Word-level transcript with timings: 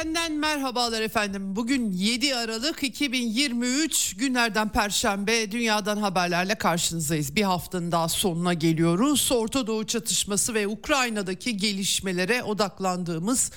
Eksenden 0.00 0.32
merhabalar 0.32 1.02
efendim. 1.02 1.56
Bugün 1.56 1.92
7 1.92 2.36
Aralık 2.36 2.82
2023 2.82 4.16
günlerden 4.16 4.68
Perşembe 4.68 5.52
dünyadan 5.52 5.96
haberlerle 5.96 6.54
karşınızdayız. 6.54 7.36
Bir 7.36 7.42
haftanın 7.42 7.92
daha 7.92 8.08
sonuna 8.08 8.54
geliyoruz. 8.54 9.32
Orta 9.32 9.66
Doğu 9.66 9.86
çatışması 9.86 10.54
ve 10.54 10.68
Ukrayna'daki 10.68 11.56
gelişmelere 11.56 12.42
odaklandığımız 12.42 13.50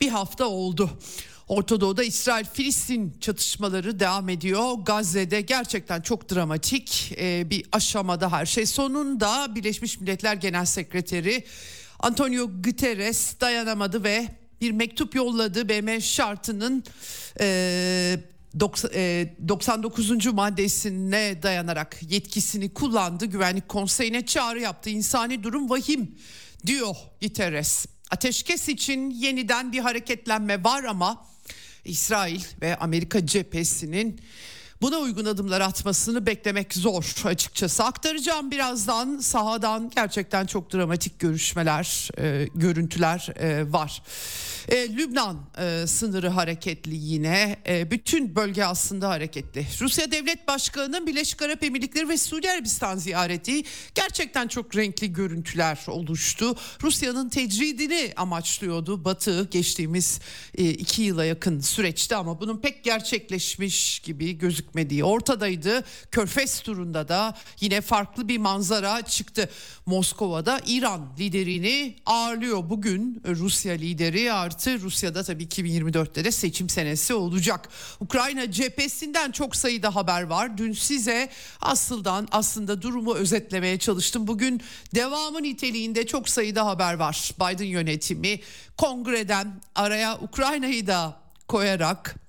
bir 0.00 0.08
hafta 0.08 0.44
oldu. 0.46 0.90
Orta 1.48 1.80
Doğu'da 1.80 2.04
İsrail-Filistin 2.04 3.16
çatışmaları 3.20 4.00
devam 4.00 4.28
ediyor. 4.28 4.74
Gazze'de 4.86 5.40
gerçekten 5.40 6.00
çok 6.00 6.34
dramatik 6.34 7.12
e, 7.20 7.50
bir 7.50 7.66
aşamada 7.72 8.32
her 8.32 8.46
şey. 8.46 8.66
Sonunda 8.66 9.54
Birleşmiş 9.54 10.00
Milletler 10.00 10.34
Genel 10.34 10.64
Sekreteri 10.64 11.44
Antonio 12.00 12.50
Guterres 12.62 13.40
dayanamadı 13.40 14.04
ve 14.04 14.39
bir 14.60 14.70
mektup 14.70 15.14
yolladı 15.14 15.68
BM 15.68 16.00
şartının 16.00 16.84
e, 17.40 18.18
99. 18.60 20.26
maddesine 20.26 21.42
dayanarak 21.42 22.00
yetkisini 22.08 22.74
kullandı. 22.74 23.26
Güvenlik 23.26 23.68
Konseyi'ne 23.68 24.26
çağrı 24.26 24.60
yaptı. 24.60 24.90
İnsani 24.90 25.42
durum 25.42 25.70
vahim 25.70 26.14
diyor 26.66 26.96
Guterres. 27.22 27.86
Ateşkes 28.10 28.68
için 28.68 29.10
yeniden 29.10 29.72
bir 29.72 29.78
hareketlenme 29.78 30.64
var 30.64 30.84
ama 30.84 31.26
İsrail 31.84 32.40
ve 32.62 32.76
Amerika 32.76 33.26
cephesinin 33.26 34.20
Buna 34.82 34.98
uygun 34.98 35.24
adımlar 35.24 35.60
atmasını 35.60 36.26
beklemek 36.26 36.74
zor 36.74 37.14
açıkçası. 37.24 37.84
Aktaracağım 37.84 38.50
birazdan 38.50 39.18
sahadan 39.18 39.90
gerçekten 39.96 40.46
çok 40.46 40.72
dramatik 40.74 41.18
görüşmeler, 41.18 42.10
e, 42.18 42.48
görüntüler 42.54 43.28
e, 43.36 43.72
var. 43.72 44.02
E, 44.68 44.96
Lübnan 44.96 45.40
e, 45.58 45.86
sınırı 45.86 46.28
hareketli 46.28 46.94
yine. 46.96 47.56
E, 47.66 47.90
bütün 47.90 48.36
bölge 48.36 48.64
aslında 48.64 49.08
hareketli. 49.08 49.66
Rusya 49.80 50.10
Devlet 50.10 50.48
Başkanı'nın 50.48 51.06
Birleşik 51.06 51.42
Arap 51.42 51.64
Emirlikleri 51.64 52.08
ve 52.08 52.18
Suudi 52.18 52.50
Arabistan 52.50 52.96
ziyareti 52.96 53.62
gerçekten 53.94 54.48
çok 54.48 54.76
renkli 54.76 55.12
görüntüler 55.12 55.78
oluştu. 55.88 56.56
Rusya'nın 56.82 57.28
tecridini 57.28 58.12
amaçlıyordu 58.16 59.04
Batı 59.04 59.48
geçtiğimiz 59.50 60.20
e, 60.54 60.70
iki 60.70 61.02
yıla 61.02 61.24
yakın 61.24 61.60
süreçte 61.60 62.16
ama 62.16 62.40
bunun 62.40 62.60
pek 62.60 62.84
gerçekleşmiş 62.84 64.00
gibi 64.00 64.38
gözükmediği 64.70 65.04
ortadaydı. 65.04 65.84
Körfez 66.10 66.60
turunda 66.60 67.08
da 67.08 67.34
yine 67.60 67.80
farklı 67.80 68.28
bir 68.28 68.38
manzara 68.38 69.02
çıktı. 69.02 69.48
Moskova'da 69.86 70.60
İran 70.66 71.08
liderini 71.18 71.96
ağırlıyor 72.06 72.70
bugün 72.70 73.22
Rusya 73.26 73.74
lideri 73.74 74.32
artı 74.32 74.80
Rusya'da 74.80 75.22
tabii 75.22 75.44
2024'te 75.44 76.24
de 76.24 76.30
seçim 76.30 76.68
senesi 76.68 77.14
olacak. 77.14 77.68
Ukrayna 78.00 78.50
cephesinden 78.50 79.32
çok 79.32 79.56
sayıda 79.56 79.94
haber 79.94 80.22
var. 80.22 80.58
Dün 80.58 80.72
size 80.72 81.28
asıldan 81.60 82.28
aslında 82.30 82.82
durumu 82.82 83.14
özetlemeye 83.14 83.78
çalıştım. 83.78 84.26
Bugün 84.26 84.60
devamı 84.94 85.42
niteliğinde 85.42 86.06
çok 86.06 86.28
sayıda 86.28 86.66
haber 86.66 86.94
var. 86.94 87.32
Biden 87.40 87.64
yönetimi 87.64 88.40
kongreden 88.76 89.60
araya 89.74 90.18
Ukrayna'yı 90.18 90.86
da 90.86 91.16
koyarak 91.48 92.19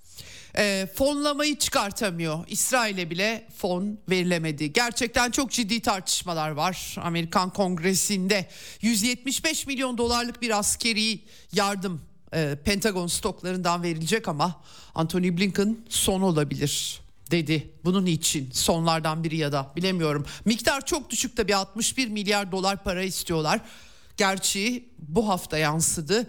e, 0.58 0.88
fonlamayı 0.96 1.58
çıkartamıyor. 1.58 2.48
İsrail'e 2.48 3.10
bile 3.10 3.48
fon 3.58 4.00
verilemedi. 4.10 4.74
Gerçekten 4.74 5.32
çok 5.32 5.52
ciddi 5.52 5.82
tartışmalar 5.82 6.50
var 6.50 6.96
Amerikan 7.02 7.50
Kongresi'nde. 7.50 8.48
175 8.82 9.68
milyon 9.68 9.98
dolarlık 9.98 10.42
bir 10.42 10.60
askeri 10.60 11.20
yardım 11.54 12.02
e, 12.34 12.58
Pentagon 12.66 13.08
stoklarından 13.08 13.84
verilecek 13.84 14.28
ama 14.28 14.62
Anthony 14.96 15.38
Blinken 15.38 15.78
son 15.90 16.22
olabilir 16.22 17.02
dedi. 17.32 17.72
Bunun 17.84 18.06
için 18.06 18.50
sonlardan 18.52 19.24
biri 19.24 19.38
ya 19.38 19.52
da 19.52 19.72
bilemiyorum. 19.76 20.26
Miktar 20.46 20.86
çok 20.86 21.10
düşük 21.10 21.38
tabii 21.38 21.56
61 21.56 22.08
milyar 22.08 22.52
dolar 22.52 22.84
para 22.84 23.04
istiyorlar. 23.04 23.62
Gerçi 24.18 24.90
bu 25.00 25.30
hafta 25.30 25.58
yansıdı. 25.58 26.28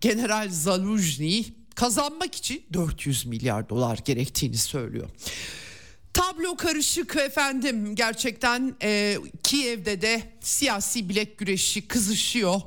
General 0.00 0.48
Zaluzny 0.50 1.44
kazanmak 1.76 2.34
için 2.34 2.62
400 2.72 3.26
milyar 3.26 3.68
dolar 3.68 3.98
gerektiğini 4.04 4.56
söylüyor. 4.56 5.08
Tablo 6.12 6.56
karışık 6.56 7.16
efendim 7.16 7.94
gerçekten 7.94 8.76
e, 8.82 9.18
Kiev'de 9.42 10.02
de 10.02 10.22
siyasi 10.40 11.08
bilek 11.08 11.38
güreşi 11.38 11.88
kızışıyor. 11.88 12.60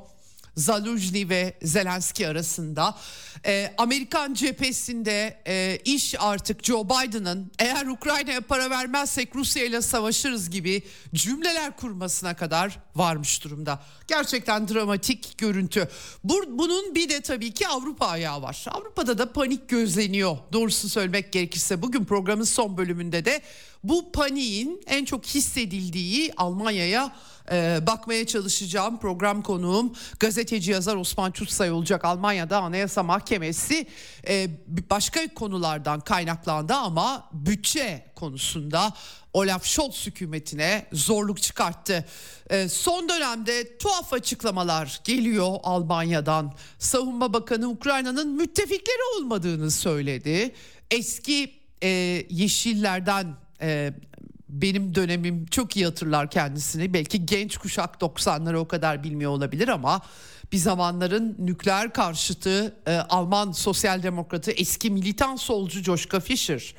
Zaluzny 0.56 1.28
ve 1.28 1.58
Zelenski 1.62 2.28
arasında. 2.28 2.98
Ee, 3.46 3.74
Amerikan 3.78 4.34
cephesinde 4.34 5.42
e, 5.46 5.78
iş 5.84 6.14
artık 6.18 6.64
Joe 6.64 6.84
Biden'ın 6.84 7.52
eğer 7.58 7.86
Ukrayna'ya 7.86 8.40
para 8.40 8.70
vermezsek 8.70 9.36
Rusya 9.36 9.64
ile 9.64 9.82
savaşırız 9.82 10.50
gibi 10.50 10.82
cümleler 11.14 11.76
kurmasına 11.76 12.36
kadar 12.36 12.78
varmış 12.96 13.44
durumda. 13.44 13.82
Gerçekten 14.08 14.68
dramatik 14.68 15.38
görüntü. 15.38 15.88
Bu, 16.24 16.58
bunun 16.58 16.94
bir 16.94 17.08
de 17.08 17.20
tabii 17.20 17.50
ki 17.54 17.68
Avrupa 17.68 18.06
ayağı 18.06 18.42
var. 18.42 18.64
Avrupa'da 18.68 19.18
da 19.18 19.32
panik 19.32 19.68
gözleniyor. 19.68 20.36
Doğrusu 20.52 20.88
söylemek 20.88 21.32
gerekirse 21.32 21.82
bugün 21.82 22.04
programın 22.04 22.44
son 22.44 22.76
bölümünde 22.76 23.24
de 23.24 23.42
bu 23.84 24.12
paniğin 24.12 24.82
en 24.86 25.04
çok 25.04 25.26
hissedildiği 25.26 26.32
Almanya'ya 26.36 27.16
e, 27.52 27.86
bakmaya 27.86 28.26
çalışacağım. 28.26 28.98
Program 28.98 29.42
konuğum 29.42 29.92
gazeteci 30.20 30.70
yazar 30.70 30.96
Osman 30.96 31.30
Çutsay 31.30 31.70
olacak. 31.70 32.04
Almanya'da 32.04 32.58
Anayasa 32.58 33.02
Mahkemesi 33.02 33.86
e, 34.28 34.48
başka 34.90 35.34
konulardan 35.34 36.00
kaynaklandı 36.00 36.74
ama 36.74 37.28
bütçe 37.32 38.12
konusunda 38.14 38.92
Olaf 39.32 39.64
Scholz 39.64 40.06
hükümetine 40.06 40.86
zorluk 40.92 41.42
çıkarttı. 41.42 42.04
E, 42.50 42.68
son 42.68 43.08
dönemde 43.08 43.78
tuhaf 43.78 44.12
açıklamalar 44.12 45.00
geliyor 45.04 45.56
Almanya'dan. 45.62 46.54
Savunma 46.78 47.32
Bakanı 47.32 47.68
Ukrayna'nın 47.68 48.28
müttefikleri 48.28 49.02
olmadığını 49.16 49.70
söyledi. 49.70 50.54
Eski 50.90 51.54
e, 51.82 51.88
Yeşillerden 52.30 53.36
e, 53.62 53.92
benim 54.52 54.94
dönemim 54.94 55.46
çok 55.46 55.76
iyi 55.76 55.84
hatırlar 55.84 56.30
kendisini. 56.30 56.94
Belki 56.94 57.26
genç 57.26 57.56
kuşak 57.56 57.94
90'ları 57.94 58.56
o 58.56 58.68
kadar 58.68 59.04
bilmiyor 59.04 59.30
olabilir 59.30 59.68
ama 59.68 60.00
bir 60.52 60.56
zamanların 60.58 61.36
nükleer 61.38 61.92
karşıtı 61.92 62.76
e, 62.86 62.96
Alman 62.96 63.52
sosyal 63.52 64.02
demokratı 64.02 64.50
eski 64.50 64.90
militan 64.90 65.36
solcu 65.36 65.82
Joschka 65.82 66.20
Fischer 66.20 66.74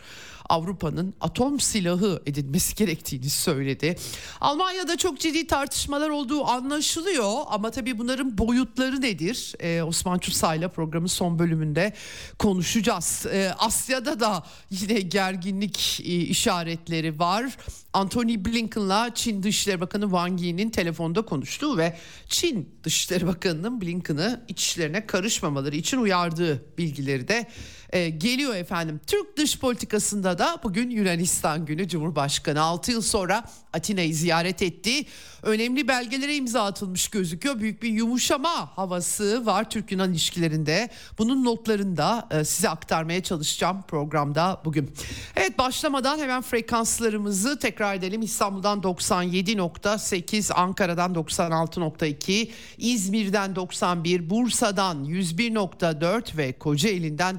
Avrupa'nın 0.51 1.13
atom 1.21 1.59
silahı 1.59 2.21
edilmesi 2.25 2.75
gerektiğini 2.75 3.29
söyledi. 3.29 3.97
Almanya'da 4.41 4.97
çok 4.97 5.19
ciddi 5.19 5.47
tartışmalar 5.47 6.09
olduğu 6.09 6.45
anlaşılıyor 6.45 7.33
ama 7.47 7.71
tabii 7.71 7.99
bunların 7.99 8.37
boyutları 8.37 9.01
nedir? 9.01 9.53
Ee, 9.59 9.81
Osman 9.83 10.19
Çusay'la 10.19 10.67
programın 10.67 11.07
son 11.07 11.39
bölümünde 11.39 11.93
konuşacağız. 12.39 13.25
Ee, 13.33 13.51
Asya'da 13.59 14.19
da 14.19 14.43
yine 14.69 14.99
gerginlik 14.99 16.01
e, 16.03 16.03
işaretleri 16.03 17.19
var. 17.19 17.57
Anthony 17.93 18.45
Blinken'la 18.45 19.13
Çin 19.15 19.43
Dışişleri 19.43 19.81
Bakanı 19.81 20.03
Wang 20.03 20.41
Yi'nin 20.41 20.69
telefonda 20.69 21.21
konuştuğu 21.21 21.77
ve 21.77 21.97
Çin 22.27 22.69
Dışişleri 22.83 23.27
Bakanı'nın 23.27 23.81
Blinken'ı 23.81 24.45
iç 24.47 24.61
işlerine 24.63 25.07
karışmamaları 25.07 25.75
için 25.75 25.97
uyardığı 25.97 26.65
bilgileri 26.77 27.27
de 27.27 27.47
e, 27.91 28.09
geliyor 28.09 28.55
efendim. 28.55 29.01
Türk 29.07 29.37
dış 29.37 29.59
politikasında 29.59 30.37
da 30.37 30.57
bugün 30.63 30.89
Yunanistan 30.89 31.65
günü 31.65 31.87
Cumhurbaşkanı 31.87 32.61
6 32.61 32.91
yıl 32.91 33.01
sonra 33.01 33.43
Atina'yı 33.73 34.15
ziyaret 34.15 34.61
etti. 34.61 35.05
Önemli 35.43 35.87
belgelere 35.87 36.35
imza 36.35 36.63
atılmış 36.63 37.07
gözüküyor. 37.07 37.59
Büyük 37.59 37.83
bir 37.83 37.89
yumuşama 37.89 38.77
havası 38.77 39.45
var 39.45 39.69
Türk-Yunan 39.69 40.11
ilişkilerinde. 40.11 40.89
Bunun 41.17 41.45
notlarını 41.45 41.97
da 41.97 42.27
e, 42.31 42.43
size 42.43 42.69
aktarmaya 42.69 43.23
çalışacağım 43.23 43.83
programda 43.87 44.61
bugün. 44.65 44.91
Evet 45.35 45.57
başlamadan 45.57 46.19
hemen 46.19 46.41
frekanslarımızı 46.41 47.59
tekrar 47.59 47.95
edelim. 47.95 48.21
İstanbul'dan 48.21 48.79
97.8, 48.79 50.53
Ankara'dan 50.53 51.13
96.2, 51.13 52.49
İzmir'den 52.77 53.55
91, 53.55 54.29
Bursa'dan 54.29 55.05
101.4 55.05 56.37
ve 56.37 56.53
Kocaeli'nden 56.53 57.35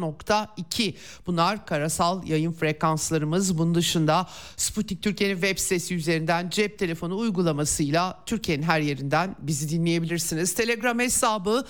90.2. 0.00 0.94
Bunlar 1.26 1.66
karasal 1.66 2.26
yayın 2.26 2.52
frekanslarımız. 2.52 3.58
Bunun 3.58 3.74
dışında 3.74 4.26
Sputnik 4.56 5.02
Türkiye'nin 5.02 5.40
web 5.40 5.58
sitesi 5.58 5.94
üzerinden 5.94 6.50
cep 6.50 6.78
telefonu 6.78 7.16
uygulamasıyla 7.18 8.22
Türkiye'nin 8.26 8.62
her 8.62 8.80
yerinden 8.80 9.36
bizi 9.38 9.68
dinleyebilirsiniz. 9.68 10.54
Telegram 10.54 10.98
hesabı 10.98 11.64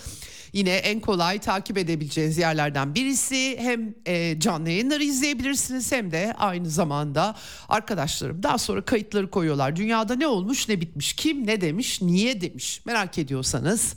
yine 0.53 0.71
en 0.71 1.01
kolay 1.01 1.39
takip 1.39 1.79
edebileceğiniz 1.79 2.39
yerlerden 2.39 2.95
birisi. 2.95 3.57
Hem 3.59 3.95
e, 4.07 4.41
canlı 4.41 4.71
yayınları 4.71 5.05
izleyebilirsiniz 5.05 5.93
hem 5.93 6.11
de 6.11 6.35
aynı 6.39 6.71
zamanda 6.71 7.37
arkadaşlarım 7.69 8.43
daha 8.43 8.59
sonra 8.59 8.81
kayıtları 8.81 9.31
koyuyorlar. 9.31 9.77
Dünyada 9.77 10.15
ne 10.15 10.27
olmuş 10.27 10.69
ne 10.69 10.81
bitmiş 10.81 11.13
kim 11.13 11.47
ne 11.47 11.61
demiş 11.61 12.03
niye 12.03 12.41
demiş 12.41 12.81
merak 12.87 13.19
ediyorsanız 13.19 13.95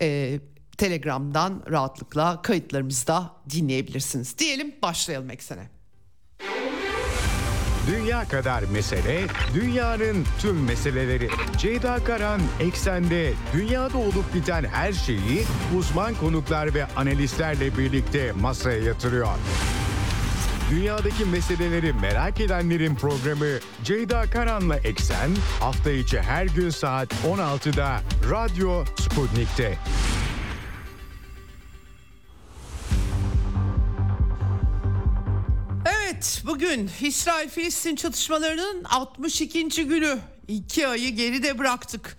e, 0.00 0.38
Telegram'dan 0.76 1.62
rahatlıkla 1.70 2.42
kayıtlarımızı 2.42 3.06
da 3.06 3.30
dinleyebilirsiniz. 3.50 4.38
Diyelim 4.38 4.74
başlayalım 4.82 5.30
eksene. 5.30 5.68
Dünya 7.86 8.28
kadar 8.28 8.62
mesele, 8.62 9.20
dünyanın 9.54 10.24
tüm 10.38 10.64
meseleleri. 10.64 11.28
Ceyda 11.58 12.04
Karan 12.04 12.40
Eksen'de 12.60 13.32
dünyada 13.52 13.98
olup 13.98 14.34
biten 14.34 14.64
her 14.64 14.92
şeyi 14.92 15.44
uzman 15.78 16.14
konuklar 16.14 16.74
ve 16.74 16.86
analistlerle 16.96 17.78
birlikte 17.78 18.32
masaya 18.32 18.80
yatırıyor. 18.80 19.28
Dünyadaki 20.70 21.24
meseleleri 21.24 21.92
merak 21.92 22.40
edenlerin 22.40 22.94
programı 22.94 23.58
Ceyda 23.84 24.30
Karan'la 24.30 24.76
Eksen 24.76 25.30
hafta 25.60 25.90
içi 25.90 26.20
her 26.20 26.46
gün 26.46 26.70
saat 26.70 27.12
16'da 27.12 28.00
Radyo 28.30 28.84
Sputnik'te. 29.00 29.78
Bugün 36.46 36.90
İsrail-Filistin 37.00 37.96
çatışmalarının 37.96 38.84
62. 38.84 39.68
günü. 39.68 40.18
İki 40.48 40.88
ayı 40.88 41.16
geride 41.16 41.58
bıraktık. 41.58 42.16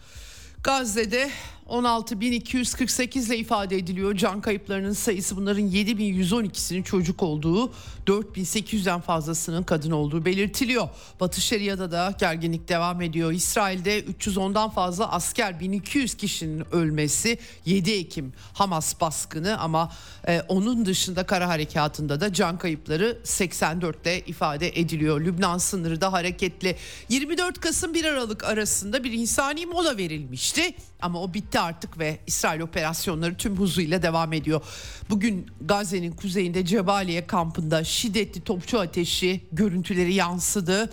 Gazze'de 0.63 1.29
16.248 1.67 3.27
ile 3.27 3.37
ifade 3.37 3.77
ediliyor. 3.77 4.15
Can 4.15 4.41
kayıplarının 4.41 4.93
sayısı 4.93 5.35
bunların 5.37 5.63
7.112'sinin 5.63 6.83
çocuk 6.83 7.23
olduğu, 7.23 7.73
4.800'den 8.07 9.01
fazlasının 9.01 9.63
kadın 9.63 9.91
olduğu 9.91 10.25
belirtiliyor. 10.25 10.89
Batı 11.19 11.41
Şeria'da 11.41 11.91
da 11.91 12.13
gerginlik 12.19 12.69
devam 12.69 13.01
ediyor. 13.01 13.31
İsrail'de 13.31 13.99
310'dan 13.99 14.69
fazla 14.69 15.11
asker 15.11 15.59
1200 15.59 16.15
kişinin 16.17 16.73
ölmesi 16.73 17.37
7 17.65 17.91
Ekim 17.91 18.33
Hamas 18.53 19.01
baskını 19.01 19.59
ama 19.59 19.91
e, 20.27 20.41
onun 20.47 20.85
dışında 20.85 21.25
kara 21.25 21.47
harekatında 21.47 22.21
da 22.21 22.33
can 22.33 22.57
kayıpları 22.57 23.17
84 23.23 24.01
ile 24.01 24.19
ifade 24.19 24.79
ediliyor. 24.79 25.21
Lübnan 25.21 25.57
sınırı 25.57 26.01
da 26.01 26.13
hareketli. 26.13 26.75
24 27.09 27.59
Kasım 27.59 27.93
1 27.93 28.05
Aralık 28.05 28.43
arasında 28.43 29.03
bir 29.03 29.11
insani 29.11 29.65
mola 29.65 29.97
verilmişti 29.97 30.75
ama 31.01 31.21
o 31.21 31.33
bitti 31.33 31.59
artık 31.59 31.99
ve 31.99 32.19
İsrail 32.27 32.61
operasyonları 32.61 33.35
tüm 33.35 33.57
huzuyla 33.57 34.01
devam 34.01 34.33
ediyor. 34.33 34.61
Bugün 35.09 35.47
Gazze'nin 35.61 36.11
kuzeyinde 36.11 36.65
Cebaliye 36.65 37.27
kampında 37.27 37.83
şiddetli 37.95 38.41
topçu 38.41 38.79
ateşi 38.79 39.41
görüntüleri 39.51 40.13
yansıdı. 40.13 40.89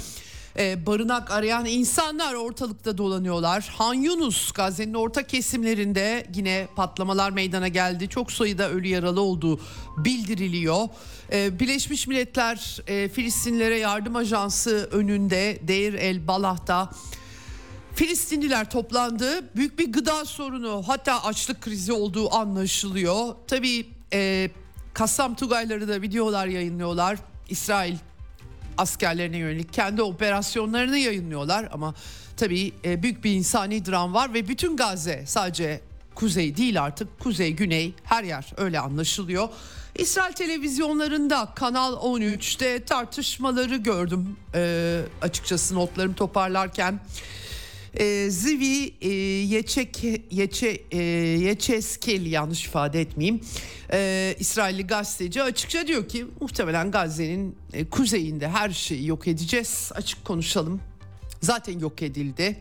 Ee, 0.59 0.87
barınak 0.87 1.31
arayan 1.31 1.65
insanlar 1.65 2.35
ortalıkta 2.35 2.99
dolanıyorlar. 2.99 3.73
Han 3.79 3.95
Yunus 3.95 4.53
Gazze'nin 4.53 4.95
orta 4.95 5.27
kesimlerinde 5.27 6.27
yine 6.35 6.69
patlamalar 6.77 7.31
meydana 7.31 7.69
geldi. 7.69 8.09
Çok 8.09 8.33
sayıda 8.33 8.71
ölü 8.71 8.89
yaralı 8.89 9.21
olduğu 9.21 9.61
bildiriliyor. 9.97 10.89
Ee, 11.33 11.61
Birleşmiş 11.61 12.07
Milletler 12.07 12.81
e, 12.87 13.09
Filistinlilere 13.09 13.79
Yardım 13.79 14.17
Ajansı 14.17 14.89
önünde 14.93 15.59
Deir 15.63 15.95
el 15.95 16.29
Balah'ta 16.29 16.91
Filistinliler 17.95 18.71
toplandı. 18.71 19.57
Büyük 19.57 19.79
bir 19.79 19.93
gıda 19.93 20.25
sorunu 20.25 20.83
hatta 20.87 21.25
açlık 21.25 21.61
krizi 21.61 21.93
olduğu 21.93 22.35
anlaşılıyor. 22.35 23.35
Tabii 23.47 23.87
e, 24.13 24.51
Kassam 24.94 25.35
Tugayları 25.35 25.89
da 25.89 26.03
videolar 26.03 26.47
yayınlıyorlar. 26.47 27.19
İsrail 27.49 27.97
askerlerine 28.79 29.37
yönelik 29.37 29.73
kendi 29.73 30.03
operasyonlarını 30.03 30.99
yayınlıyorlar 30.99 31.69
ama 31.73 31.94
tabii 32.37 32.73
e, 32.85 33.03
büyük 33.03 33.25
bir 33.25 33.33
insani 33.33 33.87
dram 33.87 34.15
var 34.15 34.35
ve 34.35 34.49
bütün 34.49 34.77
Gazze 34.77 35.25
sadece 35.27 35.81
kuzey 36.15 36.56
değil 36.56 36.83
artık 36.83 37.21
kuzey 37.21 37.53
güney 37.53 37.94
her 38.05 38.25
yer 38.25 38.53
öyle 38.56 38.81
anlaşılıyor. 38.81 39.49
İsrail 39.94 40.33
televizyonlarında 40.33 41.49
Kanal 41.55 41.93
13'te 41.93 42.85
tartışmaları 42.85 43.77
gördüm 43.77 44.37
e, 44.55 45.00
açıkçası 45.23 45.75
notlarımı 45.75 46.15
toparlarken. 46.15 47.00
E, 47.94 48.31
Zivi 48.31 48.94
e, 49.00 49.09
Yeçek, 49.55 50.05
Yeçe, 50.31 50.83
e, 50.91 50.99
Yeçeskel 51.39 52.27
yanlış 52.27 52.65
ifade 52.65 53.00
etmeyeyim. 53.00 53.41
E, 53.93 54.35
İsrailli 54.39 54.87
gazeteci 54.87 55.43
açıkça 55.43 55.87
diyor 55.87 56.09
ki 56.09 56.27
muhtemelen 56.41 56.91
Gazze'nin 56.91 57.56
e, 57.73 57.85
kuzeyinde 57.85 58.49
her 58.49 58.71
şeyi 58.71 59.06
yok 59.06 59.29
edeceğiz. 59.29 59.93
Açık 59.94 60.25
konuşalım. 60.25 60.81
Zaten 61.41 61.79
yok 61.79 62.03
edildi. 62.03 62.56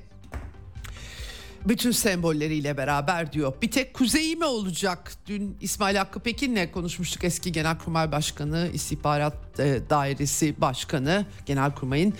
Bütün 1.66 1.92
sembolleriyle 1.92 2.78
beraber 2.78 3.34
diyor. 3.34 3.54
Bir 3.62 3.72
tek 3.72 3.94
kuzeyi 3.94 4.36
mi 4.36 4.46
olacak? 4.46 5.14
Dün 5.28 5.58
İsmail 5.62 5.96
Hakkı 5.96 6.20
Pekin'le 6.20 6.72
konuşmuştuk 6.72 7.24
eski 7.24 7.52
Genelkurmay 7.52 8.12
Başkanı, 8.12 8.70
İstihbarat 8.74 9.60
e, 9.60 9.82
Dairesi 9.90 10.62
Başkanı, 10.62 11.26
Genelkurmay'ın. 11.46 12.14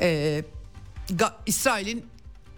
E, 0.00 0.42
İsrail'in 1.46 2.04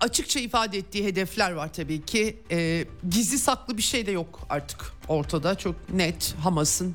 açıkça 0.01 0.41
ifade 0.41 0.79
ettiği 0.79 1.05
hedefler 1.05 1.53
var 1.53 1.73
tabii 1.73 2.05
ki. 2.05 2.39
E, 2.51 2.85
gizli 3.11 3.39
saklı 3.39 3.77
bir 3.77 3.83
şey 3.83 4.07
de 4.07 4.11
yok 4.11 4.41
artık 4.51 4.93
ortada. 5.09 5.55
Çok 5.55 5.91
net 5.91 6.35
Hamas'ın 6.43 6.95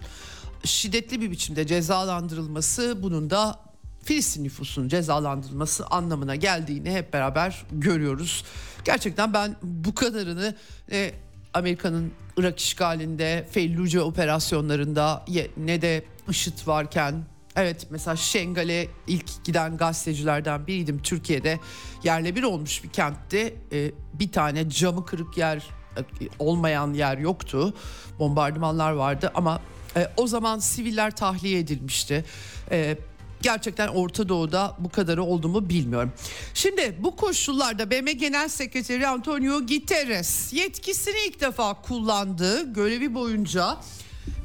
şiddetli 0.63 1.21
bir 1.21 1.31
biçimde 1.31 1.67
cezalandırılması 1.67 2.97
bunun 3.03 3.29
da 3.29 3.59
Filistin 4.03 4.44
nüfusunun 4.44 4.88
cezalandırılması 4.88 5.88
anlamına 5.88 6.35
geldiğini 6.35 6.91
hep 6.91 7.13
beraber 7.13 7.65
görüyoruz. 7.71 8.44
Gerçekten 8.85 9.33
ben 9.33 9.55
bu 9.63 9.95
kadarını 9.95 10.55
e, 10.91 11.12
Amerika'nın 11.53 12.12
Irak 12.38 12.60
işgalinde, 12.60 13.48
Felluce 13.51 14.01
operasyonlarında 14.01 15.25
ne 15.57 15.81
de 15.81 16.05
IŞİD 16.29 16.67
varken 16.67 17.24
Evet 17.55 17.88
mesela 17.89 18.15
Şengal'e 18.15 18.88
ilk 19.07 19.43
giden 19.43 19.77
gazetecilerden 19.77 20.67
biriydim 20.67 21.01
Türkiye'de. 21.01 21.60
Yerle 22.03 22.36
bir 22.36 22.43
olmuş 22.43 22.83
bir 22.83 22.89
kentte 22.89 23.53
ee, 23.72 23.91
bir 24.13 24.31
tane 24.31 24.69
camı 24.69 25.05
kırık 25.05 25.38
yer 25.38 25.57
e, 25.98 26.01
olmayan 26.39 26.93
yer 26.93 27.17
yoktu. 27.17 27.74
Bombardımanlar 28.19 28.91
vardı 28.91 29.31
ama 29.36 29.62
e, 29.95 30.07
o 30.17 30.27
zaman 30.27 30.60
siviller 30.60 31.15
tahliye 31.15 31.60
edilmişti. 31.60 32.25
E, 32.72 32.98
gerçekten 33.41 33.88
Orta 33.88 34.29
Doğu'da 34.29 34.75
bu 34.79 34.89
kadarı 34.89 35.24
oldu 35.24 35.50
mu 35.50 35.69
bilmiyorum. 35.69 36.13
Şimdi 36.53 36.98
bu 37.00 37.15
koşullarda 37.15 37.91
BM 37.91 38.12
Genel 38.12 38.50
Sekreteri 38.50 39.07
Antonio 39.07 39.60
Guterres 39.60 40.53
yetkisini 40.53 41.27
ilk 41.27 41.41
defa 41.41 41.81
kullandı 41.81 42.74
görevi 42.74 43.13
boyunca 43.13 43.77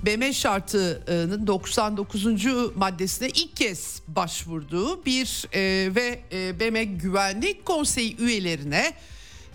BM 0.06 0.32
şartının 0.32 1.46
99. 1.46 2.26
maddesine 2.74 3.28
ilk 3.28 3.56
kez 3.56 4.02
başvurduğu 4.08 5.04
bir 5.04 5.46
e, 5.52 5.94
ve 5.94 6.20
e, 6.32 6.60
BM 6.60 6.84
Güvenlik 6.84 7.64
Konseyi 7.64 8.16
üyelerine 8.16 8.92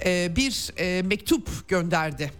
e, 0.05 0.35
bir 0.35 0.71
e, 0.77 1.01
mektup 1.01 1.67
gönderdi. 1.67 2.31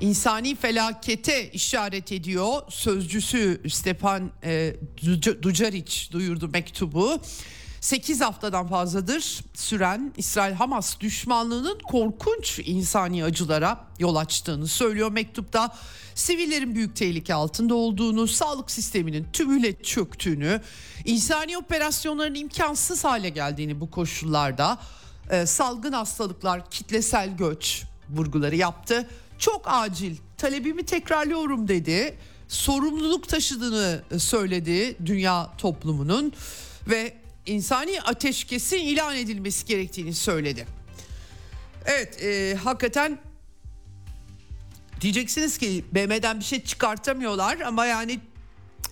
İnsani 0.00 0.54
felakete 0.56 1.50
işaret 1.50 2.12
ediyor. 2.12 2.62
Sözcüsü 2.68 3.60
Stepan 3.68 4.30
e, 4.44 4.74
Ducaric 5.42 6.12
duyurdu 6.12 6.48
mektubu. 6.48 7.20
8 7.82 8.20
haftadan 8.20 8.68
fazladır 8.68 9.40
süren 9.54 10.12
İsrail-Hamas 10.16 11.00
düşmanlığının 11.00 11.78
korkunç 11.78 12.60
insani 12.64 13.24
acılara 13.24 13.84
yol 13.98 14.16
açtığını 14.16 14.66
söylüyor 14.66 15.12
mektupta. 15.12 15.74
Sivillerin 16.14 16.74
büyük 16.74 16.96
tehlike 16.96 17.34
altında 17.34 17.74
olduğunu, 17.74 18.26
sağlık 18.26 18.70
sisteminin 18.70 19.26
tümüyle 19.32 19.82
çöktüğünü, 19.82 20.60
insani 21.04 21.58
operasyonların 21.58 22.34
imkansız 22.34 23.04
hale 23.04 23.28
geldiğini 23.28 23.80
bu 23.80 23.90
koşullarda 23.90 24.78
e, 25.30 25.46
salgın 25.46 25.92
hastalıklar, 25.92 26.70
kitlesel 26.70 27.36
göç 27.36 27.82
vurguları 28.10 28.56
yaptı. 28.56 29.08
Çok 29.38 29.62
acil 29.66 30.16
talebimi 30.36 30.82
tekrarlıyorum 30.82 31.68
dedi. 31.68 32.18
Sorumluluk 32.48 33.28
taşıdığını 33.28 34.02
söyledi 34.18 34.96
dünya 35.06 35.50
toplumunun 35.58 36.32
ve 36.88 37.21
insani 37.46 38.00
ateşkesin 38.00 38.78
ilan 38.78 39.16
edilmesi 39.16 39.66
gerektiğini 39.66 40.14
söyledi. 40.14 40.66
Evet 41.86 42.22
e, 42.22 42.54
hakikaten 42.64 43.18
diyeceksiniz 45.00 45.58
ki 45.58 45.84
BM'den 45.92 46.40
bir 46.40 46.44
şey 46.44 46.64
çıkartamıyorlar 46.64 47.60
ama 47.60 47.86
yani 47.86 48.20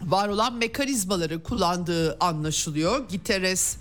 var 0.02 0.28
olan 0.28 0.54
mekanizmaları 0.54 1.42
kullandığı 1.42 2.16
anlaşılıyor. 2.20 3.08
Giteres 3.08 3.76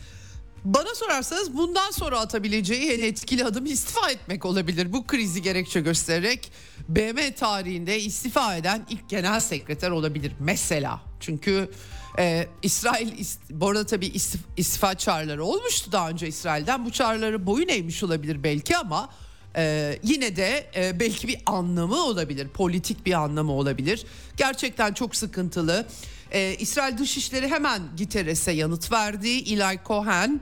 bana 0.66 0.96
sorarsanız 0.96 1.58
bundan 1.58 1.92
sonra 1.92 2.20
atabileceği 2.20 2.92
en 2.92 3.04
etkili 3.04 3.46
adım 3.46 3.66
istifa 3.66 4.12
etmek 4.12 4.46
olabilir. 4.46 4.94
Bu 4.94 5.08
krizi 5.08 5.42
gerekçe 5.42 5.82
göstererek 5.82 6.52
BM 6.90 7.34
tarihinde 7.36 8.00
istifa 8.00 8.56
eden 8.56 8.86
ilk 8.90 9.10
genel 9.10 9.40
sekreter 9.40 9.92
olabilir 9.92 10.34
mesela. 10.40 11.02
Çünkü 11.20 11.70
ee, 12.18 12.48
İsrail 12.64 13.26
bu 13.50 13.70
arada 13.70 13.86
tabii 13.86 14.08
istif, 14.08 14.42
istifa 14.58 14.96
çağrıları 14.96 15.44
olmuştu 15.44 15.92
daha 15.92 16.10
önce 16.10 16.28
İsrail'den. 16.28 16.86
Bu 16.86 16.92
çağrıları 16.92 17.46
boyun 17.46 17.68
eğmiş 17.68 18.04
olabilir 18.04 18.44
belki 18.44 18.78
ama 18.78 19.10
e, 19.56 20.00
yine 20.04 20.36
de 20.36 20.70
e, 20.76 21.00
belki 21.00 21.28
bir 21.28 21.38
anlamı 21.46 22.04
olabilir. 22.04 22.48
Politik 22.48 23.06
bir 23.06 23.14
anlamı 23.14 23.52
olabilir. 23.52 24.06
Gerçekten 24.38 24.94
çok 24.94 25.16
sıkıntılı. 25.16 25.88
Ee, 26.32 26.56
İsrail 26.60 26.98
Dışişleri 26.98 27.48
hemen 27.48 27.82
Giteres'e 27.98 28.52
yanıt 28.52 28.92
verdi. 28.92 29.30
Eli 29.30 29.80
Cohen 29.86 30.42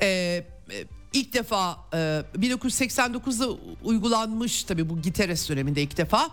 e, 0.00 0.44
ilk 1.12 1.32
defa 1.32 1.78
e, 1.92 1.96
1989'da 2.38 3.58
uygulanmış 3.84 4.64
tabii 4.64 4.88
bu 4.88 5.02
Giteres 5.02 5.48
döneminde 5.48 5.82
ilk 5.82 5.96
defa 5.96 6.30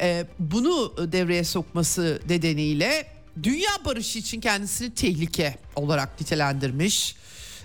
e, 0.00 0.26
bunu 0.38 0.94
devreye 1.12 1.44
sokması 1.44 2.20
nedeniyle 2.28 3.06
dünya 3.42 3.70
barışı 3.84 4.18
için 4.18 4.40
kendisini 4.40 4.94
tehlike 4.94 5.58
olarak 5.76 6.20
nitelendirmiş. 6.20 7.16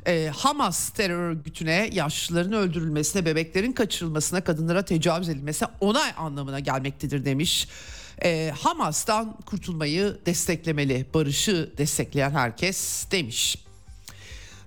Ee, 0.08 0.32
Hamas 0.36 0.90
terör 0.90 1.20
örgütüne 1.30 1.90
yaşlıların 1.94 2.54
öldürülmesine, 2.54 3.26
bebeklerin 3.26 3.72
kaçırılmasına, 3.72 4.44
kadınlara 4.44 4.86
tecavüz 4.86 5.30
edilmesine 5.30 5.70
onay 5.80 6.12
anlamına 6.18 6.60
gelmektedir 6.60 7.26
demiş. 7.26 7.68
Ee, 8.24 8.54
Hamas'tan 8.60 9.38
kurtulmayı 9.46 10.18
desteklemeli, 10.26 11.06
barışı 11.14 11.72
destekleyen 11.78 12.32
herkes 12.32 13.12
demiş. 13.12 13.65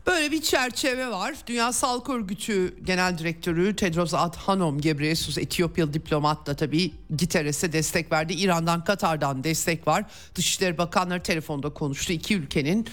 Böyle 0.09 0.31
bir 0.31 0.43
çerçeve 0.43 1.11
var. 1.11 1.35
Dünya 1.47 1.73
Sağlık 1.73 2.11
Örgütü 2.11 2.85
Genel 2.85 3.19
Direktörü 3.19 3.77
Tedros 3.77 4.15
Adhanom 4.15 4.81
Ghebreyesus 4.81 5.39
Etiyopyalı 5.39 5.95
diplomat 5.95 6.47
da 6.47 6.57
tabii 6.57 6.93
Giteres'e 7.17 7.73
destek 7.73 8.13
verdi. 8.13 8.33
İran'dan, 8.33 8.85
Katar'dan 8.85 9.45
destek 9.45 9.87
var. 9.87 10.05
Dışişleri 10.35 10.79
Bakanları 10.79 11.23
telefonda 11.23 11.71
konuştu. 11.71 12.13
İki 12.13 12.37
ülkenin 12.37 12.87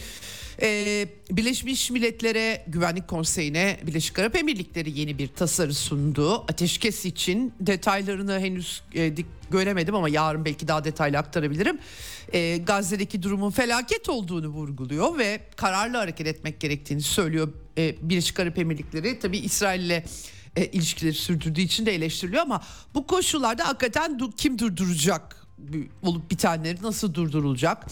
ee, 0.61 1.07
Birleşmiş 1.31 1.91
Milletler'e 1.91 2.65
Güvenlik 2.67 3.07
Konseyi'ne 3.07 3.79
Birleşik 3.87 4.19
Arap 4.19 4.35
Emirlikleri 4.35 4.99
yeni 4.99 5.17
bir 5.17 5.27
tasarı 5.27 5.73
sundu. 5.73 6.33
Ateşkes 6.33 7.05
için 7.05 7.53
detaylarını 7.59 8.39
henüz 8.39 8.83
e, 8.95 9.13
göremedim 9.51 9.95
ama 9.95 10.09
yarın 10.09 10.45
belki 10.45 10.67
daha 10.67 10.83
detaylı 10.83 11.17
aktarabilirim. 11.17 11.79
E, 12.33 12.57
Gazze'deki 12.57 13.23
durumun 13.23 13.51
felaket 13.51 14.09
olduğunu 14.09 14.47
vurguluyor 14.47 15.17
ve 15.17 15.41
kararlı 15.55 15.97
hareket 15.97 16.27
etmek 16.27 16.59
gerektiğini 16.59 17.01
söylüyor 17.01 17.53
e, 17.77 17.95
Birleşik 18.01 18.39
Arap 18.39 18.57
Emirlikleri. 18.57 19.19
Tabii 19.19 19.37
İsrail 19.37 19.81
ile 19.81 20.03
e, 20.55 20.65
ilişkileri 20.65 21.13
sürdürdüğü 21.13 21.61
için 21.61 21.85
de 21.85 21.95
eleştiriliyor 21.95 22.41
ama 22.41 22.63
bu 22.93 23.07
koşullarda 23.07 23.67
hakikaten 23.67 24.11
du- 24.11 24.35
kim 24.37 24.59
durduracak 24.59 25.47
olup 26.01 26.31
bitenleri 26.31 26.81
nasıl 26.81 27.13
durdurulacak? 27.13 27.85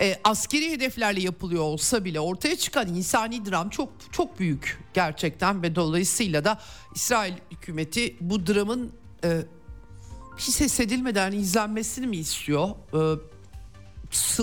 E, 0.00 0.20
askeri 0.24 0.70
hedeflerle 0.70 1.20
yapılıyor 1.20 1.62
olsa 1.62 2.04
bile 2.04 2.20
ortaya 2.20 2.56
çıkan 2.56 2.88
insani 2.88 3.46
dram 3.46 3.68
çok 3.68 3.88
çok 4.12 4.38
büyük 4.38 4.78
gerçekten 4.94 5.62
ve 5.62 5.74
dolayısıyla 5.74 6.44
da 6.44 6.60
İsrail 6.94 7.34
hükümeti 7.50 8.16
bu 8.20 8.46
dramın 8.46 8.92
e, 9.24 9.42
hiç 10.36 10.54
ses 10.54 10.80
edilmeden 10.80 11.32
izlenmesini 11.32 12.06
mi 12.06 12.16
istiyor? 12.16 12.68
E, 12.94 13.00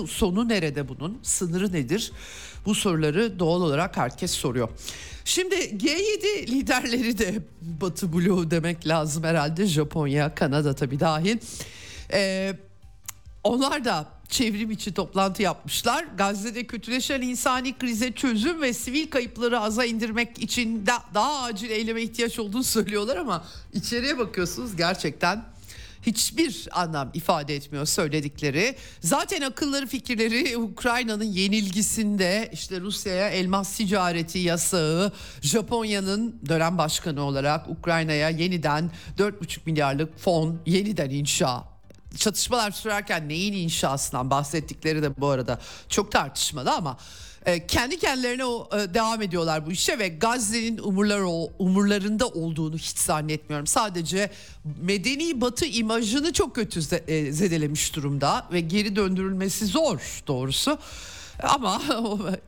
sonu 0.08 0.48
nerede 0.48 0.88
bunun? 0.88 1.18
Sınırı 1.22 1.72
nedir? 1.72 2.12
Bu 2.66 2.74
soruları 2.74 3.38
doğal 3.38 3.62
olarak 3.62 3.96
herkes 3.96 4.30
soruyor. 4.30 4.68
Şimdi 5.24 5.54
G7 5.54 6.46
liderleri 6.46 7.18
de 7.18 7.42
Batı 7.62 8.12
bloğu 8.12 8.50
demek 8.50 8.88
lazım 8.88 9.24
herhalde. 9.24 9.66
Japonya, 9.66 10.34
Kanada 10.34 10.74
tabii 10.74 11.00
dahil. 11.00 11.38
Ee, 12.12 12.56
onlar 13.44 13.84
da 13.84 14.19
çevrim 14.30 14.70
içi 14.70 14.94
toplantı 14.94 15.42
yapmışlar. 15.42 16.04
Gazze'de 16.18 16.66
kötüleşen 16.66 17.20
insani 17.20 17.78
krize 17.78 18.12
çözüm 18.12 18.62
ve 18.62 18.72
sivil 18.72 19.10
kayıpları 19.10 19.60
aza 19.60 19.84
indirmek 19.84 20.38
için 20.38 20.86
da, 20.86 21.02
daha 21.14 21.42
acil 21.42 21.70
eyleme 21.70 22.02
ihtiyaç 22.02 22.38
olduğunu 22.38 22.64
söylüyorlar 22.64 23.16
ama 23.16 23.44
içeriye 23.72 24.18
bakıyorsunuz 24.18 24.76
gerçekten 24.76 25.44
hiçbir 26.02 26.68
anlam 26.72 27.10
ifade 27.14 27.56
etmiyor 27.56 27.86
söyledikleri. 27.86 28.76
Zaten 29.00 29.42
akılları 29.42 29.86
fikirleri 29.86 30.56
Ukrayna'nın 30.56 31.24
yenilgisinde 31.24 32.50
işte 32.52 32.80
Rusya'ya 32.80 33.28
elmas 33.28 33.76
ticareti 33.76 34.38
yasağı, 34.38 35.12
Japonya'nın 35.40 36.40
dönem 36.48 36.78
başkanı 36.78 37.22
olarak 37.22 37.68
Ukrayna'ya 37.68 38.30
yeniden 38.30 38.90
4,5 39.18 39.58
milyarlık 39.66 40.18
fon 40.18 40.60
yeniden 40.66 41.10
inşa 41.10 41.69
çatışmalar 42.16 42.70
sürerken 42.70 43.28
neyin 43.28 43.52
inşasından 43.52 44.30
bahsettikleri 44.30 45.02
de 45.02 45.20
bu 45.20 45.28
arada 45.28 45.60
çok 45.88 46.12
tartışmalı 46.12 46.72
ama 46.72 46.96
e, 47.46 47.66
kendi 47.66 47.98
kendilerine 47.98 48.44
o, 48.44 48.68
e, 48.72 48.94
devam 48.94 49.22
ediyorlar 49.22 49.66
bu 49.66 49.72
işe 49.72 49.98
ve 49.98 50.08
Gazze'nin 50.08 50.78
umurlar 50.78 51.20
umurlarında 51.58 52.28
olduğunu 52.28 52.76
hiç 52.76 52.98
zannetmiyorum. 52.98 53.66
Sadece 53.66 54.30
medeni 54.80 55.40
batı 55.40 55.66
imajını 55.66 56.32
çok 56.32 56.54
kötü 56.54 56.80
e, 57.08 57.32
zedelemiş 57.32 57.96
durumda 57.96 58.46
ve 58.52 58.60
geri 58.60 58.96
döndürülmesi 58.96 59.66
zor 59.66 60.22
doğrusu. 60.26 60.78
Ama 61.42 61.82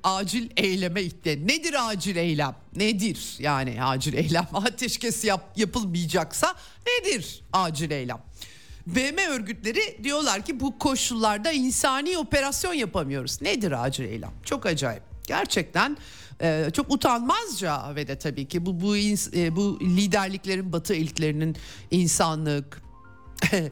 acil 0.05 0.51
eyleme 0.57 1.03
ihtiyaç. 1.03 1.39
Nedir 1.39 1.89
acil 1.89 2.17
eylem? 2.17 2.55
Nedir 2.77 3.37
yani 3.39 3.85
acil 3.85 4.15
eylem? 4.15 4.47
Ateşkes 4.55 5.25
yap, 5.25 5.53
yapılmayacaksa 5.57 6.55
nedir 6.87 7.43
acil 7.53 7.91
eylem? 7.91 8.19
BM 8.87 9.27
örgütleri 9.29 10.05
diyorlar 10.05 10.43
ki 10.45 10.61
bu 10.61 10.79
koşullarda 10.79 11.53
insani 11.53 12.19
operasyon 12.19 12.73
yapamıyoruz. 12.73 13.43
Nedir 13.43 13.85
acil 13.85 14.05
eylem? 14.05 14.33
Çok 14.45 14.67
acayip. 14.67 15.03
Gerçekten 15.27 15.97
e, 16.41 16.71
çok 16.73 16.91
utanmazca 16.91 17.95
ve 17.97 18.09
de 18.09 18.19
tabii 18.19 18.49
ki 18.49 18.67
bu 18.67 18.81
bu 18.81 18.97
e, 18.97 19.57
bu 19.57 19.81
liderliklerin 19.81 20.73
Batı 20.73 20.95
elitlerinin 20.95 21.57
insanlık, 21.91 22.83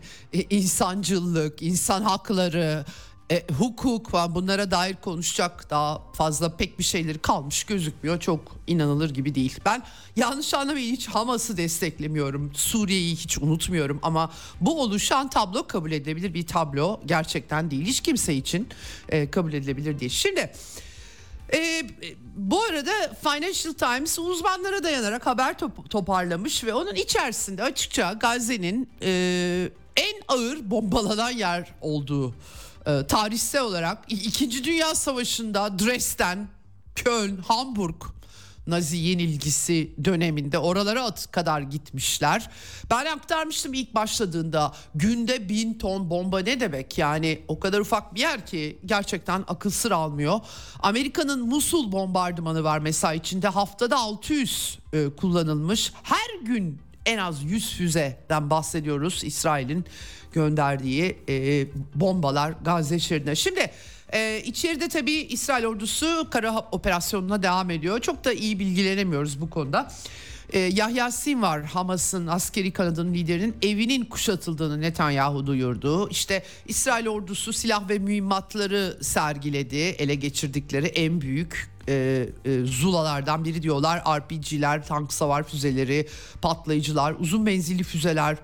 insancıllık, 0.50 1.62
insan 1.62 2.02
hakları, 2.02 2.84
e, 3.30 3.44
hukuk 3.58 4.10
falan 4.10 4.34
bunlara 4.34 4.70
dair 4.70 4.96
konuşacak 4.96 5.70
daha 5.70 6.02
fazla 6.12 6.56
pek 6.56 6.78
bir 6.78 6.84
şeyleri 6.84 7.18
kalmış 7.18 7.64
gözükmüyor. 7.64 8.20
Çok 8.20 8.40
inanılır 8.66 9.10
gibi 9.10 9.34
değil. 9.34 9.58
Ben 9.64 9.82
yanlış 10.16 10.54
anlamayın 10.54 10.92
hiç 10.92 11.08
Hamas'ı 11.08 11.56
desteklemiyorum. 11.56 12.54
Suriye'yi 12.54 13.16
hiç 13.16 13.38
unutmuyorum 13.38 13.99
ama 14.02 14.32
bu 14.60 14.82
oluşan 14.82 15.30
tablo 15.30 15.66
kabul 15.66 15.92
edilebilir 15.92 16.34
bir 16.34 16.46
tablo 16.46 17.00
gerçekten 17.06 17.70
değil. 17.70 17.87
Hiç 17.87 18.00
kimse 18.00 18.34
için 18.34 18.68
e, 19.08 19.30
kabul 19.30 19.52
edilebilir 19.52 20.00
değil. 20.00 20.10
Şimdi 20.10 20.52
e, 21.52 21.82
bu 22.37 22.62
arada 22.62 22.92
Financial 23.22 23.72
Times 23.72 24.18
uzmanlara 24.18 24.82
dayanarak 24.82 25.26
haber 25.26 25.58
top, 25.58 25.90
toparlamış 25.90 26.64
ve 26.64 26.75
onun 26.75 26.94
içerisinde 26.94 27.62
açıkça 27.62 28.12
Gazze'nin 28.12 28.88
e, 29.02 29.70
en 29.96 30.22
ağır 30.28 30.70
bombalanan 30.70 31.30
yer 31.30 31.75
olduğu 31.80 32.34
e, 32.87 33.06
tarihsel 33.06 33.62
olarak 33.62 33.99
İkinci 34.08 34.64
Dünya 34.64 34.94
Savaşı'nda 34.94 35.78
Dresden, 35.78 36.49
Köln, 36.94 37.37
Hamburg 37.37 38.02
Nazi 38.66 38.96
yenilgisi 38.96 39.90
döneminde 40.04 40.58
oralara 40.58 41.14
kadar 41.30 41.60
gitmişler. 41.60 42.50
Ben 42.90 43.06
aktarmıştım 43.06 43.75
ilk 43.75 43.94
başladığında 43.94 44.72
günde 44.94 45.49
bin 45.49 45.75
ton 45.75 46.10
bomba 46.10 46.38
ne 46.38 46.60
demek 46.60 46.99
yani 46.99 47.42
o 47.49 47.60
kadar 47.60 47.80
ufak 47.80 48.14
bir 48.14 48.20
yer 48.20 48.46
ki 48.46 48.78
gerçekten 48.87 49.44
akıl 49.49 49.70
sır 49.70 49.90
almıyor. 49.90 50.40
Amerika'nın 50.80 51.49
Musul 51.49 51.92
bombardımanı 51.92 52.64
var 52.64 52.78
mesela 52.78 53.14
içinde 53.14 53.49
haftada 53.49 53.96
600 53.96 54.78
e, 54.92 55.08
kullanılmış. 55.16 55.92
Her 56.02 56.46
gün 56.46 56.78
en 57.06 57.18
az 57.18 57.42
100 57.42 57.70
füzeden 57.70 58.50
bahsediyoruz 58.50 59.25
İsrail'in 59.25 59.84
gönderdiği 60.32 61.18
e, 61.28 61.66
bombalar 61.94 62.54
Gazze 62.64 62.99
şeridine. 62.99 63.34
Şimdi 63.34 63.70
ee, 64.12 64.42
içeride 64.44 64.88
tabii 64.88 65.12
İsrail 65.12 65.64
ordusu 65.64 66.28
kara 66.30 66.58
operasyonuna 66.72 67.42
devam 67.42 67.70
ediyor. 67.70 68.00
Çok 68.00 68.25
da 68.25 68.32
iyi 68.32 68.58
bilgilenemiyoruz 68.58 69.40
bu 69.40 69.50
konuda. 69.50 69.92
Ee, 70.52 70.58
Yahya 70.58 71.10
Sinvar 71.10 71.64
Hamas'ın 71.64 72.26
askeri 72.26 72.70
kanadının 72.70 73.14
liderinin 73.14 73.56
evinin 73.62 74.04
kuşatıldığını 74.04 74.80
Netanyahu 74.80 75.46
duyurdu. 75.46 76.08
İşte 76.10 76.42
İsrail 76.66 77.08
ordusu 77.08 77.52
silah 77.52 77.88
ve 77.88 77.99
mühimmatları 77.99 78.99
sergiledi. 79.02 79.76
Ele 79.76 80.14
geçirdikleri 80.14 80.87
en 80.87 81.20
büyük 81.20 81.70
e, 81.88 82.26
e, 82.44 82.64
zulalardan 82.64 83.44
biri 83.44 83.62
diyorlar. 83.62 84.02
RPG'ler, 84.18 84.87
tank 84.87 85.12
savar 85.12 85.42
füzeleri, 85.42 86.08
patlayıcılar, 86.42 87.14
uzun 87.18 87.42
menzilli 87.42 87.82
füzeler 87.82 88.37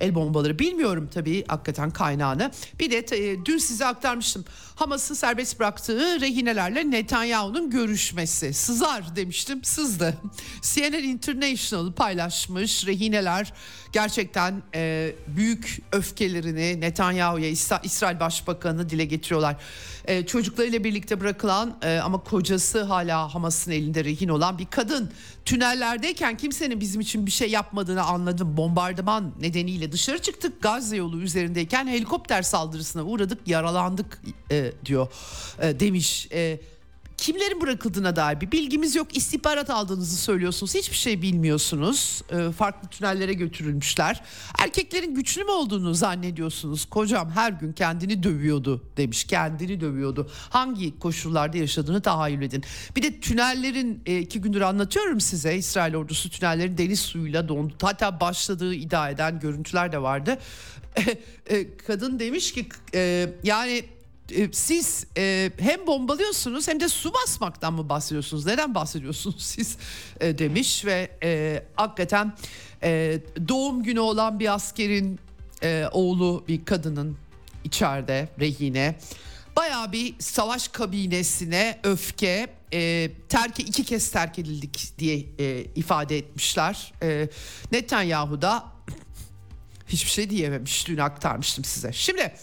el 0.00 0.14
bombaları 0.14 0.58
bilmiyorum 0.58 1.10
tabii 1.14 1.44
hakikaten 1.48 1.90
kaynağını. 1.90 2.50
Bir 2.80 2.90
de 2.90 2.98
e, 2.98 3.44
dün 3.44 3.58
size 3.58 3.86
aktarmıştım. 3.86 4.44
Hamas'ın 4.74 5.14
serbest 5.14 5.58
bıraktığı 5.58 6.20
rehinelerle 6.20 6.90
Netanyahu'nun 6.90 7.70
görüşmesi. 7.70 8.54
Sızar 8.54 9.16
demiştim 9.16 9.64
sızdı. 9.64 10.14
CNN 10.62 11.02
International 11.02 11.92
paylaşmış 11.92 12.86
rehineler 12.86 13.52
gerçekten 13.96 14.62
e, 14.74 15.12
büyük 15.26 15.82
öfkelerini 15.92 16.80
Netanyahu'ya 16.80 17.48
İsrail 17.82 18.20
Başbakanı 18.20 18.90
dile 18.90 19.04
getiriyorlar. 19.04 19.56
E, 20.04 20.26
çocuklarıyla 20.26 20.84
birlikte 20.84 21.20
bırakılan 21.20 21.78
e, 21.82 21.98
ama 21.98 22.18
kocası 22.24 22.82
hala 22.82 23.34
Hamas'ın 23.34 23.70
elinde 23.70 24.04
rehin 24.04 24.28
olan 24.28 24.58
bir 24.58 24.66
kadın. 24.66 25.12
Tünellerdeyken 25.44 26.36
kimsenin 26.36 26.80
bizim 26.80 27.00
için 27.00 27.26
bir 27.26 27.30
şey 27.30 27.50
yapmadığını 27.50 28.02
anladım. 28.02 28.56
Bombardıman 28.56 29.32
nedeniyle 29.40 29.92
dışarı 29.92 30.18
çıktık. 30.18 30.62
Gazze 30.62 30.96
yolu 30.96 31.20
üzerindeyken 31.20 31.86
helikopter 31.86 32.42
saldırısına 32.42 33.02
uğradık, 33.02 33.48
yaralandık 33.48 34.22
e, 34.50 34.72
diyor 34.84 35.08
e, 35.62 35.80
demiş. 35.80 36.28
E, 36.32 36.60
kimlerin 37.18 37.60
bırakıldığına 37.60 38.16
dair 38.16 38.40
bir 38.40 38.52
bilgimiz 38.52 38.94
yok. 38.94 39.16
İstihbarat 39.16 39.70
aldığınızı 39.70 40.16
söylüyorsunuz. 40.16 40.74
Hiçbir 40.74 40.96
şey 40.96 41.22
bilmiyorsunuz. 41.22 42.22
E, 42.30 42.52
farklı 42.52 42.88
tünellere 42.88 43.32
götürülmüşler. 43.32 44.22
Erkeklerin 44.58 45.14
güçlü 45.14 45.44
mü 45.44 45.50
olduğunu 45.50 45.94
zannediyorsunuz. 45.94 46.84
Kocam 46.84 47.30
her 47.30 47.52
gün 47.52 47.72
kendini 47.72 48.22
dövüyordu 48.22 48.84
demiş. 48.96 49.24
Kendini 49.24 49.80
dövüyordu. 49.80 50.30
Hangi 50.50 50.98
koşullarda 50.98 51.58
yaşadığını 51.58 52.02
tahayyül 52.02 52.42
edin. 52.42 52.64
Bir 52.96 53.02
de 53.02 53.20
tünellerin 53.20 54.02
e, 54.06 54.18
iki 54.18 54.40
gündür 54.40 54.60
anlatıyorum 54.60 55.20
size. 55.20 55.56
İsrail 55.56 55.94
ordusu 55.94 56.30
tünellerin 56.30 56.78
deniz 56.78 57.00
suyuyla 57.00 57.48
dondu. 57.48 57.74
Hatta 57.82 58.20
başladığı 58.20 58.74
iddia 58.74 59.10
eden 59.10 59.40
görüntüler 59.40 59.92
de 59.92 60.02
vardı. 60.02 60.38
E, 61.50 61.76
kadın 61.76 62.18
demiş 62.18 62.52
ki 62.52 62.66
e, 62.94 63.28
yani 63.42 63.84
e, 64.30 64.52
siz 64.52 65.06
e, 65.16 65.50
hem 65.58 65.86
bombalıyorsunuz 65.86 66.68
hem 66.68 66.80
de 66.80 66.88
su 66.88 67.14
basmaktan 67.14 67.72
mı 67.72 67.88
bahsediyorsunuz? 67.88 68.46
Neden 68.46 68.74
bahsediyorsunuz 68.74 69.42
siz 69.46 69.76
e, 70.20 70.38
demiş 70.38 70.84
ve 70.84 71.10
e, 71.22 71.62
hakikaten 71.76 72.36
e, 72.82 73.20
doğum 73.48 73.82
günü 73.82 74.00
olan 74.00 74.40
bir 74.40 74.54
askerin 74.54 75.20
e, 75.62 75.84
oğlu 75.92 76.44
bir 76.48 76.64
kadının 76.64 77.16
içeride 77.64 78.28
rehine 78.40 78.98
baya 79.56 79.92
bir 79.92 80.14
savaş 80.18 80.68
kabinesine 80.68 81.80
öfke 81.84 82.46
e, 82.72 83.10
terk 83.28 83.60
iki 83.60 83.84
kez 83.84 84.10
terk 84.10 84.38
edildik 84.38 84.92
diye 84.98 85.26
e, 85.38 85.64
ifade 85.74 86.18
etmişler. 86.18 86.92
E, 87.02 87.28
Netanyahu 87.72 88.42
da 88.42 88.64
hiçbir 89.88 90.10
şey 90.10 90.30
diyememiş 90.30 90.88
dün 90.88 90.98
aktarmıştım 90.98 91.64
size. 91.64 91.92
Şimdi 91.92 92.34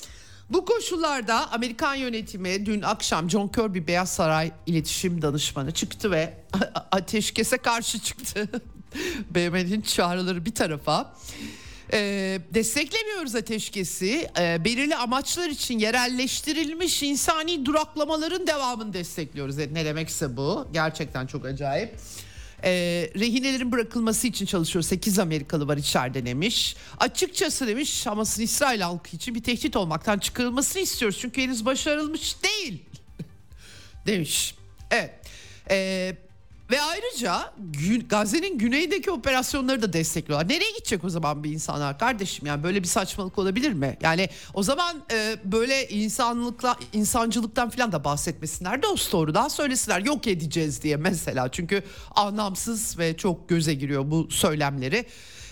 bu 0.50 0.65
koşullarda 0.65 1.51
Amerikan 1.51 1.95
yönetimi 1.95 2.65
dün 2.65 2.81
akşam 2.81 3.29
John 3.29 3.47
Kirby 3.47 3.88
Beyaz 3.88 4.13
Saray 4.13 4.51
iletişim 4.65 5.21
danışmanı 5.21 5.71
çıktı 5.71 6.12
ve 6.12 6.33
ateşkese 6.91 7.57
karşı 7.57 8.00
çıktı. 8.00 8.50
BM'nin 9.35 9.81
çağrıları 9.81 10.45
bir 10.45 10.55
tarafa. 10.55 11.15
Ee, 11.93 12.39
desteklemiyoruz 12.53 13.35
ateşkesi. 13.35 14.29
Ee, 14.39 14.65
belirli 14.65 14.95
amaçlar 14.95 15.50
için 15.50 15.79
yerelleştirilmiş 15.79 17.03
insani 17.03 17.65
duraklamaların 17.65 18.47
devamını 18.47 18.93
destekliyoruz. 18.93 19.57
Ne 19.57 19.85
demekse 19.85 20.38
bu. 20.38 20.67
Gerçekten 20.73 21.27
çok 21.27 21.45
acayip. 21.45 21.95
E, 22.63 22.72
rehinelerin 23.20 23.72
bırakılması 23.72 24.27
için 24.27 24.46
çalışıyor. 24.46 24.84
8 24.84 25.20
Amerikalı 25.20 25.67
var 25.67 25.77
içeride 25.77 26.25
demiş. 26.25 26.75
Açıkçası 27.00 27.67
demiş 27.67 28.05
Hamas'ın 28.05 28.41
İsrail 28.43 28.82
halkı 28.82 29.15
için 29.15 29.36
bir 29.36 29.43
tehdit 29.43 29.76
olmaktan 29.76 30.19
çıkarılmasını 30.19 30.82
istiyoruz. 30.82 31.17
Çünkü 31.21 31.41
henüz 31.41 31.65
başarılmış 31.65 32.36
değil 32.43 32.84
demiş. 34.08 34.56
Evet. 34.91 35.13
E, 35.69 36.17
ve 36.73 36.81
ayrıca 36.81 37.53
Gazze'nin 38.09 38.57
güneydeki 38.57 39.12
operasyonları 39.12 39.81
da 39.81 39.93
destekliyorlar. 39.93 40.49
Nereye 40.49 40.71
gidecek 40.71 41.03
o 41.03 41.09
zaman 41.09 41.43
bir 41.43 41.51
insanlar 41.51 41.99
kardeşim? 41.99 42.45
Yani 42.45 42.63
böyle 42.63 42.83
bir 42.83 42.88
saçmalık 42.88 43.39
olabilir 43.39 43.73
mi? 43.73 43.97
Yani 44.01 44.29
o 44.53 44.63
zaman 44.63 45.03
e, 45.12 45.36
böyle 45.43 45.88
insanlıkla 45.89 46.75
insancılıktan 46.93 47.69
falan 47.69 47.91
da 47.91 48.03
bahsetmesinler. 48.03 48.83
Dost 48.83 49.12
doğrudan 49.12 49.47
söylesinler 49.47 49.99
yok 49.99 50.27
edeceğiz 50.27 50.83
diye 50.83 50.97
mesela. 50.97 51.51
Çünkü 51.51 51.83
anlamsız 52.15 52.99
ve 52.99 53.17
çok 53.17 53.49
göze 53.49 53.73
giriyor 53.73 54.12
bu 54.12 54.31
söylemleri. 54.31 55.05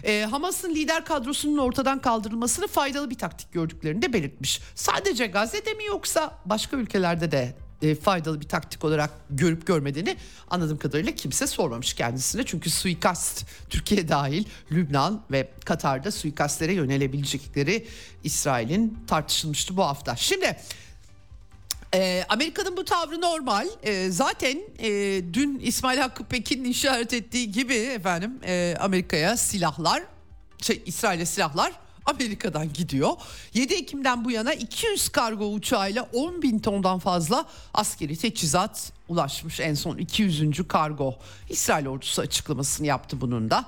E, 0.04 0.22
Hamas'ın 0.32 0.76
lider 0.76 1.06
kadrosunun 1.06 1.58
ortadan 1.58 2.02
kaldırılmasını 2.02 2.68
faydalı 2.68 3.10
bir 3.10 3.18
taktik 3.18 3.54
gördüklerini 3.54 4.02
de 4.02 4.14
belirtmiş. 4.14 4.62
Sadece 4.76 5.28
Gazze'de 5.28 5.74
mi 5.74 5.86
yoksa 5.86 6.40
başka 6.46 6.78
ülkelerde 6.78 7.32
de 7.32 7.56
e, 7.82 7.96
faydalı 7.96 8.42
bir 8.42 8.48
taktik 8.48 8.84
olarak 8.84 9.10
görüp 9.30 9.68
görmediğini 9.68 10.18
anladığım 10.50 10.78
kadarıyla 10.78 11.12
kimse 11.12 11.48
sormamış 11.48 11.94
kendisine. 11.94 12.46
Çünkü 12.46 12.70
suikast 12.70 13.46
Türkiye 13.70 14.10
dahil 14.10 14.46
Lübnan 14.72 15.22
ve 15.32 15.50
Katar'da 15.66 16.12
suikastlere 16.12 16.74
yönelebilecekleri 16.74 17.88
İsrail'in 18.24 18.98
tartışılmıştı 19.08 19.78
bu 19.78 19.84
hafta. 19.84 20.16
Şimdi 20.16 20.58
e, 21.94 22.26
Amerika'nın 22.30 22.78
bu 22.78 22.86
tavrı 22.86 23.22
normal. 23.22 23.68
E, 23.84 24.10
zaten 24.10 24.58
e, 24.80 24.90
dün 25.34 25.60
İsmail 25.60 26.00
Hakkı 26.00 26.24
Pekin'in 26.24 26.70
işaret 26.70 27.14
ettiği 27.14 27.52
gibi 27.52 27.74
efendim 27.74 28.40
e, 28.46 28.76
Amerika'ya 28.80 29.38
silahlar, 29.38 30.04
şey 30.62 30.84
İsrail'e 30.86 31.26
silahlar 31.26 31.72
Amerika'dan 32.06 32.74
gidiyor. 32.74 33.12
7 33.54 33.74
Ekim'den 33.74 34.26
bu 34.26 34.32
yana 34.32 34.54
200 34.54 35.10
kargo 35.10 35.54
uçağıyla 35.54 36.10
10 36.14 36.42
bin 36.42 36.60
tondan 36.60 37.00
fazla 37.00 37.46
askeri 37.74 38.18
teçhizat 38.18 38.92
ulaşmış. 39.08 39.60
En 39.60 39.74
son 39.74 39.98
200. 39.98 40.68
kargo 40.68 41.16
İsrail 41.50 41.88
ordusu 41.88 42.22
açıklamasını 42.22 42.88
yaptı 42.88 43.22
bunun 43.22 43.50
da. 43.50 43.66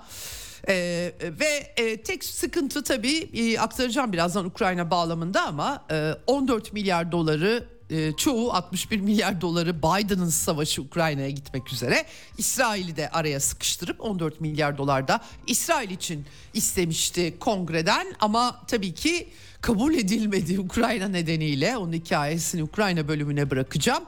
Ee, 0.68 1.14
ve 1.22 1.74
e, 1.78 2.02
tek 2.02 2.24
sıkıntı 2.24 2.84
tabii 2.84 3.30
e, 3.34 3.60
aktaracağım 3.60 4.14
birazdan 4.14 4.46
Ukrayna 4.46 4.92
bağlamında 4.92 5.46
ama 5.48 5.84
e, 5.92 6.14
14 6.28 6.74
milyar 6.74 7.12
doları 7.12 7.73
e, 7.94 8.14
çoğu 8.18 8.52
61 8.54 9.00
milyar 9.00 9.42
doları 9.42 9.78
Biden'ın 9.78 10.30
savaşı 10.30 10.82
Ukrayna'ya 10.82 11.30
gitmek 11.30 11.74
üzere. 11.74 12.06
İsrail'i 12.38 12.96
de 12.96 13.10
araya 13.10 13.40
sıkıştırıp 13.40 14.02
14 14.02 14.42
milyar 14.42 14.78
dolar 14.78 15.08
da 15.08 15.22
İsrail 15.48 15.90
için 15.90 16.26
istemişti 16.54 17.34
kongreden 17.40 18.08
ama 18.20 18.62
tabii 18.68 18.94
ki 18.94 19.28
kabul 19.62 19.94
edilmedi 19.94 20.60
Ukrayna 20.60 21.08
nedeniyle. 21.08 21.78
Onun 21.78 21.94
hikayesini 21.94 22.64
Ukrayna 22.64 23.08
bölümüne 23.08 23.50
bırakacağım. 23.52 24.04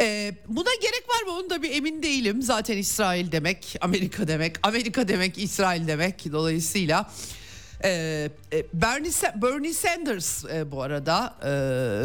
Ee, 0.00 0.34
buna 0.48 0.74
gerek 0.82 1.04
var 1.08 1.26
mı 1.26 1.38
onu 1.38 1.50
da 1.50 1.62
bir 1.62 1.70
emin 1.70 2.02
değilim. 2.02 2.42
Zaten 2.42 2.76
İsrail 2.76 3.32
demek 3.32 3.76
Amerika 3.80 4.28
demek, 4.28 4.56
Amerika 4.62 5.08
demek 5.08 5.38
İsrail 5.38 5.88
demek. 5.88 6.32
Dolayısıyla 6.32 7.10
ee, 7.84 8.30
e, 8.52 8.66
Bernie, 8.72 9.10
Bernie 9.42 9.74
Sanders 9.74 10.44
e, 10.44 10.72
bu 10.72 10.82
arada 10.82 11.34
e, 11.42 11.48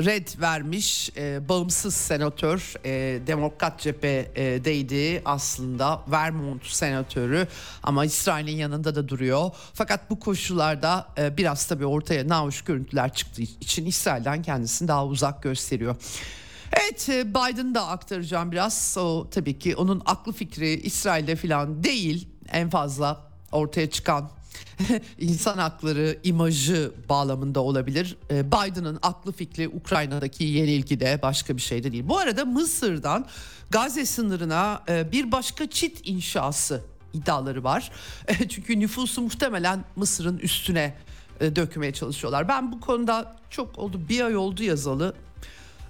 red 0.06 0.28
vermiş 0.42 1.10
e, 1.18 1.50
bağımsız 1.50 1.96
senatör 1.96 2.74
e, 2.86 3.20
Demokrat 3.28 3.80
cephedeydi 3.80 5.22
aslında 5.26 6.02
Vermont 6.08 6.66
senatörü 6.66 7.48
ama 7.84 8.06
İsrail'in 8.06 8.58
yanında 8.58 8.96
da 8.96 9.10
duruyor. 9.10 9.52
Fakat 9.74 10.10
bu 10.10 10.20
koşullarda 10.20 11.08
e, 11.18 11.38
biraz 11.38 11.66
tabii 11.66 11.86
ortaya 11.86 12.28
nahoş 12.28 12.62
görüntüler 12.62 13.14
çıktığı 13.14 13.42
için 13.42 13.86
İsrail'den 13.86 14.42
kendisini 14.42 14.88
daha 14.88 15.06
uzak 15.06 15.44
gösteriyor. 15.44 15.96
Evet 16.72 17.10
e, 17.10 17.30
Biden'ı 17.30 17.76
da 17.76 17.88
aktaracağım 17.88 18.52
biraz. 18.52 18.98
O 19.00 19.28
tabii 19.32 19.60
ki 19.60 19.76
onun 19.76 20.02
aklı 20.06 20.34
fikri 20.34 20.74
İsrail'de 20.74 21.36
falan 21.36 21.84
değil. 21.84 22.28
En 22.52 22.70
fazla 22.70 23.22
ortaya 23.52 23.90
çıkan 23.90 24.30
insan 25.20 25.58
hakları 25.58 26.18
imajı 26.24 26.92
bağlamında 27.10 27.60
olabilir. 27.60 28.18
E, 28.32 28.52
Biden'ın 28.52 29.00
aklı 29.02 29.32
fikri 29.32 29.70
Ukrayna'daki 29.70 30.44
yenilgide 30.44 31.20
başka 31.22 31.58
bir 31.58 31.62
şey 31.62 31.84
de 31.84 31.92
değil. 31.92 32.04
Bu 32.08 32.18
arada 32.18 32.46
Mısır'dan 32.46 33.26
Gazze 33.70 34.06
sınırına 34.06 34.84
e, 34.90 35.12
bir 35.12 35.32
başka 35.32 35.70
çit 35.70 36.08
inşası 36.08 36.82
iddiaları 37.14 37.64
var. 37.64 37.92
Çünkü 38.50 38.80
nüfusu 38.80 39.22
muhtemelen 39.22 39.86
Mısır'ın 39.96 40.38
üstüne 40.38 40.96
dökmeye 41.40 41.94
çalışıyorlar. 41.94 42.48
Ben 42.48 42.72
bu 42.72 42.80
konuda 42.80 43.36
çok 43.50 43.80
oldu 43.80 44.02
bir 44.10 44.22
ay 44.22 44.36
oldu 44.36 44.64
yazalı 44.64 45.14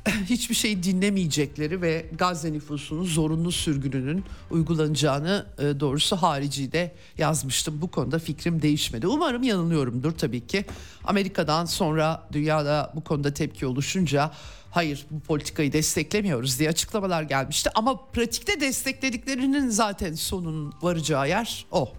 hiçbir 0.29 0.55
şey 0.55 0.83
dinlemeyecekleri 0.83 1.81
ve 1.81 2.05
Gazze 2.17 2.53
nüfusunun 2.53 3.03
zorunlu 3.03 3.51
sürgününün 3.51 4.23
uygulanacağını 4.51 5.45
e, 5.59 5.79
doğrusu 5.79 6.15
haricide 6.15 6.95
yazmıştım. 7.17 7.81
Bu 7.81 7.91
konuda 7.91 8.19
fikrim 8.19 8.61
değişmedi. 8.61 9.07
Umarım 9.07 9.43
yanılıyorumdur 9.43 10.11
tabii 10.11 10.47
ki. 10.47 10.65
Amerika'dan 11.03 11.65
sonra 11.65 12.27
dünyada 12.31 12.93
bu 12.95 13.03
konuda 13.03 13.33
tepki 13.33 13.65
oluşunca 13.65 14.31
hayır 14.71 15.05
bu 15.11 15.19
politikayı 15.19 15.73
desteklemiyoruz 15.73 16.59
diye 16.59 16.69
açıklamalar 16.69 17.23
gelmişti. 17.23 17.69
Ama 17.75 18.05
pratikte 18.05 18.59
desteklediklerinin 18.59 19.69
zaten 19.69 20.13
sonunun 20.13 20.73
varacağı 20.81 21.29
yer 21.29 21.65
o. 21.71 21.93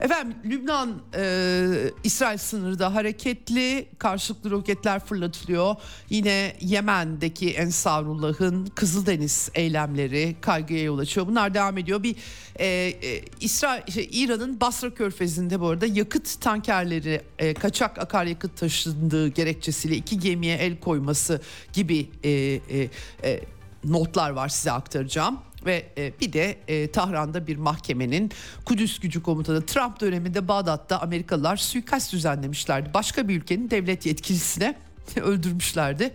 Efendim 0.00 0.36
Lübnan 0.44 1.02
e, 1.14 1.66
İsrail 2.04 2.38
sınırında 2.38 2.94
hareketli 2.94 3.88
karşılıklı 3.98 4.50
roketler 4.50 5.04
fırlatılıyor. 5.04 5.76
Yine 6.10 6.56
Yemen'deki 6.60 7.50
Ensarullah'ın 7.50 8.66
Kızıldeniz 8.66 9.50
eylemleri 9.54 10.36
kaygıya 10.40 10.82
yol 10.82 10.98
açıyor. 10.98 11.26
Bunlar 11.26 11.54
devam 11.54 11.78
ediyor. 11.78 12.02
Bir 12.02 12.16
e, 12.56 12.66
e, 12.66 13.24
İsrail 13.40 13.92
şey, 13.92 14.08
İran'ın 14.12 14.60
Basra 14.60 14.94
Körfezi'nde 14.94 15.60
bu 15.60 15.68
arada 15.68 15.86
yakıt 15.86 16.40
tankerleri 16.40 17.22
e, 17.38 17.54
kaçak 17.54 17.98
akaryakıt 17.98 18.56
taşındığı 18.56 19.28
gerekçesiyle 19.28 19.96
iki 19.96 20.18
gemiye 20.18 20.56
el 20.56 20.80
koyması 20.80 21.40
gibi 21.72 22.10
e, 22.24 22.30
e, 22.30 22.60
e, 23.24 23.40
notlar 23.84 24.30
var 24.30 24.48
size 24.48 24.72
aktaracağım 24.72 25.38
ve 25.66 25.86
e, 25.98 26.12
bir 26.20 26.32
de 26.32 26.58
e, 26.68 26.90
Tahran'da 26.90 27.46
bir 27.46 27.56
mahkemenin 27.56 28.30
Kudüs 28.64 28.98
gücü 28.98 29.22
komutanı 29.22 29.66
Trump 29.66 30.00
döneminde 30.00 30.48
Bağdat'ta 30.48 31.00
Amerikalılar 31.00 31.56
suikast 31.56 32.12
düzenlemişlerdi. 32.12 32.94
Başka 32.94 33.28
bir 33.28 33.36
ülkenin 33.36 33.70
devlet 33.70 34.06
yetkilisine 34.06 34.78
öldürmüşlerdi. 35.22 36.14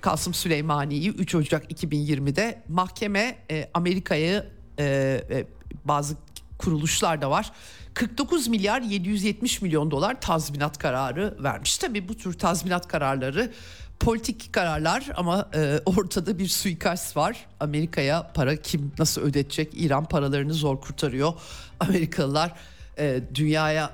Kasım 0.00 0.34
Süleymani'yi 0.34 1.10
3 1.10 1.34
Ocak 1.34 1.72
2020'de 1.72 2.62
mahkeme 2.68 3.38
e, 3.50 3.70
Amerika'yı 3.74 4.46
e, 4.78 4.84
e, 5.30 5.46
bazı 5.84 6.16
kuruluşlar 6.58 7.22
da 7.22 7.30
var. 7.30 7.52
49 7.94 8.48
milyar 8.48 8.82
770 8.82 9.62
milyon 9.62 9.90
dolar 9.90 10.20
tazminat 10.20 10.78
kararı 10.78 11.36
vermiş. 11.42 11.78
Tabii 11.78 12.08
bu 12.08 12.16
tür 12.16 12.32
tazminat 12.38 12.88
kararları 12.88 13.52
politik 14.00 14.52
kararlar 14.52 15.06
ama 15.16 15.48
e, 15.54 15.80
ortada 15.86 16.38
bir 16.38 16.48
suikast 16.48 17.16
var. 17.16 17.46
Amerika'ya 17.60 18.30
para 18.34 18.56
kim 18.56 18.92
nasıl 18.98 19.20
ödetecek? 19.22 19.72
İran 19.74 20.04
paralarını 20.04 20.54
zor 20.54 20.80
kurtarıyor. 20.80 21.32
Amerikalılar 21.80 22.52
e, 22.98 23.20
dünyaya 23.34 23.90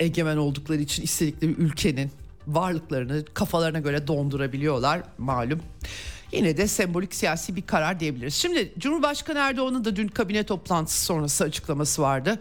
egemen 0.00 0.36
oldukları 0.36 0.80
için 0.80 1.02
istedikleri 1.02 1.50
ülkenin 1.50 2.10
varlıklarını 2.46 3.24
kafalarına 3.34 3.78
göre 3.78 4.06
dondurabiliyorlar 4.06 5.02
malum. 5.18 5.60
Yine 6.32 6.56
de 6.56 6.68
sembolik 6.68 7.14
siyasi 7.14 7.56
bir 7.56 7.62
karar 7.62 8.00
diyebiliriz. 8.00 8.34
Şimdi 8.34 8.72
Cumhurbaşkanı 8.78 9.38
Erdoğan'ın 9.38 9.84
da 9.84 9.96
dün 9.96 10.08
kabine 10.08 10.44
toplantısı 10.44 11.04
sonrası 11.04 11.44
açıklaması 11.44 12.02
vardı. 12.02 12.38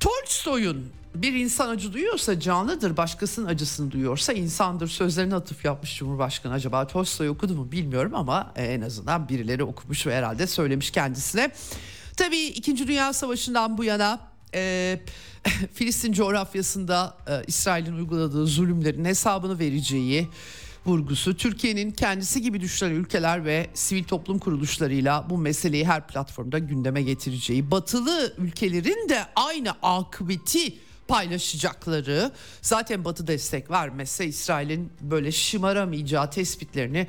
Tolstoy'un 0.00 0.86
bir 1.14 1.32
insan 1.32 1.68
acı 1.68 1.92
duyuyorsa 1.92 2.40
canlıdır, 2.40 2.96
başkasının 2.96 3.46
acısını 3.46 3.90
duyuyorsa 3.90 4.32
insandır. 4.32 4.88
Sözlerine 4.88 5.34
atıf 5.34 5.64
yapmış 5.64 5.98
Cumhurbaşkanı. 5.98 6.52
Acaba 6.52 6.86
Tolstoy 6.86 7.28
okudu 7.28 7.54
mu 7.54 7.72
bilmiyorum 7.72 8.14
ama 8.14 8.52
e, 8.56 8.64
en 8.64 8.80
azından 8.80 9.28
birileri 9.28 9.64
okumuş 9.64 10.06
ve 10.06 10.16
herhalde 10.16 10.46
söylemiş 10.46 10.90
kendisine. 10.90 11.50
Tabii 12.16 12.42
İkinci 12.42 12.88
Dünya 12.88 13.12
Savaşı'ndan 13.12 13.78
bu 13.78 13.84
yana 13.84 14.20
e, 14.54 15.00
Filistin 15.74 16.12
coğrafyasında 16.12 17.16
e, 17.28 17.44
İsrail'in 17.46 17.96
uyguladığı 17.96 18.46
zulümlerin 18.46 19.04
hesabını 19.04 19.58
vereceği 19.58 20.28
vurgusu 20.86 21.36
Türkiye'nin 21.36 21.90
kendisi 21.90 22.42
gibi 22.42 22.60
düşünen 22.60 22.90
ülkeler 22.90 23.44
ve 23.44 23.66
sivil 23.74 24.04
toplum 24.04 24.38
kuruluşlarıyla 24.38 25.26
bu 25.30 25.38
meseleyi 25.38 25.86
her 25.86 26.06
platformda 26.06 26.58
gündeme 26.58 27.02
getireceği, 27.02 27.70
batılı 27.70 28.34
ülkelerin 28.38 29.08
de 29.08 29.24
aynı 29.36 29.70
akıbeti 29.82 30.74
paylaşacakları. 31.08 32.32
Zaten 32.62 33.04
Batı 33.04 33.26
destek 33.26 33.70
vermezse 33.70 34.26
İsrail'in 34.26 34.92
böyle 35.00 35.32
şımaramayacağı 35.32 36.30
tespitlerini 36.30 37.06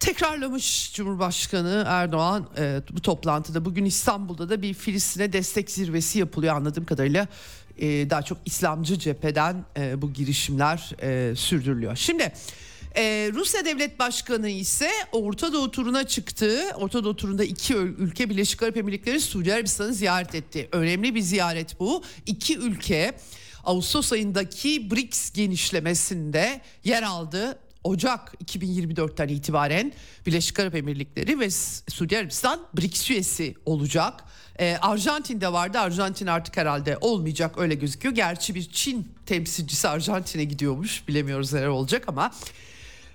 tekrarlamış 0.00 0.92
Cumhurbaşkanı 0.94 1.84
Erdoğan 1.86 2.48
e, 2.58 2.80
bu 2.90 3.02
toplantıda. 3.02 3.64
Bugün 3.64 3.84
İstanbul'da 3.84 4.48
da 4.48 4.62
bir 4.62 4.74
Filistin'e 4.74 5.32
destek 5.32 5.70
zirvesi 5.70 6.18
yapılıyor 6.18 6.56
anladığım 6.56 6.84
kadarıyla. 6.84 7.28
E, 7.78 8.10
daha 8.10 8.22
çok 8.22 8.38
İslamcı 8.44 8.98
cepheden 8.98 9.64
e, 9.76 10.02
bu 10.02 10.12
girişimler 10.12 10.92
e, 11.02 11.36
sürdürülüyor. 11.36 11.96
Şimdi 11.96 12.32
ee, 12.96 13.30
Rusya 13.34 13.64
Devlet 13.64 13.98
Başkanı 13.98 14.48
ise 14.48 14.90
Orta 15.12 15.52
Doğu 15.52 15.70
turuna 15.70 16.06
çıktı. 16.06 16.60
Orta 16.74 17.04
Doğu 17.04 17.16
turunda 17.16 17.44
iki 17.44 17.74
ülke 17.74 18.30
Birleşik 18.30 18.62
Arap 18.62 18.76
Emirlikleri 18.76 19.20
Suudi 19.20 19.54
Arabistan'ı 19.54 19.94
ziyaret 19.94 20.34
etti. 20.34 20.68
Önemli 20.72 21.14
bir 21.14 21.20
ziyaret 21.20 21.80
bu. 21.80 22.02
İki 22.26 22.58
ülke 22.58 23.14
Ağustos 23.64 24.12
ayındaki 24.12 24.90
BRICS 24.90 25.32
genişlemesinde 25.32 26.60
yer 26.84 27.02
aldı. 27.02 27.58
Ocak 27.84 28.34
2024'ten 28.44 29.28
itibaren 29.28 29.92
Birleşik 30.26 30.60
Arap 30.60 30.74
Emirlikleri 30.74 31.40
ve 31.40 31.50
Suudi 31.90 32.18
Arabistan 32.18 32.66
BRICS 32.74 33.10
üyesi 33.10 33.54
olacak. 33.66 34.24
Ee, 34.60 34.76
Arjantin'de 34.82 35.52
vardı. 35.52 35.78
Arjantin 35.78 36.26
artık 36.26 36.56
herhalde 36.56 36.98
olmayacak 37.00 37.58
öyle 37.58 37.74
gözüküyor. 37.74 38.14
Gerçi 38.14 38.54
bir 38.54 38.70
Çin 38.70 39.08
temsilcisi 39.26 39.88
Arjantin'e 39.88 40.44
gidiyormuş. 40.44 41.08
Bilemiyoruz 41.08 41.52
neler 41.52 41.66
olacak 41.66 42.04
ama 42.06 42.30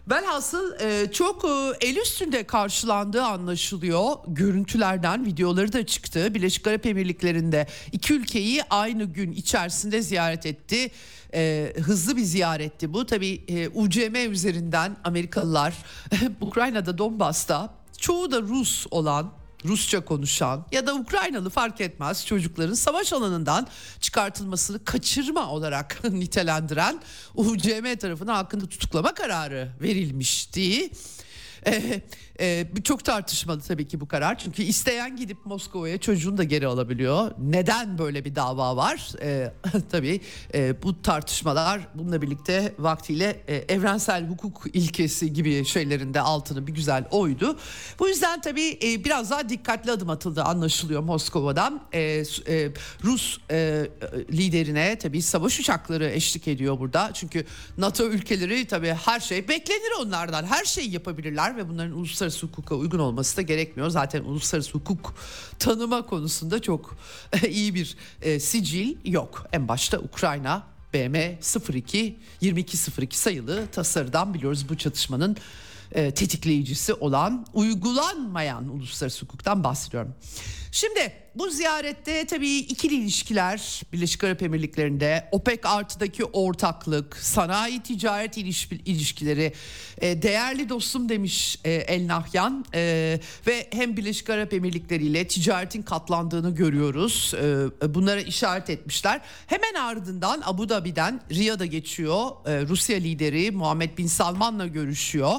Velhasıl 0.10 0.80
e, 0.80 1.12
çok 1.12 1.46
e, 1.46 1.88
el 1.88 1.96
üstünde 1.98 2.44
karşılandığı 2.44 3.24
anlaşılıyor. 3.24 4.16
Görüntülerden 4.28 5.26
videoları 5.26 5.74
da 5.74 5.86
çıktı. 5.86 6.34
Birleşik 6.34 6.68
Arap 6.68 6.86
Emirlikleri'nde 6.86 7.68
iki 7.92 8.14
ülkeyi 8.14 8.64
aynı 8.70 9.04
gün 9.04 9.32
içerisinde 9.32 10.02
ziyaret 10.02 10.46
etti. 10.46 10.92
E, 11.34 11.74
hızlı 11.82 12.18
bir 12.18 12.22
ziyaretti 12.22 12.94
bu. 12.94 13.06
Tabii 13.06 13.44
e, 13.48 13.70
UCM 13.70 14.32
üzerinden 14.32 14.98
Amerikalılar 15.04 15.74
Ukrayna'da 16.42 16.98
Donbas'ta 16.98 17.74
çoğu 17.98 18.32
da 18.32 18.42
Rus 18.42 18.88
olan 18.92 19.32
Rusça 19.66 20.06
konuşan 20.06 20.66
ya 20.72 20.88
da 20.88 20.96
Ukraynalı 20.96 21.50
fark 21.50 21.82
etmez 21.82 22.26
çocukların 22.26 22.74
savaş 22.74 23.14
alanından 23.14 23.68
çıkartılmasını 24.00 24.86
kaçırma 24.86 25.50
olarak 25.50 26.04
nitelendiren 26.10 27.02
UCM 27.36 27.96
tarafından 27.96 28.36
hakkında 28.36 28.68
tutuklama 28.68 29.14
kararı 29.14 29.72
verilmişti. 29.82 30.90
Ee, 31.66 32.02
e, 32.40 32.68
çok 32.84 33.06
tartışmalı 33.06 33.62
tabii 33.62 33.88
ki 33.88 34.02
bu 34.02 34.08
karar. 34.08 34.38
Çünkü 34.38 34.64
isteyen 34.64 35.16
gidip 35.16 35.46
Moskova'ya 35.46 35.98
çocuğunu 35.98 36.38
da 36.38 36.44
geri 36.44 36.68
alabiliyor. 36.68 37.32
Neden 37.40 37.98
böyle 37.98 38.26
bir 38.26 38.36
dava 38.36 38.76
var? 38.76 39.12
E, 39.22 39.54
tabii 39.92 40.22
e, 40.54 40.84
bu 40.84 41.02
tartışmalar 41.02 41.88
bununla 41.96 42.22
birlikte 42.22 42.74
vaktiyle 42.80 43.44
e, 43.48 43.56
evrensel 43.56 44.28
hukuk 44.28 44.64
ilkesi 44.74 45.34
gibi 45.34 45.66
şeylerin 45.66 46.14
de 46.14 46.22
altını 46.22 46.68
bir 46.68 46.74
güzel 46.74 47.06
oydu. 47.12 47.60
Bu 48.00 48.08
yüzden 48.08 48.42
tabii 48.42 48.80
e, 48.84 49.04
biraz 49.04 49.32
daha 49.32 49.50
dikkatli 49.50 49.92
adım 49.92 50.10
atıldı 50.10 50.44
anlaşılıyor 50.44 51.02
Moskova'dan. 51.02 51.82
E, 51.94 52.02
e, 52.02 52.24
Rus 53.04 53.38
e, 53.52 53.88
liderine 54.32 54.98
tabii 55.00 55.22
savaş 55.22 55.60
uçakları 55.60 56.06
eşlik 56.06 56.48
ediyor 56.48 56.80
burada. 56.80 57.12
Çünkü 57.14 57.46
NATO 57.78 58.08
ülkeleri 58.08 58.68
tabii 58.68 58.94
her 59.06 59.20
şey 59.20 59.48
beklenir 59.48 59.92
onlardan. 60.02 60.46
Her 60.46 60.66
şeyi 60.66 60.92
yapabilirler 60.92 61.58
ve 61.58 61.70
bunların 61.70 61.92
uluslararası 61.92 62.27
uluslararası 62.28 62.48
hukuka 62.48 62.76
uygun 62.76 63.00
olması 63.00 63.38
da 63.38 63.42
gerekmiyor. 63.42 63.90
Zaten 63.90 64.24
uluslararası 64.24 64.72
hukuk 64.72 65.14
tanıma 65.60 66.06
konusunda 66.06 66.62
çok 66.62 66.96
iyi 67.50 67.76
bir 67.76 67.98
e, 68.22 68.40
sicil 68.40 68.96
yok. 69.06 69.46
En 69.54 69.68
başta 69.68 70.00
Ukrayna 70.00 70.64
BM 70.94 71.40
02 71.74 72.18
2202 72.42 73.18
sayılı 73.18 73.68
tasarıdan 73.68 74.34
biliyoruz 74.34 74.70
bu 74.70 74.78
çatışmanın 74.78 75.38
e, 75.92 76.12
tetikleyicisi 76.12 76.94
olan 76.94 77.46
uygulanmayan 77.54 78.70
uluslararası 78.70 79.26
hukuktan 79.26 79.64
bahsediyorum. 79.64 80.14
Şimdi 80.78 81.14
bu 81.36 81.50
ziyarette 81.50 82.26
tabii 82.26 82.58
ikili 82.58 82.96
ilişkiler 82.96 83.82
Birleşik 83.94 84.24
Arap 84.24 84.44
Emirlikleri'nde 84.44 85.30
OPEC 85.32 85.60
artıdaki 85.64 86.26
ortaklık, 86.26 87.18
sanayi 87.18 87.84
ticaret 87.84 88.38
ilişkileri 88.86 89.54
e, 90.02 90.22
değerli 90.22 90.70
dostum 90.70 91.10
demiş 91.10 91.60
e, 91.64 91.72
El 91.72 92.08
Nahyan 92.08 92.66
e, 92.74 93.20
ve 93.48 93.68
hem 93.72 93.98
Birleşik 93.98 94.30
Arap 94.30 94.54
Emirlikleri 94.54 95.06
ile 95.06 95.28
ticaretin 95.28 95.82
katlandığını 95.82 96.56
görüyoruz. 96.56 97.34
Bunlara 97.90 98.22
işaret 98.22 98.70
etmişler. 98.70 99.22
Hemen 99.48 99.74
ardından 99.74 100.42
Abu 100.46 100.70
Dhabi'den 100.70 101.22
Riyad'a 101.32 101.66
geçiyor. 101.66 102.30
Rusya 102.46 102.98
lideri 102.98 103.52
Muhammed 103.52 103.98
Bin 103.98 104.08
Salman'la 104.08 104.68
görüşüyor. 104.68 105.34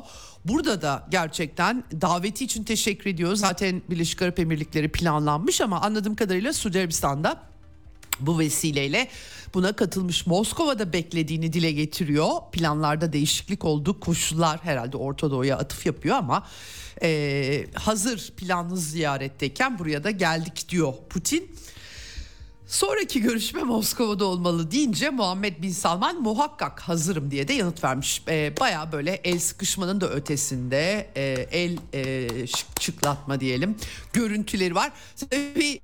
Burada 0.44 0.83
da 0.83 1.07
gerçekten 1.11 1.85
daveti 2.01 2.44
için 2.44 2.64
teşekkür 2.64 3.11
ediyoruz. 3.11 3.40
Zaten 3.40 3.83
Birleşik 3.90 4.22
Arap 4.22 4.38
Emirlikleri 4.38 4.88
planlanmış 5.29 5.61
ama 5.61 5.81
anladığım 5.81 6.14
kadarıyla 6.14 6.53
Suudi 6.53 6.79
Arabistan'da 6.79 7.43
bu 8.21 8.38
vesileyle 8.38 9.09
buna 9.55 9.73
katılmış 9.73 10.27
Moskova'da 10.27 10.93
beklediğini 10.93 11.53
dile 11.53 11.73
getiriyor. 11.73 12.31
Planlarda 12.53 13.12
değişiklik 13.12 13.64
oldu. 13.64 14.01
Koşullar 14.01 14.61
herhalde 14.62 14.97
Orta 14.97 15.31
Doğu'ya 15.31 15.59
atıf 15.59 15.87
yapıyor 15.87 16.17
ama 16.17 16.47
e, 17.03 17.67
hazır 17.75 18.33
planlı 18.37 18.77
ziyaretteyken 18.77 19.79
buraya 19.79 20.05
da 20.05 20.11
geldik 20.11 20.69
diyor 20.69 20.93
Putin. 21.11 21.51
Sonraki 22.68 23.20
görüşme 23.20 23.62
Moskova'da 23.62 24.24
olmalı 24.24 24.70
deyince 24.70 25.11
Muhammed 25.11 25.62
Bin 25.62 25.70
Salman 25.70 26.22
muhakkak 26.22 26.81
hazırım 26.81 27.31
diye 27.31 27.48
de 27.48 27.52
yanıt 27.52 27.85
vermiş. 27.85 28.22
E, 28.28 28.52
Baya 28.61 28.92
böyle 28.92 29.20
el 29.24 29.38
sıkışmanın 29.38 30.00
da 30.00 30.11
ötesinde 30.11 31.11
e, 31.16 31.22
el 31.50 31.78
e, 31.94 32.46
çıklatma 32.78 33.40
diyelim 33.40 33.76
görüntüleri 34.12 34.74
var. 34.74 34.92
Tabii 35.16 35.81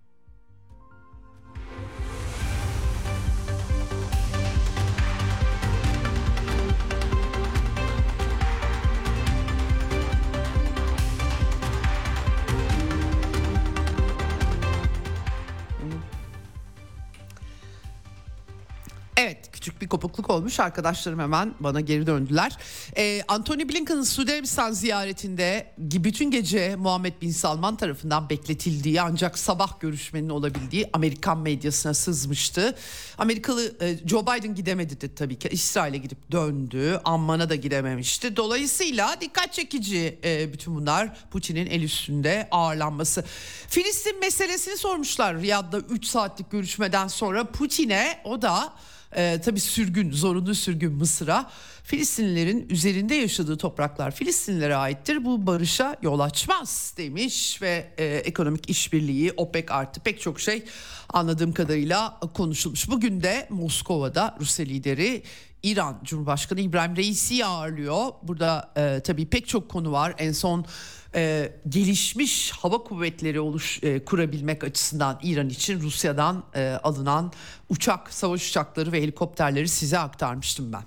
Evet 19.16 19.54
küçük 19.64 19.83
bir 19.83 19.88
kopukluk 19.88 20.31
olmuş 20.31 20.61
arkadaşlarım 20.61 21.18
hemen 21.18 21.55
bana 21.61 21.81
geri 21.81 22.07
döndüler. 22.07 22.57
Ee, 22.96 23.22
Anthony 23.29 23.68
Blinken'ın 23.68 24.03
Suudi 24.03 24.42
ziyaretinde 24.72 25.74
bütün 25.79 26.31
gece 26.31 26.77
Muhammed 26.77 27.12
Bin 27.22 27.31
Salman 27.31 27.77
tarafından 27.77 28.31
bekletildiği 28.31 29.00
ancak 29.00 29.38
sabah 29.38 29.81
görüşmenin 29.81 30.29
olabildiği 30.29 30.90
Amerikan 30.92 31.38
medyasına 31.38 31.94
sızmıştı. 31.94 32.74
Amerikalı 33.18 33.74
e, 33.81 34.09
Joe 34.09 34.22
Biden 34.22 34.55
gidemedi 34.55 35.00
de 35.00 35.14
tabii 35.14 35.38
ki 35.38 35.48
İsrail'e 35.48 35.98
gidip 35.98 36.33
döndü 36.33 37.00
Amman'a 37.05 37.50
da 37.50 37.55
gidememişti. 37.55 38.37
Dolayısıyla 38.37 39.20
dikkat 39.20 39.53
çekici 39.53 40.18
e, 40.24 40.53
bütün 40.53 40.74
bunlar 40.74 41.16
Putin'in 41.31 41.66
el 41.66 41.83
üstünde 41.83 42.48
ağırlanması. 42.50 43.24
Filistin 43.68 44.20
meselesini 44.20 44.77
sormuşlar 44.77 45.40
Riyad'da 45.40 45.79
3 45.79 46.07
saatlik 46.07 46.50
görüşmeden 46.50 47.09
sonra 47.09 47.44
Putin'e 47.44 48.20
o 48.24 48.42
da 48.42 48.72
e, 49.16 49.40
tabii 49.44 49.54
sürgün, 49.61 50.12
zorunlu 50.12 50.55
sürgün 50.55 50.93
Mısır'a. 50.93 51.51
Filistinlilerin 51.85 52.69
üzerinde 52.71 53.14
yaşadığı 53.14 53.57
topraklar 53.57 54.11
Filistinlilere 54.11 54.77
aittir. 54.77 55.25
Bu 55.25 55.47
barışa 55.47 55.97
yol 56.03 56.21
açmaz 56.21 56.95
demiş 56.97 57.62
ve 57.62 57.93
e, 57.99 58.05
ekonomik 58.05 58.71
işbirliği, 58.71 59.33
OPEC 59.37 59.71
artı 59.71 60.01
pek 60.01 60.21
çok 60.21 60.40
şey 60.40 60.64
anladığım 61.09 61.53
kadarıyla 61.53 62.21
konuşulmuş. 62.35 62.90
Bugün 62.90 63.23
de 63.23 63.47
Moskova'da 63.51 64.37
Rusya 64.40 64.67
lideri 64.67 65.23
İran 65.62 66.01
Cumhurbaşkanı 66.05 66.61
İbrahim 66.61 66.97
Reis'i 66.97 67.45
ağırlıyor. 67.45 68.12
Burada 68.23 68.73
e, 68.77 69.01
tabii 69.01 69.27
pek 69.27 69.49
çok 69.49 69.69
konu 69.69 69.93
var. 69.93 70.14
En 70.19 70.33
son 70.33 70.67
e, 71.14 71.53
gelişmiş 71.68 72.50
hava 72.50 72.79
kuvvetleri 72.79 73.40
oluş 73.40 73.79
e, 73.83 74.05
kurabilmek 74.05 74.64
açısından 74.64 75.20
İran 75.22 75.48
için 75.48 75.81
Rusya'dan 75.81 76.44
e, 76.55 76.68
alınan 76.83 77.33
uçak, 77.68 78.12
savaş 78.12 78.50
uçakları 78.50 78.92
ve 78.92 79.03
helikopterleri 79.03 79.68
size 79.68 79.98
aktarmıştım 79.98 80.72
ben. 80.72 80.83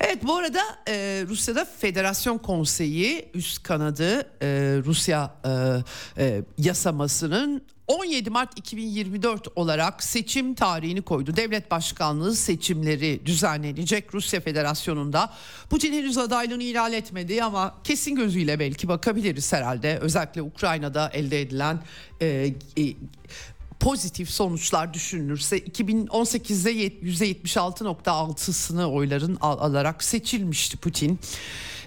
Evet 0.00 0.24
bu 0.24 0.36
arada 0.36 0.60
e, 0.88 1.24
Rusya'da 1.28 1.64
Federasyon 1.64 2.38
Konseyi 2.38 3.28
üst 3.34 3.62
kanadı 3.62 4.20
e, 4.42 4.46
Rusya 4.84 5.34
e, 5.44 6.24
e, 6.24 6.42
yasamasının 6.58 7.62
17 7.86 8.30
Mart 8.30 8.58
2024 8.58 9.48
olarak 9.56 10.02
seçim 10.02 10.54
tarihini 10.54 11.02
koydu. 11.02 11.36
Devlet 11.36 11.70
başkanlığı 11.70 12.36
seçimleri 12.36 13.26
düzenlenecek 13.26 14.14
Rusya 14.14 14.40
Federasyonu'nda. 14.40 15.32
Putin 15.70 15.92
henüz 15.92 16.18
adaylığını 16.18 16.62
ilan 16.62 16.92
etmedi 16.92 17.42
ama 17.42 17.74
kesin 17.84 18.14
gözüyle 18.14 18.58
belki 18.58 18.88
bakabiliriz 18.88 19.52
herhalde. 19.52 19.98
Özellikle 19.98 20.42
Ukrayna'da 20.42 21.08
elde 21.08 21.40
edilen 21.40 21.82
e, 22.20 22.26
e, 22.78 22.94
pozitif 23.80 24.30
sonuçlar 24.30 24.94
düşünülürse 24.94 25.58
2018'de 25.58 26.72
%76.6'sını 26.72 28.84
oyların 28.84 29.38
al- 29.40 29.58
alarak 29.58 30.04
seçilmişti 30.04 30.76
Putin. 30.76 31.18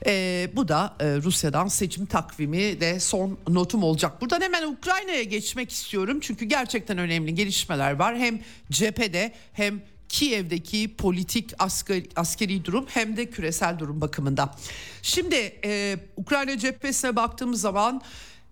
E, 0.06 0.50
bu 0.56 0.68
da 0.68 0.96
e, 1.00 1.06
Rusya'dan 1.06 1.68
seçim 1.68 2.06
takvimi 2.06 2.82
de 2.82 3.00
son 3.00 3.38
notum 3.50 3.84
olacak. 3.84 4.22
Buradan 4.22 4.42
hemen 4.42 4.68
Ukrayna'ya 4.68 5.24
geçmek 5.24 5.72
istiyorum 5.72 6.20
çünkü 6.22 6.46
gerçekten 6.46 6.98
önemli 6.98 7.36
gelişmeler 7.36 7.92
var. 7.92 8.18
Hem 8.18 8.40
cephede 8.72 9.34
hem 9.54 9.82
Kiev'deki 10.10 10.96
politik 10.96 11.52
askeri, 11.60 12.10
askeri 12.16 12.66
durum 12.66 12.86
hem 12.90 13.18
de 13.18 13.26
küresel 13.26 13.80
durum 13.80 14.02
bakımında. 14.02 14.56
Şimdi 15.02 15.60
e, 15.66 15.98
Ukrayna 16.18 16.58
cephesine 16.58 17.16
baktığımız 17.16 17.62
zaman 17.62 18.02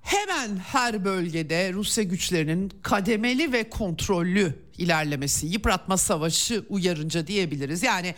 hemen 0.06 0.58
her 0.58 1.06
bölgede 1.06 1.74
Rusya 1.74 2.04
güçlerinin 2.04 2.72
kademeli 2.82 3.54
ve 3.54 3.70
kontrollü 3.70 4.60
ilerlemesi, 4.78 5.48
yıpratma 5.48 5.98
savaşı 5.98 6.66
uyarınca 6.70 7.28
diyebiliriz. 7.28 7.84
Yani 7.84 8.16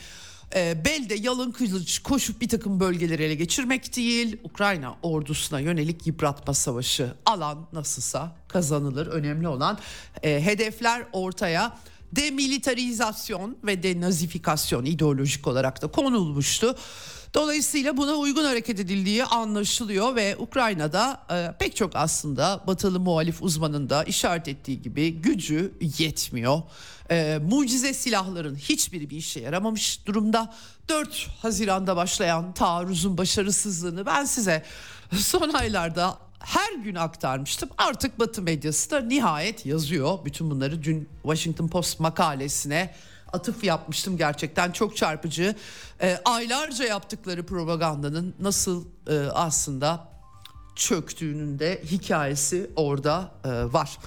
e, 0.55 0.85
belde 0.85 1.15
yalın 1.15 1.51
kılıç 1.51 1.99
koşup 1.99 2.41
bir 2.41 2.49
takım 2.49 2.79
bölgeleri 2.79 3.23
ele 3.23 3.35
geçirmek 3.35 3.95
değil, 3.95 4.37
Ukrayna 4.43 4.95
ordusuna 5.01 5.59
yönelik 5.59 6.07
yıpratma 6.07 6.53
savaşı 6.53 7.13
alan 7.25 7.67
nasılsa 7.73 8.35
kazanılır. 8.47 9.07
Önemli 9.07 9.47
olan 9.47 9.79
e, 10.23 10.45
hedefler 10.45 11.03
ortaya 11.13 11.77
demilitarizasyon 12.11 13.57
ve 13.63 13.83
denazifikasyon 13.83 14.85
ideolojik 14.85 15.47
olarak 15.47 15.81
da 15.81 15.87
konulmuştu. 15.87 16.75
Dolayısıyla 17.33 17.97
buna 17.97 18.13
uygun 18.15 18.43
hareket 18.43 18.79
edildiği 18.79 19.25
anlaşılıyor 19.25 20.15
ve 20.15 20.37
Ukrayna'da 20.37 21.21
e, 21.31 21.55
pek 21.59 21.75
çok 21.75 21.95
aslında 21.95 22.63
batılı 22.67 22.99
muhalif 22.99 23.43
uzmanın 23.43 23.89
da 23.89 24.03
işaret 24.03 24.47
ettiği 24.47 24.81
gibi 24.81 25.13
gücü 25.13 25.73
yetmiyor. 25.97 26.61
E, 27.11 27.39
mucize 27.49 27.93
silahların 27.93 28.55
hiçbiri 28.55 29.09
bir 29.09 29.17
işe 29.17 29.39
yaramamış 29.39 30.05
durumda. 30.05 30.53
4 30.89 31.27
Haziran'da 31.41 31.95
başlayan 31.95 32.53
taarruzun 32.53 33.17
başarısızlığını 33.17 34.05
ben 34.05 34.25
size 34.25 34.63
son 35.11 35.53
aylarda 35.53 36.17
her 36.39 36.73
gün 36.73 36.95
aktarmıştım. 36.95 37.69
Artık 37.77 38.19
Batı 38.19 38.41
medyası 38.41 38.91
da 38.91 38.99
nihayet 38.99 39.65
yazıyor. 39.65 40.25
Bütün 40.25 40.51
bunları 40.51 40.83
dün 40.83 41.09
Washington 41.23 41.67
Post 41.67 41.99
makalesine 41.99 42.93
atıf 43.33 43.63
yapmıştım 43.63 44.17
gerçekten 44.17 44.71
çok 44.71 44.97
çarpıcı. 44.97 45.55
E, 46.01 46.17
aylarca 46.25 46.85
yaptıkları 46.85 47.45
propagandanın 47.45 48.35
nasıl 48.39 48.85
e, 49.07 49.17
aslında 49.33 50.07
çöktüğünün 50.75 51.59
de 51.59 51.81
hikayesi 51.91 52.71
orada 52.75 53.31
e, 53.45 53.49
var. 53.49 53.97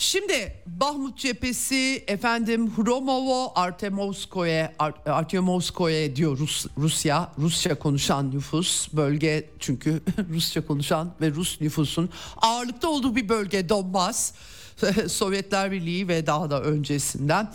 Şimdi 0.00 0.62
Bahmut 0.66 1.18
cephesi 1.18 2.04
efendim 2.06 2.72
Hromovo 2.76 3.52
Artemovskoye 3.54 4.74
Artemovskoye 5.06 6.16
diyor 6.16 6.38
Rus, 6.38 6.66
Rusya 6.78 7.32
Rusça 7.38 7.78
konuşan 7.78 8.30
nüfus 8.30 8.92
bölge 8.92 9.50
çünkü 9.58 10.02
Rusça 10.34 10.66
konuşan 10.66 11.14
ve 11.20 11.30
Rus 11.30 11.60
nüfusun 11.60 12.10
ağırlıkta 12.36 12.88
olduğu 12.88 13.16
bir 13.16 13.28
bölge 13.28 13.68
Donbas. 13.68 14.32
Sovyetler 15.08 15.72
Birliği 15.72 16.08
ve 16.08 16.26
daha 16.26 16.50
da 16.50 16.62
öncesinden. 16.62 17.52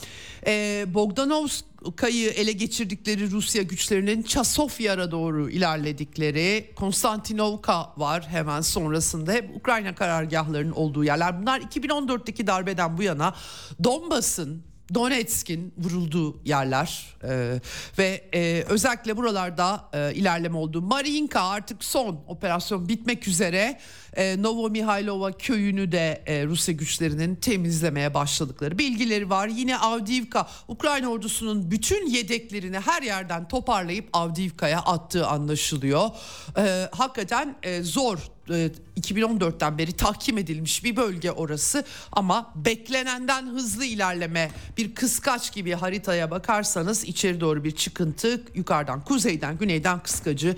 Ee, 0.47 0.85
Bogdanovska'yı 0.87 2.29
ele 2.29 2.51
geçirdikleri 2.51 3.31
Rusya 3.31 3.63
güçlerinin 3.63 4.23
Çasofyar'a 4.23 5.11
doğru 5.11 5.49
ilerledikleri 5.49 6.73
Konstantinovka 6.75 7.93
var 7.97 8.27
hemen 8.27 8.61
sonrasında. 8.61 9.33
Hep 9.33 9.55
Ukrayna 9.55 9.95
karargahlarının 9.95 10.71
olduğu 10.71 11.03
yerler. 11.03 11.41
Bunlar 11.41 11.61
2014'teki 11.61 12.47
darbeden 12.47 12.97
bu 12.97 13.03
yana 13.03 13.35
Donbas'ın 13.83 14.63
Donetsk'in 14.93 15.73
vurulduğu 15.77 16.37
yerler 16.45 17.05
e, 17.23 17.59
ve 17.97 18.29
e, 18.33 18.63
özellikle 18.69 19.17
buralarda 19.17 19.89
e, 19.93 20.13
ilerleme 20.13 20.57
oldu. 20.57 20.81
Mariinka 20.81 21.41
artık 21.41 21.83
son 21.83 22.19
operasyon 22.27 22.89
bitmek 22.89 23.27
üzere. 23.27 23.79
E, 24.15 24.41
Novo 24.41 24.69
Mihailova 24.69 25.31
köyünü 25.31 25.91
de 25.91 26.23
e, 26.25 26.45
Rusya 26.45 26.73
güçlerinin 26.73 27.35
temizlemeye 27.35 28.13
başladıkları 28.13 28.77
bilgileri 28.77 29.29
var. 29.29 29.47
Yine 29.47 29.77
Avdiivka 29.77 30.47
Ukrayna 30.67 31.07
ordusunun 31.07 31.71
bütün 31.71 32.07
yedeklerini 32.07 32.79
her 32.79 33.01
yerden 33.01 33.47
toparlayıp 33.47 34.09
Avdiivka'ya 34.13 34.79
attığı 34.79 35.27
anlaşılıyor. 35.27 36.09
E, 36.57 36.89
hakikaten 36.91 37.55
e, 37.63 37.83
zor 37.83 38.19
2014'ten 38.49 39.73
e, 39.73 39.77
beri 39.77 39.91
tahkim 39.91 40.37
edilmiş 40.37 40.83
bir 40.83 40.95
bölge 40.95 41.31
orası 41.31 41.83
ama 42.11 42.53
beklenenden 42.55 43.47
hızlı 43.47 43.85
ilerleme 43.85 44.51
bir 44.77 44.95
kıskaç 44.95 45.53
gibi 45.53 45.73
haritaya 45.73 46.31
bakarsanız 46.31 47.03
içeri 47.03 47.41
doğru 47.41 47.63
bir 47.63 47.71
çıkıntı 47.71 48.41
yukarıdan 48.55 49.03
kuzeyden 49.03 49.57
güneyden 49.57 49.99
kıskacı 49.99 50.55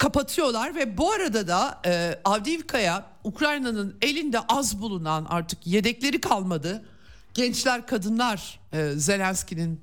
kapatıyorlar 0.00 0.74
ve 0.74 0.98
bu 0.98 1.12
arada 1.12 1.48
da 1.48 1.80
e, 1.86 2.20
Avdiivka'ya 2.24 3.06
Ukrayna'nın 3.24 3.96
elinde 4.02 4.40
az 4.48 4.80
bulunan 4.80 5.26
artık 5.28 5.66
yedekleri 5.66 6.20
kalmadı. 6.20 6.84
Gençler, 7.34 7.86
kadınlar 7.86 8.60
e, 8.72 8.90
Zelenski'nin 8.96 9.80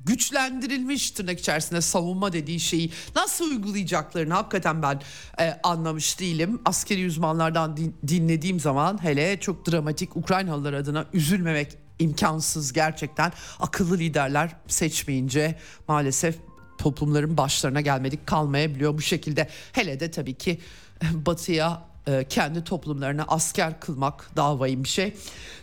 güçlendirilmiş 0.00 1.10
tırnak 1.10 1.40
içerisinde 1.40 1.80
savunma 1.80 2.32
dediği 2.32 2.60
şeyi 2.60 2.90
nasıl 3.16 3.50
uygulayacaklarını 3.50 4.34
hakikaten 4.34 4.82
ben 4.82 5.00
e, 5.40 5.60
anlamış 5.62 6.20
değilim. 6.20 6.60
Askeri 6.64 7.06
uzmanlardan 7.06 7.76
din, 7.76 7.96
dinlediğim 8.08 8.60
zaman 8.60 9.02
hele 9.02 9.40
çok 9.40 9.70
dramatik 9.70 10.16
Ukraynalılar 10.16 10.72
adına 10.72 11.04
üzülmemek 11.12 11.78
imkansız 11.98 12.72
gerçekten. 12.72 13.32
Akıllı 13.60 13.98
liderler 13.98 14.56
seçmeyince 14.68 15.58
maalesef 15.88 16.47
toplumların 16.78 17.36
başlarına 17.36 17.80
gelmedik 17.80 18.26
kalmayabiliyor 18.26 18.94
bu 18.94 19.00
şekilde. 19.00 19.48
Hele 19.72 20.00
de 20.00 20.10
tabii 20.10 20.34
ki 20.34 20.60
batıya 21.12 21.82
e, 22.06 22.24
kendi 22.28 22.64
toplumlarına 22.64 23.24
asker 23.28 23.80
kılmak 23.80 24.30
daha 24.36 24.60
vahim 24.60 24.84
bir 24.84 24.88
şey. 24.88 25.14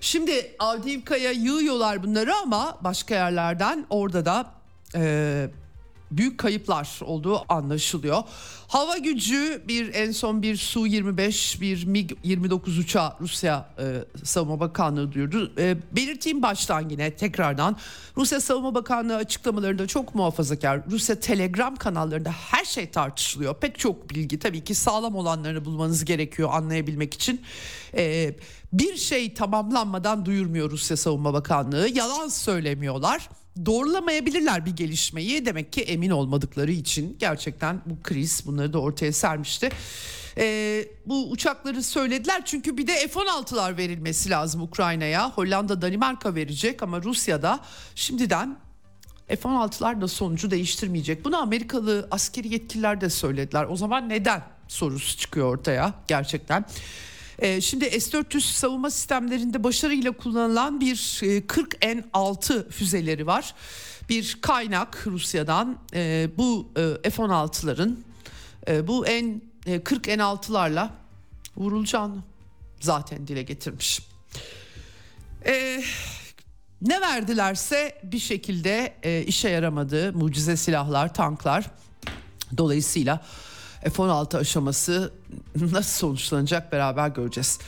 Şimdi 0.01 0.55
Avdiivka'ya 0.59 1.31
yığıyorlar 1.31 2.03
bunları 2.03 2.35
ama 2.35 2.77
başka 2.81 3.15
yerlerden 3.15 3.85
orada 3.89 4.25
da 4.25 4.51
e, 4.95 5.47
büyük 6.11 6.37
kayıplar 6.37 6.99
olduğu 7.03 7.53
anlaşılıyor. 7.53 8.23
Hava 8.67 8.97
gücü 8.97 9.61
bir 9.67 9.93
en 9.93 10.11
son 10.11 10.41
bir 10.41 10.57
Su-25 10.57 11.61
bir 11.61 11.85
MiG-29 11.85 12.79
uçağı 12.79 13.13
Rusya 13.21 13.69
e, 13.79 13.83
Savunma 14.23 14.59
Bakanlığı 14.59 15.11
duyurdu. 15.11 15.51
E, 15.57 15.77
belirteyim 15.91 16.41
baştan 16.41 16.89
yine 16.89 17.15
tekrardan 17.15 17.77
Rusya 18.17 18.39
Savunma 18.39 18.75
Bakanlığı 18.75 19.15
açıklamalarında 19.15 19.87
çok 19.87 20.15
muhafazakar. 20.15 20.81
Rusya 20.91 21.19
Telegram 21.19 21.75
kanallarında 21.75 22.31
her 22.31 22.65
şey 22.65 22.89
tartışılıyor. 22.89 23.55
Pek 23.55 23.79
çok 23.79 24.09
bilgi 24.09 24.39
tabii 24.39 24.63
ki 24.63 24.75
sağlam 24.75 25.15
olanlarını 25.15 25.65
bulmanız 25.65 26.05
gerekiyor 26.05 26.49
anlayabilmek 26.53 27.13
için. 27.13 27.41
E, 27.97 28.35
bir 28.73 28.97
şey 28.97 29.33
tamamlanmadan 29.33 30.25
duyurmuyor 30.25 30.71
Rusya 30.71 30.97
Savunma 30.97 31.33
Bakanlığı. 31.33 31.87
Yalan 31.89 32.27
söylemiyorlar 32.27 33.29
doğrulamayabilirler 33.65 34.65
bir 34.65 34.71
gelişmeyi 34.71 35.45
demek 35.45 35.73
ki 35.73 35.81
emin 35.81 36.09
olmadıkları 36.09 36.71
için 36.71 37.17
gerçekten 37.19 37.81
bu 37.85 38.03
kriz 38.03 38.43
bunları 38.45 38.73
da 38.73 38.79
ortaya 38.79 39.13
sermişti. 39.13 39.69
Ee, 40.37 40.85
bu 41.05 41.29
uçakları 41.29 41.83
söylediler 41.83 42.41
çünkü 42.45 42.77
bir 42.77 42.87
de 42.87 43.07
F-16'lar 43.07 43.77
verilmesi 43.77 44.29
lazım 44.29 44.61
Ukrayna'ya. 44.61 45.31
Hollanda, 45.31 45.81
Danimarka 45.81 46.35
verecek 46.35 46.83
ama 46.83 47.03
Rusya'da 47.03 47.59
şimdiden 47.95 48.57
F-16'lar 49.27 50.01
da 50.01 50.07
sonucu 50.07 50.51
değiştirmeyecek. 50.51 51.25
Bunu 51.25 51.37
Amerikalı 51.37 52.07
askeri 52.11 52.53
yetkililer 52.53 53.01
de 53.01 53.09
söylediler. 53.09 53.65
O 53.69 53.75
zaman 53.75 54.09
neden 54.09 54.43
sorusu 54.67 55.17
çıkıyor 55.17 55.57
ortaya 55.57 55.93
gerçekten. 56.07 56.65
E, 57.39 57.61
şimdi 57.61 58.01
S-400 58.01 58.39
savunma 58.39 58.89
sistemlerinde 58.89 59.63
başarıyla 59.63 60.11
kullanılan 60.11 60.81
bir 60.81 60.95
40N6 60.95 62.69
füzeleri 62.69 63.27
var. 63.27 63.55
Bir 64.09 64.37
kaynak 64.41 65.07
Rusya'dan 65.07 65.77
e, 65.93 66.29
bu 66.37 66.71
e, 67.03 67.09
F-16'ların 67.09 67.95
e, 68.67 68.87
bu 68.87 69.07
en 69.07 69.41
e, 69.65 69.83
40 69.83 70.07
N6'larla 70.07 70.89
vurulacağını 71.57 72.23
zaten 72.79 73.27
dile 73.27 73.43
getirmiş. 73.43 74.01
E, 75.45 75.83
ne 76.81 77.01
verdilerse 77.01 78.01
bir 78.03 78.19
şekilde 78.19 78.93
e, 79.03 79.23
işe 79.23 79.49
yaramadı 79.49 80.13
mucize 80.13 80.57
silahlar, 80.57 81.13
tanklar. 81.13 81.65
Dolayısıyla 82.57 83.25
F-16 83.93 84.37
aşaması 84.37 85.13
nasıl 85.55 85.97
sonuçlanacak 85.99 86.71
beraber 86.71 87.09
göreceğiz. 87.09 87.59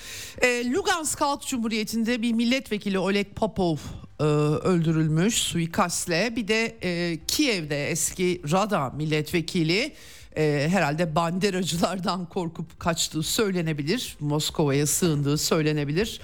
E, 0.41 0.71
Lugansk 0.71 1.21
Halk 1.21 1.41
Cumhuriyeti'nde 1.47 2.21
bir 2.21 2.33
milletvekili 2.33 2.99
Oleg 2.99 3.35
Popov 3.35 3.77
e, 4.19 4.23
öldürülmüş 4.23 5.35
suikastle. 5.35 6.35
Bir 6.35 6.47
de 6.47 6.77
e, 6.83 7.19
Kiev'de 7.27 7.89
eski 7.89 8.41
Rada 8.51 8.89
milletvekili 8.89 9.93
e, 10.37 10.67
herhalde 10.71 11.15
banderacılardan 11.15 12.25
korkup 12.25 12.79
kaçtığı 12.79 13.23
söylenebilir. 13.23 14.17
Moskova'ya 14.19 14.87
sığındığı 14.87 15.37
söylenebilir. 15.37 16.21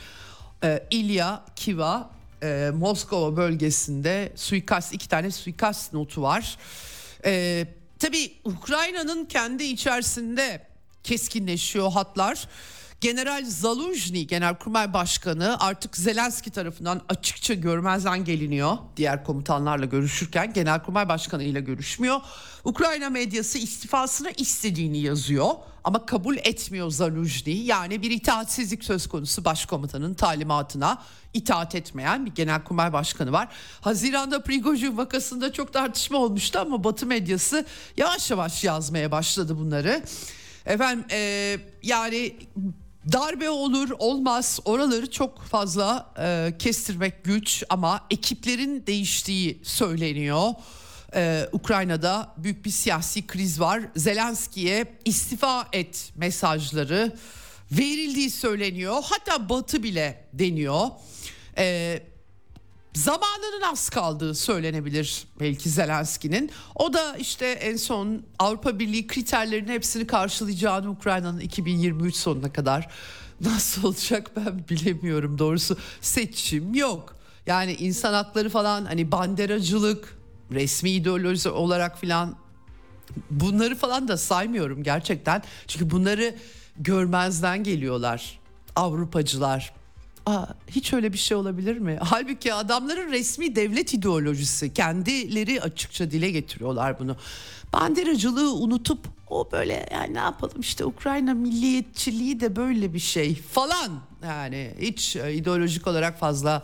E, 0.63 0.87
İlya 0.91 1.45
Kiva 1.55 2.09
e, 2.43 2.71
Moskova 2.75 3.37
bölgesinde 3.37 4.33
suikast 4.35 4.93
iki 4.93 5.09
tane 5.09 5.31
suikast 5.31 5.93
notu 5.93 6.21
var. 6.21 6.57
E, 7.25 7.65
Tabii 8.03 8.31
Ukrayna'nın 8.43 9.25
kendi 9.25 9.63
içerisinde 9.63 10.67
keskinleşiyor 11.03 11.91
hatlar. 11.91 12.47
General 13.03 13.45
Zaluzhny 13.45 14.27
Genelkurmay 14.27 14.93
Başkanı 14.93 15.59
artık 15.59 15.97
Zelenski 15.97 16.51
tarafından 16.51 17.01
açıkça 17.09 17.53
görmezden 17.53 18.25
geliniyor. 18.25 18.77
Diğer 18.97 19.23
komutanlarla 19.23 19.85
görüşürken 19.85 20.53
Genelkurmay 20.53 21.09
Başkanı 21.09 21.43
ile 21.43 21.61
görüşmüyor. 21.61 22.19
Ukrayna 22.63 23.09
medyası 23.09 23.57
istifasını 23.57 24.31
istediğini 24.37 24.97
yazıyor 24.97 25.49
ama 25.83 26.05
kabul 26.05 26.37
etmiyor 26.37 26.89
Zaluzhny. 26.89 27.65
Yani 27.65 28.01
bir 28.01 28.11
itaatsizlik 28.11 28.83
söz 28.83 29.07
konusu 29.07 29.45
başkomutanın 29.45 30.13
talimatına 30.13 31.01
itaat 31.33 31.75
etmeyen 31.75 32.25
bir 32.25 32.31
genelkurmay 32.31 32.93
başkanı 32.93 33.31
var. 33.31 33.47
Haziranda 33.81 34.43
Prigojin 34.43 34.97
vakasında 34.97 35.53
çok 35.53 35.73
tartışma 35.73 36.17
olmuştu 36.17 36.59
ama 36.59 36.83
Batı 36.83 37.05
medyası 37.05 37.65
yavaş 37.97 38.31
yavaş 38.31 38.63
yazmaya 38.63 39.11
başladı 39.11 39.57
bunları. 39.57 40.03
Efendim 40.65 41.05
e, 41.11 41.57
yani 41.83 42.35
darbe 43.11 43.49
olur 43.49 43.89
olmaz 43.99 44.59
oraları 44.65 45.11
çok 45.11 45.41
fazla 45.41 46.13
e, 46.19 46.53
kestirmek 46.59 47.23
güç 47.23 47.63
ama 47.69 48.05
ekiplerin 48.09 48.83
değiştiği 48.87 49.61
söyleniyor. 49.63 50.49
Ee, 51.15 51.49
Ukrayna'da 51.51 52.33
büyük 52.37 52.65
bir 52.65 52.69
siyasi 52.69 53.27
kriz 53.27 53.59
var. 53.59 53.81
Zelenski'ye 53.95 54.85
istifa 55.05 55.67
et 55.73 56.11
mesajları 56.15 57.15
verildiği 57.71 58.29
söyleniyor. 58.29 58.95
Hatta 59.03 59.49
Batı 59.49 59.83
bile 59.83 60.25
deniyor. 60.33 60.87
Ee, 61.57 62.03
zamanının 62.95 63.61
az 63.71 63.89
kaldığı 63.89 64.35
söylenebilir 64.35 65.27
belki 65.39 65.69
Zelenski'nin. 65.69 66.51
O 66.75 66.93
da 66.93 67.15
işte 67.17 67.45
en 67.45 67.75
son 67.75 68.23
Avrupa 68.39 68.79
Birliği 68.79 69.07
kriterlerinin 69.07 69.71
hepsini 69.71 70.07
karşılayacağını 70.07 70.89
Ukrayna'nın 70.89 71.39
2023 71.39 72.15
sonuna 72.15 72.53
kadar 72.53 72.89
nasıl 73.41 73.83
olacak 73.83 74.31
ben 74.35 74.63
bilemiyorum 74.69 75.39
doğrusu. 75.39 75.77
Seçim 76.01 76.75
yok. 76.75 77.15
Yani 77.45 77.73
insan 77.73 78.13
hakları 78.13 78.49
falan 78.49 78.85
hani 78.85 79.11
banderacılık, 79.11 80.17
resmi 80.51 80.89
ideoloji 80.89 81.49
olarak 81.49 81.99
filan 81.99 82.35
bunları 83.31 83.75
falan 83.75 84.07
da 84.07 84.17
saymıyorum 84.17 84.83
gerçekten. 84.83 85.43
Çünkü 85.67 85.91
bunları 85.91 86.35
görmezden 86.77 87.63
geliyorlar 87.63 88.39
Avrupacılar. 88.75 89.73
Aa, 90.25 90.45
hiç 90.67 90.93
öyle 90.93 91.13
bir 91.13 91.17
şey 91.17 91.37
olabilir 91.37 91.77
mi? 91.77 91.97
Halbuki 92.01 92.53
adamların 92.53 93.11
resmi 93.11 93.55
devlet 93.55 93.93
ideolojisi 93.93 94.73
kendileri 94.73 95.61
açıkça 95.61 96.11
dile 96.11 96.31
getiriyorlar 96.31 96.99
bunu. 96.99 97.15
Banderacılığı 97.73 98.53
unutup 98.53 98.99
o 99.29 99.49
böyle 99.51 99.89
yani 99.91 100.13
ne 100.13 100.19
yapalım 100.19 100.59
işte 100.59 100.85
Ukrayna 100.85 101.33
milliyetçiliği 101.33 102.39
de 102.39 102.55
böyle 102.55 102.93
bir 102.93 102.99
şey 102.99 103.35
falan 103.35 103.91
yani 104.23 104.73
hiç 104.79 105.15
ideolojik 105.15 105.87
olarak 105.87 106.19
fazla 106.19 106.55
e, 106.55 106.63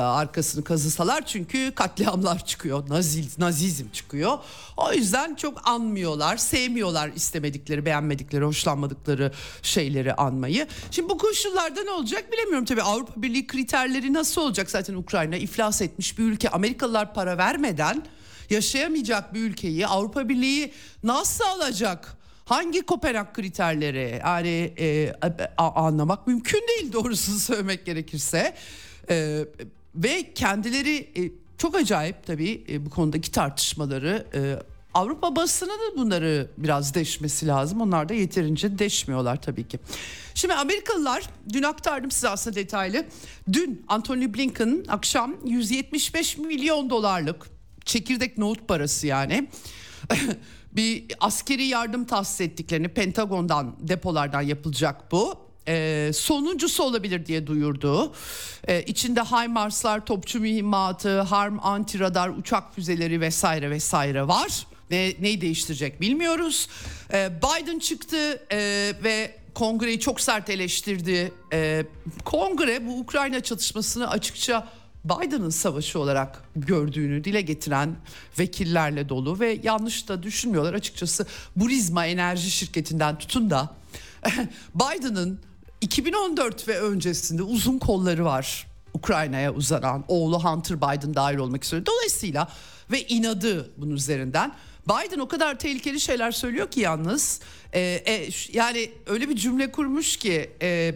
arkasını 0.00 0.64
kazısalar 0.64 1.26
çünkü 1.26 1.72
katliamlar 1.74 2.46
çıkıyor. 2.46 2.88
Nazil, 2.88 3.26
nazizm 3.38 3.84
çıkıyor. 3.92 4.38
O 4.76 4.92
yüzden 4.92 5.34
çok 5.34 5.68
anmıyorlar, 5.68 6.36
sevmiyorlar 6.36 7.10
istemedikleri, 7.14 7.86
beğenmedikleri, 7.86 8.44
hoşlanmadıkları 8.44 9.32
şeyleri 9.62 10.14
anmayı. 10.14 10.66
Şimdi 10.90 11.08
bu 11.08 11.18
koşullarda 11.18 11.82
ne 11.82 11.90
olacak 11.90 12.32
bilemiyorum 12.32 12.64
tabii. 12.64 12.82
Avrupa 12.82 13.22
Birliği 13.22 13.46
kriterleri 13.46 14.12
nasıl 14.12 14.40
olacak? 14.40 14.70
Zaten 14.70 14.94
Ukrayna 14.94 15.36
iflas 15.36 15.82
etmiş 15.82 16.18
bir 16.18 16.24
ülke. 16.24 16.48
Amerikalılar 16.48 17.14
para 17.14 17.38
vermeden 17.38 18.02
yaşayamayacak 18.50 19.34
bir 19.34 19.40
ülkeyi 19.40 19.86
Avrupa 19.86 20.28
Birliği 20.28 20.72
nasıl 21.02 21.44
alacak? 21.44 22.16
Hangi 22.44 22.82
Kopenhag 22.82 23.34
kriterleri 23.34 24.20
yani 24.24 24.74
e, 24.78 25.12
a, 25.56 25.70
anlamak 25.84 26.26
mümkün 26.26 26.60
değil 26.68 26.92
doğrusunu 26.92 27.38
söylemek 27.38 27.86
gerekirse. 27.86 28.54
E, 29.10 29.44
ve 29.96 30.32
kendileri 30.34 30.96
e, 30.96 31.32
çok 31.58 31.74
acayip 31.74 32.26
tabii 32.26 32.64
e, 32.68 32.86
bu 32.86 32.90
konudaki 32.90 33.32
tartışmaları 33.32 34.26
e, 34.34 34.56
Avrupa 34.94 35.36
basını 35.36 35.70
da 35.70 35.96
bunları 35.96 36.50
biraz 36.58 36.94
deşmesi 36.94 37.46
lazım. 37.46 37.80
Onlar 37.80 38.08
da 38.08 38.14
yeterince 38.14 38.78
deşmiyorlar 38.78 39.42
tabii 39.42 39.68
ki. 39.68 39.78
Şimdi 40.34 40.54
Amerikalılar 40.54 41.30
dün 41.52 41.62
aktardım 41.62 42.10
size 42.10 42.28
aslında 42.28 42.56
detaylı. 42.56 43.04
Dün 43.52 43.84
Anthony 43.88 44.34
Blinken 44.34 44.84
akşam 44.88 45.36
175 45.44 46.38
milyon 46.38 46.90
dolarlık 46.90 47.46
çekirdek 47.84 48.38
nohut 48.38 48.68
parası 48.68 49.06
yani 49.06 49.48
bir 50.72 51.04
askeri 51.20 51.64
yardım 51.64 52.04
tahsis 52.04 52.40
ettiklerini 52.40 52.88
Pentagon'dan 52.88 53.76
depolardan 53.80 54.42
yapılacak 54.42 55.12
bu. 55.12 55.45
Ee, 55.68 56.10
sonuncusu 56.14 56.82
olabilir 56.82 57.26
diye 57.26 57.46
duyurdu. 57.46 58.12
Ee, 58.68 58.82
içinde 58.82 59.20
HIMARS'lar, 59.20 60.06
topçu 60.06 60.40
mühimmatı, 60.40 61.20
harm 61.20 61.58
anti 61.62 62.00
radar 62.00 62.28
uçak 62.28 62.74
füzeleri 62.74 63.20
vesaire 63.20 63.70
vesaire 63.70 64.28
var. 64.28 64.66
Ne, 64.90 65.14
neyi 65.20 65.40
değiştirecek 65.40 66.00
bilmiyoruz. 66.00 66.68
Ee, 67.12 67.30
Biden 67.42 67.78
çıktı 67.78 68.46
e, 68.52 68.58
ve 69.04 69.34
kongreyi 69.54 70.00
çok 70.00 70.20
sert 70.20 70.50
eleştirdi. 70.50 71.32
Ee, 71.52 71.86
kongre 72.24 72.86
bu 72.86 72.98
Ukrayna 72.98 73.40
çatışmasını 73.40 74.10
açıkça 74.10 74.68
Biden'ın 75.04 75.50
savaşı 75.50 75.98
olarak 75.98 76.42
gördüğünü 76.56 77.24
dile 77.24 77.40
getiren 77.40 77.96
vekillerle 78.38 79.08
dolu 79.08 79.40
ve 79.40 79.60
yanlış 79.62 80.08
da 80.08 80.22
düşünmüyorlar 80.22 80.74
açıkçası. 80.74 81.26
Burisma 81.56 82.06
Enerji 82.06 82.50
Şirketi'nden 82.50 83.18
tutun 83.18 83.50
da 83.50 83.74
Biden'ın 84.74 85.40
2014 85.86 86.68
ve 86.68 86.80
öncesinde 86.80 87.42
uzun 87.42 87.78
kolları 87.78 88.24
var. 88.24 88.66
Ukrayna'ya 88.94 89.54
uzanan 89.54 90.04
oğlu 90.08 90.44
Hunter 90.44 90.76
Biden 90.76 91.14
dahil 91.14 91.36
olmak 91.36 91.64
üzere. 91.64 91.86
Dolayısıyla 91.86 92.48
ve 92.90 93.06
inadı 93.06 93.70
bunun 93.76 93.94
üzerinden. 93.94 94.52
Biden 94.88 95.18
o 95.18 95.28
kadar 95.28 95.58
tehlikeli 95.58 96.00
şeyler 96.00 96.30
söylüyor 96.30 96.70
ki 96.70 96.80
yalnız 96.80 97.40
e, 97.72 97.80
e, 97.80 98.28
yani 98.52 98.90
öyle 99.06 99.28
bir 99.28 99.36
cümle 99.36 99.72
kurmuş 99.72 100.16
ki 100.16 100.50
e, 100.62 100.94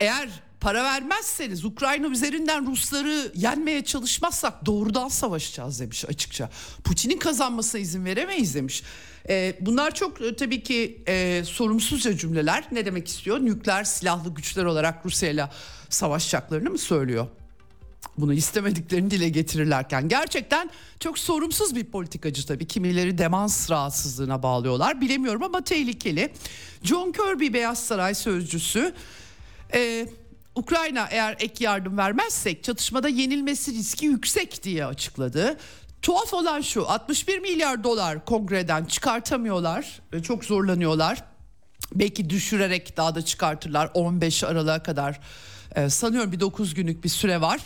eğer 0.00 0.28
para 0.60 0.84
vermezseniz 0.84 1.64
Ukrayna 1.64 2.06
üzerinden 2.06 2.66
Rusları 2.66 3.32
yenmeye 3.34 3.84
çalışmazsak 3.84 4.66
doğrudan 4.66 5.08
savaşacağız 5.08 5.80
demiş 5.80 6.04
açıkça. 6.04 6.50
Putin'in 6.84 7.18
kazanmasına 7.18 7.80
izin 7.80 8.04
veremeyiz 8.04 8.54
demiş. 8.54 8.82
Ee, 9.28 9.56
bunlar 9.60 9.94
çok 9.94 10.20
e, 10.20 10.36
tabii 10.36 10.62
ki 10.62 11.02
e, 11.08 11.42
sorumsuzca 11.44 12.16
cümleler. 12.16 12.64
Ne 12.72 12.86
demek 12.86 13.08
istiyor? 13.08 13.40
Nükleer 13.40 13.84
silahlı 13.84 14.34
güçler 14.34 14.64
olarak 14.64 15.06
Rusya 15.06 15.30
ile 15.30 15.48
savaşacaklarını 15.88 16.70
mı 16.70 16.78
söylüyor? 16.78 17.26
Bunu 18.18 18.32
istemediklerini 18.34 19.10
dile 19.10 19.28
getirirlerken 19.28 20.08
gerçekten 20.08 20.70
çok 21.00 21.18
sorumsuz 21.18 21.74
bir 21.74 21.84
politikacı 21.84 22.46
tabii. 22.46 22.66
Kimileri 22.66 23.18
demans 23.18 23.70
rahatsızlığına 23.70 24.42
bağlıyorlar 24.42 25.00
bilemiyorum 25.00 25.42
ama 25.42 25.64
tehlikeli. 25.64 26.32
John 26.82 27.12
Kirby 27.12 27.52
Beyaz 27.52 27.86
Saray 27.86 28.14
sözcüsü 28.14 28.94
e, 29.74 30.08
Ukrayna 30.54 31.08
eğer 31.10 31.36
ek 31.40 31.64
yardım 31.64 31.98
vermezsek 31.98 32.64
çatışmada 32.64 33.08
yenilmesi 33.08 33.72
riski 33.72 34.06
yüksek 34.06 34.62
diye 34.62 34.86
açıkladı. 34.86 35.56
Tuhaf 36.02 36.34
olan 36.34 36.60
şu 36.60 36.88
61 36.88 37.38
milyar 37.38 37.84
dolar 37.84 38.24
kongreden 38.24 38.84
çıkartamıyorlar. 38.84 40.00
Çok 40.22 40.44
zorlanıyorlar. 40.44 41.24
Belki 41.94 42.30
düşürerek 42.30 42.96
daha 42.96 43.14
da 43.14 43.22
çıkartırlar 43.22 43.90
15 43.94 44.44
Aralık'a 44.44 44.82
kadar. 44.82 45.20
Ee, 45.76 45.90
sanıyorum 45.90 46.32
bir 46.32 46.40
9 46.40 46.74
günlük 46.74 47.04
bir 47.04 47.08
süre 47.08 47.40
var. 47.40 47.60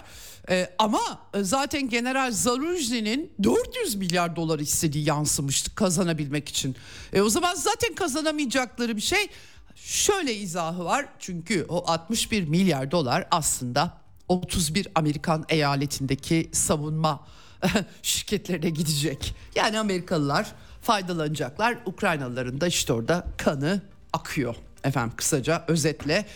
Ee, 0.51 0.70
ama 0.78 1.01
zaten 1.41 1.89
General 1.89 2.33
Zarujni'nin 2.33 3.33
400 3.43 3.95
milyar 3.95 4.37
dolar 4.37 4.59
istediği 4.59 5.09
yansımıştı 5.09 5.74
kazanabilmek 5.74 6.49
için. 6.49 6.76
E, 7.12 7.20
o 7.20 7.28
zaman 7.28 7.55
zaten 7.55 7.95
kazanamayacakları 7.95 8.97
bir 8.97 9.03
şey 9.03 9.28
Şöyle 9.74 10.35
izahı 10.35 10.85
var 10.85 11.07
çünkü 11.18 11.66
o 11.68 11.91
61 11.91 12.49
milyar 12.49 12.91
dolar 12.91 13.26
aslında 13.30 13.99
31 14.28 14.89
Amerikan 14.95 15.45
eyaletindeki 15.49 16.51
savunma 16.53 17.26
şirketlerine 18.03 18.71
gidecek. 18.71 19.35
Yani 19.55 19.79
Amerikalılar 19.79 20.53
faydalanacaklar. 20.83 21.79
Ukraynalıların 21.87 22.61
da 22.61 22.67
işte 22.67 22.93
orada 22.93 23.27
kanı 23.39 23.81
akıyor. 24.13 24.57
Efendim 24.85 25.13
kısaca 25.17 25.65
özetle 25.69 26.27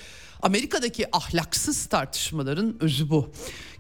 Amerika'daki 0.43 1.17
ahlaksız 1.17 1.87
tartışmaların 1.87 2.77
özü 2.81 3.11
bu. 3.11 3.31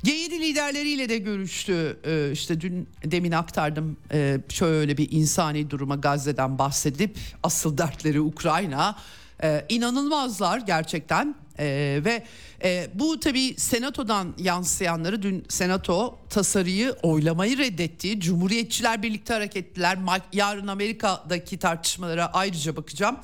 G7 0.05 0.31
liderleriyle 0.31 1.09
de 1.09 1.19
görüştü. 1.19 1.99
Ee, 2.05 2.31
işte 2.33 2.61
dün 2.61 2.89
demin 3.05 3.33
aktardım 3.33 3.97
ee, 4.13 4.41
şöyle 4.49 4.97
bir 4.97 5.09
insani 5.11 5.71
duruma 5.71 5.95
Gazze'den 5.95 6.59
bahsedip 6.59 7.19
asıl 7.43 7.79
dertleri 7.79 8.21
Ukrayna. 8.21 8.97
Ee, 9.43 9.67
inanılmazlar 9.69 10.59
gerçekten 10.59 11.35
ee, 11.59 12.01
ve 12.05 12.23
e, 12.65 12.91
bu 12.95 13.21
tabi 13.21 13.55
senatodan 13.59 14.35
yansıyanları 14.39 15.23
dün 15.23 15.45
senato 15.49 16.19
tasarıyı 16.31 16.97
oylamayı 17.03 17.59
reddetti. 17.59 18.21
Cumhuriyetçiler 18.21 19.03
birlikte 19.03 19.35
hareket 19.35 19.57
ettiler. 19.57 19.99
Yarın 20.33 20.67
Amerika'daki 20.67 21.59
tartışmalara 21.59 22.33
ayrıca 22.33 22.77
bakacağım 22.77 23.17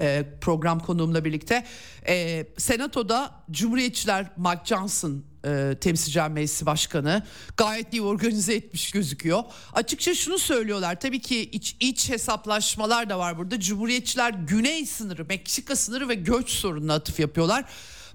e, 0.00 0.24
program 0.40 0.80
konuğumla 0.80 1.24
birlikte. 1.24 1.64
E, 2.08 2.46
Senato'da 2.56 3.30
Cumhuriyetçiler 3.50 4.26
Mike 4.36 4.64
Johnson 4.64 5.24
e, 5.44 5.74
temsilciler 5.80 6.30
meclisi 6.30 6.66
başkanı 6.66 7.22
gayet 7.56 7.92
iyi 7.92 8.02
organize 8.02 8.54
etmiş 8.54 8.90
gözüküyor. 8.90 9.42
Açıkça 9.72 10.14
şunu 10.14 10.38
söylüyorlar 10.38 11.00
tabii 11.00 11.20
ki 11.20 11.40
iç, 11.40 11.76
iç 11.80 12.10
hesaplaşmalar 12.10 13.10
da 13.10 13.18
var 13.18 13.38
burada. 13.38 13.60
Cumhuriyetçiler 13.60 14.30
güney 14.30 14.86
sınırı, 14.86 15.24
Meksika 15.24 15.76
sınırı 15.76 16.08
ve 16.08 16.14
göç 16.14 16.50
sorununa 16.50 16.94
atıf 16.94 17.20
yapıyorlar. 17.20 17.64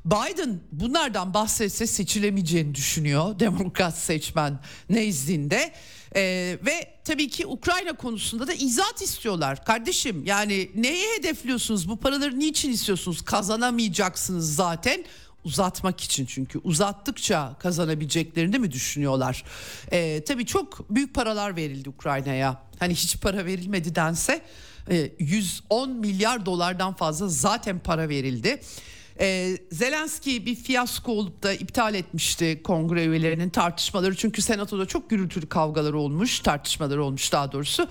Biden 0.06 0.60
bunlardan 0.72 1.34
bahsetse 1.34 1.88
seçilemeyeceğini 1.88 2.76
düşünüyor 2.76 3.40
demokrat 3.40 3.98
seçmen 3.98 4.60
nezdinde. 4.90 5.74
Ee, 6.16 6.58
ve 6.66 6.94
tabii 7.04 7.30
ki 7.30 7.48
Ukrayna 7.48 7.94
konusunda 7.94 8.48
da 8.48 8.54
izahat 8.54 9.02
istiyorlar. 9.02 9.66
Kardeşim 9.66 10.26
yani 10.26 10.70
neyi 10.76 11.06
hedefliyorsunuz? 11.18 11.90
Bu 11.90 11.98
paraları 11.98 12.40
niçin 12.40 12.72
istiyorsunuz? 12.72 13.22
Kazanamayacaksınız 13.22 14.56
zaten 14.56 15.06
uzatmak 15.44 16.02
için 16.02 16.26
çünkü 16.26 16.60
uzattıkça 16.64 17.56
kazanabileceklerini 17.60 18.60
mi 18.60 18.72
düşünüyorlar? 18.72 19.44
Ee, 19.92 20.24
tabii 20.28 20.46
çok 20.46 20.90
büyük 20.90 21.14
paralar 21.14 21.56
verildi 21.56 21.90
Ukrayna'ya. 21.90 22.62
Hani 22.80 22.94
hiç 22.94 23.20
para 23.20 23.46
verilmedi 23.46 23.96
dense 23.96 24.42
110 25.20 25.90
e, 25.90 25.94
milyar 25.94 26.46
dolardan 26.46 26.94
fazla 26.94 27.28
zaten 27.28 27.80
para 27.80 28.10
verildi. 28.10 28.62
Ee, 29.20 29.58
Zelenski 29.72 30.46
bir 30.46 30.56
fiyasko 30.56 31.12
olup 31.12 31.44
da 31.44 31.54
iptal 31.54 31.94
etmişti 31.94 32.62
kongre 32.64 33.06
üyelerinin 33.06 33.50
tartışmaları. 33.50 34.16
Çünkü 34.16 34.42
senatoda 34.42 34.86
çok 34.86 35.10
gürültülü 35.10 35.50
kavgalar 35.50 35.94
olmuş, 35.94 36.40
tartışmalar 36.40 36.98
olmuş 36.98 37.32
daha 37.32 37.52
doğrusu. 37.52 37.88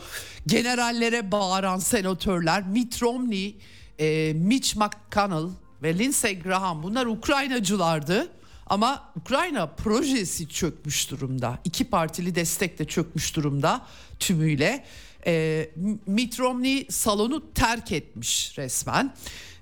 Generallere 0.46 1.32
bağıran 1.32 1.78
senatörler 1.78 2.66
Mitt 2.66 3.03
Romney, 3.03 3.57
e, 3.98 4.32
Mitch 4.36 4.76
McConnell 4.76 5.50
ve 5.83 5.99
Lindsey 5.99 6.39
Graham 6.39 6.83
bunlar 6.83 7.07
Ukraynacılardı. 7.07 8.28
Ama 8.66 9.12
Ukrayna 9.16 9.66
projesi 9.66 10.49
çökmüş 10.49 11.11
durumda. 11.11 11.59
İki 11.64 11.85
partili 11.85 12.35
destek 12.35 12.78
de 12.78 12.85
çökmüş 12.85 13.37
durumda 13.37 13.87
tümüyle. 14.18 14.85
E, 15.26 15.70
Mitt 16.07 16.41
Romney 16.41 16.87
salonu 16.91 17.53
terk 17.55 17.93
etmiş 17.93 18.59
resmen. 18.59 19.14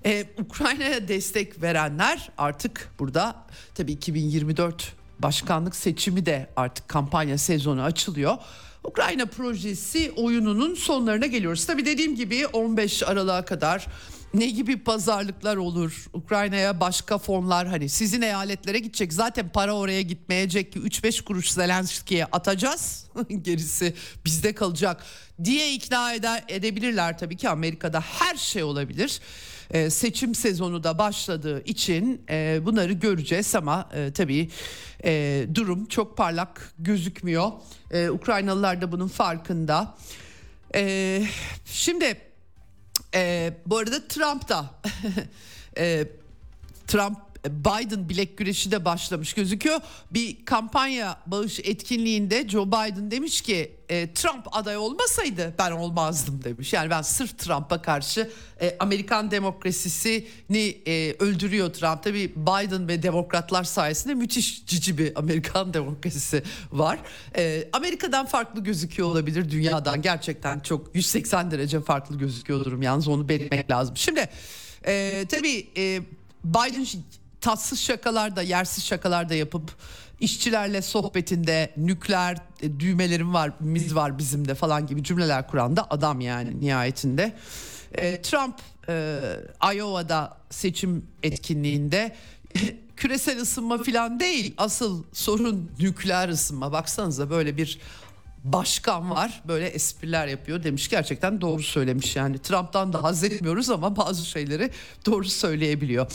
Ee, 0.05 0.25
Ukrayna'ya 0.37 1.07
destek 1.07 1.61
verenler 1.61 2.29
artık 2.37 2.89
burada 2.99 3.45
tabii 3.75 3.91
2024 3.91 4.93
başkanlık 5.19 5.75
seçimi 5.75 6.25
de 6.25 6.49
artık 6.55 6.87
kampanya 6.87 7.37
sezonu 7.37 7.81
açılıyor. 7.81 8.37
Ukrayna 8.83 9.25
projesi 9.25 10.11
oyununun 10.11 10.75
sonlarına 10.75 11.25
geliyoruz. 11.25 11.65
Tabii 11.65 11.85
dediğim 11.85 12.15
gibi 12.15 12.47
15 12.47 13.03
Aralık'a 13.03 13.45
kadar 13.45 13.87
ne 14.33 14.45
gibi 14.45 14.83
pazarlıklar 14.83 15.57
olur? 15.57 16.05
Ukrayna'ya 16.13 16.79
başka 16.79 17.17
fonlar 17.17 17.67
hani 17.67 17.89
sizin 17.89 18.21
eyaletlere 18.21 18.79
gidecek. 18.79 19.13
Zaten 19.13 19.49
para 19.49 19.73
oraya 19.73 20.01
gitmeyecek 20.01 20.73
ki 20.73 20.79
3-5 20.79 21.23
kuruş 21.23 21.51
Zelenski'ye 21.51 22.25
atacağız. 22.25 23.05
Gerisi 23.41 23.93
bizde 24.25 24.53
kalacak 24.53 25.03
diye 25.43 25.73
ikna 25.73 26.13
eder, 26.13 26.43
edebilirler 26.47 27.17
tabii 27.17 27.37
ki 27.37 27.49
Amerika'da 27.49 28.01
her 28.01 28.35
şey 28.35 28.63
olabilir. 28.63 29.19
Ee, 29.71 29.89
seçim 29.89 30.35
sezonu 30.35 30.83
da 30.83 30.97
başladığı 30.97 31.63
için 31.63 32.21
e, 32.29 32.59
bunları 32.65 32.93
göreceğiz 32.93 33.55
ama 33.55 33.89
e, 33.93 34.11
tabii 34.13 34.49
e, 35.03 35.45
durum 35.55 35.85
çok 35.85 36.17
parlak 36.17 36.73
gözükmüyor. 36.79 37.51
E, 37.91 38.09
Ukraynalılar 38.09 38.81
da 38.81 38.91
bunun 38.91 39.07
farkında. 39.07 39.97
E, 40.75 41.23
şimdi 41.65 42.30
e, 43.15 43.53
bu 43.65 43.77
arada 43.77 44.07
Trump 44.07 44.49
da 44.49 44.75
e, 45.77 46.07
Trump 46.87 47.17
Biden 47.49 48.09
bilek 48.09 48.37
güreşi 48.37 48.71
de 48.71 48.85
başlamış 48.85 49.33
gözüküyor. 49.33 49.79
Bir 50.11 50.45
kampanya 50.45 51.17
bağış 51.27 51.59
etkinliğinde 51.59 52.49
Joe 52.49 52.67
Biden 52.67 53.11
demiş 53.11 53.41
ki 53.41 53.71
e, 53.89 54.13
Trump 54.13 54.55
aday 54.55 54.77
olmasaydı 54.77 55.53
ben 55.59 55.71
olmazdım 55.71 56.43
demiş. 56.43 56.73
Yani 56.73 56.89
ben 56.89 57.01
sırf 57.01 57.37
Trump'a 57.37 57.81
karşı 57.81 58.29
e, 58.61 58.75
Amerikan 58.79 59.31
demokrasisini 59.31 60.77
e, 60.87 61.15
öldürüyor 61.19 61.73
Trump. 61.73 62.03
Tabii 62.03 62.33
Biden 62.35 62.87
ve 62.87 63.03
demokratlar 63.03 63.63
sayesinde 63.63 64.13
müthiş 64.13 64.65
cici 64.65 64.97
bir 64.97 65.19
Amerikan 65.19 65.73
demokrasisi 65.73 66.43
var. 66.71 66.99
E, 67.35 67.69
Amerika'dan 67.73 68.25
farklı 68.25 68.63
gözüküyor 68.63 69.09
olabilir 69.09 69.51
dünyadan. 69.51 70.01
Gerçekten 70.01 70.59
çok 70.59 70.95
180 70.95 71.51
derece 71.51 71.81
farklı 71.81 72.17
gözüküyor 72.17 72.65
durum 72.65 72.81
yalnız 72.81 73.07
onu 73.07 73.29
belirtmek 73.29 73.71
lazım. 73.71 73.97
Şimdi 73.97 74.29
e, 74.85 75.25
tabii 75.29 75.67
e, 75.77 76.01
Biden 76.43 76.85
tatsız 77.41 77.79
şakalar 77.79 78.35
da 78.35 78.41
yersiz 78.41 78.85
şakalar 78.85 79.29
da 79.29 79.35
yapıp 79.35 79.71
işçilerle 80.19 80.81
sohbetinde 80.81 81.73
nükleer 81.77 82.37
e, 82.61 82.79
düğmelerim 82.79 83.33
var 83.33 83.51
biz 83.59 83.95
var 83.95 84.17
bizim 84.17 84.47
de 84.47 84.55
falan 84.55 84.87
gibi 84.87 85.03
cümleler 85.03 85.47
kuran 85.47 85.75
da 85.75 85.87
adam 85.89 86.21
yani 86.21 86.61
nihayetinde. 86.61 87.33
E, 87.93 88.21
Trump 88.21 88.55
e, 88.89 89.19
Iowa'da 89.73 90.37
seçim 90.49 91.05
etkinliğinde 91.23 92.15
küresel 92.95 93.41
ısınma 93.41 93.83
falan 93.83 94.19
değil 94.19 94.53
asıl 94.57 95.03
sorun 95.13 95.71
nükleer 95.79 96.29
ısınma 96.29 96.71
baksanıza 96.71 97.29
böyle 97.29 97.57
bir 97.57 97.79
başkan 98.43 99.09
var 99.09 99.41
böyle 99.47 99.67
espriler 99.67 100.27
yapıyor 100.27 100.63
demiş 100.63 100.89
gerçekten 100.89 101.41
doğru 101.41 101.63
söylemiş 101.63 102.15
yani 102.15 102.39
Trump'tan 102.39 102.93
da 102.93 103.03
haz 103.03 103.23
etmiyoruz 103.23 103.69
ama 103.69 103.95
bazı 103.95 104.25
şeyleri 104.25 104.69
doğru 105.05 105.25
söyleyebiliyor. 105.25 106.11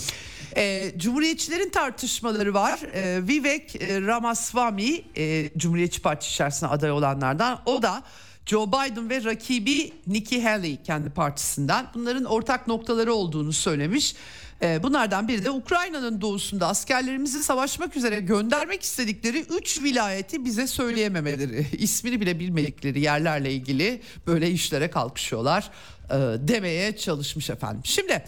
E, 0.57 0.93
Cumhuriyetçilerin 0.97 1.71
tartışmaları 1.71 2.55
var. 2.55 2.81
E, 2.95 3.29
Vivek 3.29 3.83
Ramaswamy 3.83 5.01
e, 5.17 5.51
Cumhuriyetçi 5.57 6.03
Parti 6.03 6.29
içerisinde 6.29 6.71
aday 6.71 6.91
olanlardan 6.91 7.61
o 7.67 7.83
da 7.83 8.03
Joe 8.47 8.67
Biden 8.67 9.11
ve 9.11 9.25
rakibi 9.25 9.93
Nikki 10.07 10.43
Haley 10.43 10.83
kendi 10.83 11.11
partisinden 11.11 11.87
bunların 11.95 12.25
ortak 12.25 12.67
noktaları 12.67 13.15
olduğunu 13.15 13.53
söylemiş. 13.53 14.15
Ee, 14.63 14.83
bunlardan 14.83 15.29
biri 15.29 15.45
de 15.45 15.51
Ukrayna'nın 15.51 16.21
doğusunda 16.21 16.69
askerlerimizi 16.69 17.43
savaşmak 17.43 17.97
üzere 17.97 18.21
göndermek 18.21 18.83
istedikleri 18.83 19.41
3 19.41 19.83
vilayeti 19.83 20.45
bize 20.45 20.67
söyleyememeleri, 20.67 21.67
ismini 21.79 22.21
bile 22.21 22.41
bilmedikleri 22.41 23.01
yerlerle 23.01 23.53
ilgili 23.53 24.03
böyle 24.27 24.51
işlere 24.51 24.91
kalkışıyorlar 24.91 25.71
e, 26.11 26.15
demeye 26.49 26.97
çalışmış 26.97 27.51
efendim. 27.51 27.81
Şimdi 27.85 28.25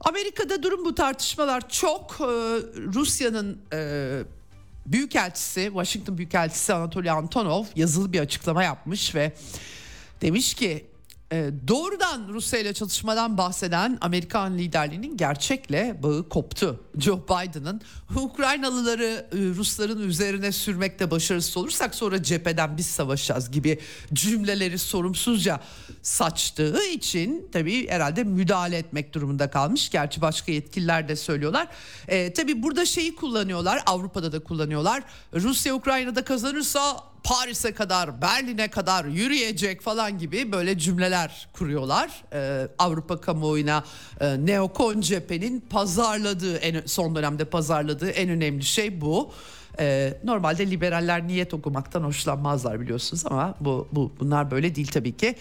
Amerika'da 0.00 0.62
durum 0.62 0.84
bu 0.84 0.94
tartışmalar 0.94 1.68
çok. 1.68 2.16
E, 2.20 2.24
Rusya'nın 2.94 3.58
e, 3.72 4.22
Büyükelçisi, 4.86 5.64
Washington 5.64 6.18
Büyükelçisi 6.18 6.74
Anatoly 6.74 7.10
Antonov 7.10 7.64
yazılı 7.76 8.12
bir 8.12 8.20
açıklama 8.20 8.64
yapmış 8.64 9.14
ve 9.14 9.32
demiş 10.20 10.54
ki 10.54 10.86
e, 11.32 11.50
doğrudan 11.68 12.28
Rusya 12.28 12.58
ile 12.58 12.74
çatışmadan 12.74 13.38
bahseden 13.38 13.98
Amerikan 14.00 14.58
liderliğinin 14.58 15.16
gerçekle 15.16 15.98
bağı 16.02 16.28
koptu. 16.28 16.80
Joe 16.98 17.18
Biden'ın 17.18 17.80
Ukraynalıları 18.16 19.26
e, 19.32 19.36
Rusların 19.36 20.02
üzerine 20.02 20.52
sürmekte 20.52 21.10
başarısız 21.10 21.56
olursak 21.56 21.94
sonra 21.94 22.22
cepheden 22.22 22.76
biz 22.76 22.86
savaşacağız 22.86 23.50
gibi 23.50 23.78
cümleleri 24.12 24.78
sorumsuzca 24.78 25.60
saçtığı 26.02 26.84
için 26.84 27.48
tabii 27.52 27.88
herhalde 27.88 28.24
müdahale 28.24 28.76
etmek 28.76 29.14
durumunda 29.14 29.50
kalmış. 29.50 29.90
Gerçi 29.90 30.20
başka 30.20 30.52
yetkililer 30.52 31.08
de 31.08 31.16
söylüyorlar. 31.16 31.68
E, 32.08 32.32
tabii 32.32 32.62
burada 32.62 32.86
şeyi 32.86 33.14
kullanıyorlar 33.14 33.82
Avrupa'da 33.86 34.32
da 34.32 34.38
kullanıyorlar. 34.38 35.02
Rusya 35.34 35.74
Ukrayna'da 35.74 36.24
kazanırsa 36.24 37.08
Paris'e 37.24 37.74
kadar 37.74 38.22
Berlin'e 38.22 38.68
kadar 38.68 39.04
yürüyecek 39.04 39.82
falan 39.82 40.18
gibi 40.18 40.52
böyle 40.52 40.78
cümleler 40.78 41.48
kuruyorlar. 41.52 42.10
Ee, 42.32 42.68
Avrupa 42.78 43.20
kamuoyuna 43.20 43.84
e, 44.20 44.46
neokon 44.46 45.00
cephenin 45.00 45.60
pazarladığı 45.60 46.56
en, 46.56 46.82
son 46.86 47.16
dönemde 47.16 47.44
pazarladığı 47.44 48.10
en 48.10 48.28
önemli 48.28 48.62
şey 48.64 49.00
bu. 49.00 49.32
Ee, 49.80 50.14
normalde 50.24 50.70
liberaller 50.70 51.26
niyet 51.26 51.54
okumaktan 51.54 52.02
hoşlanmazlar 52.02 52.80
biliyorsunuz 52.80 53.26
ama 53.26 53.54
bu, 53.60 53.88
bu 53.92 54.12
bunlar 54.20 54.50
böyle 54.50 54.74
değil 54.74 54.88
tabii 54.88 55.16
ki. 55.16 55.34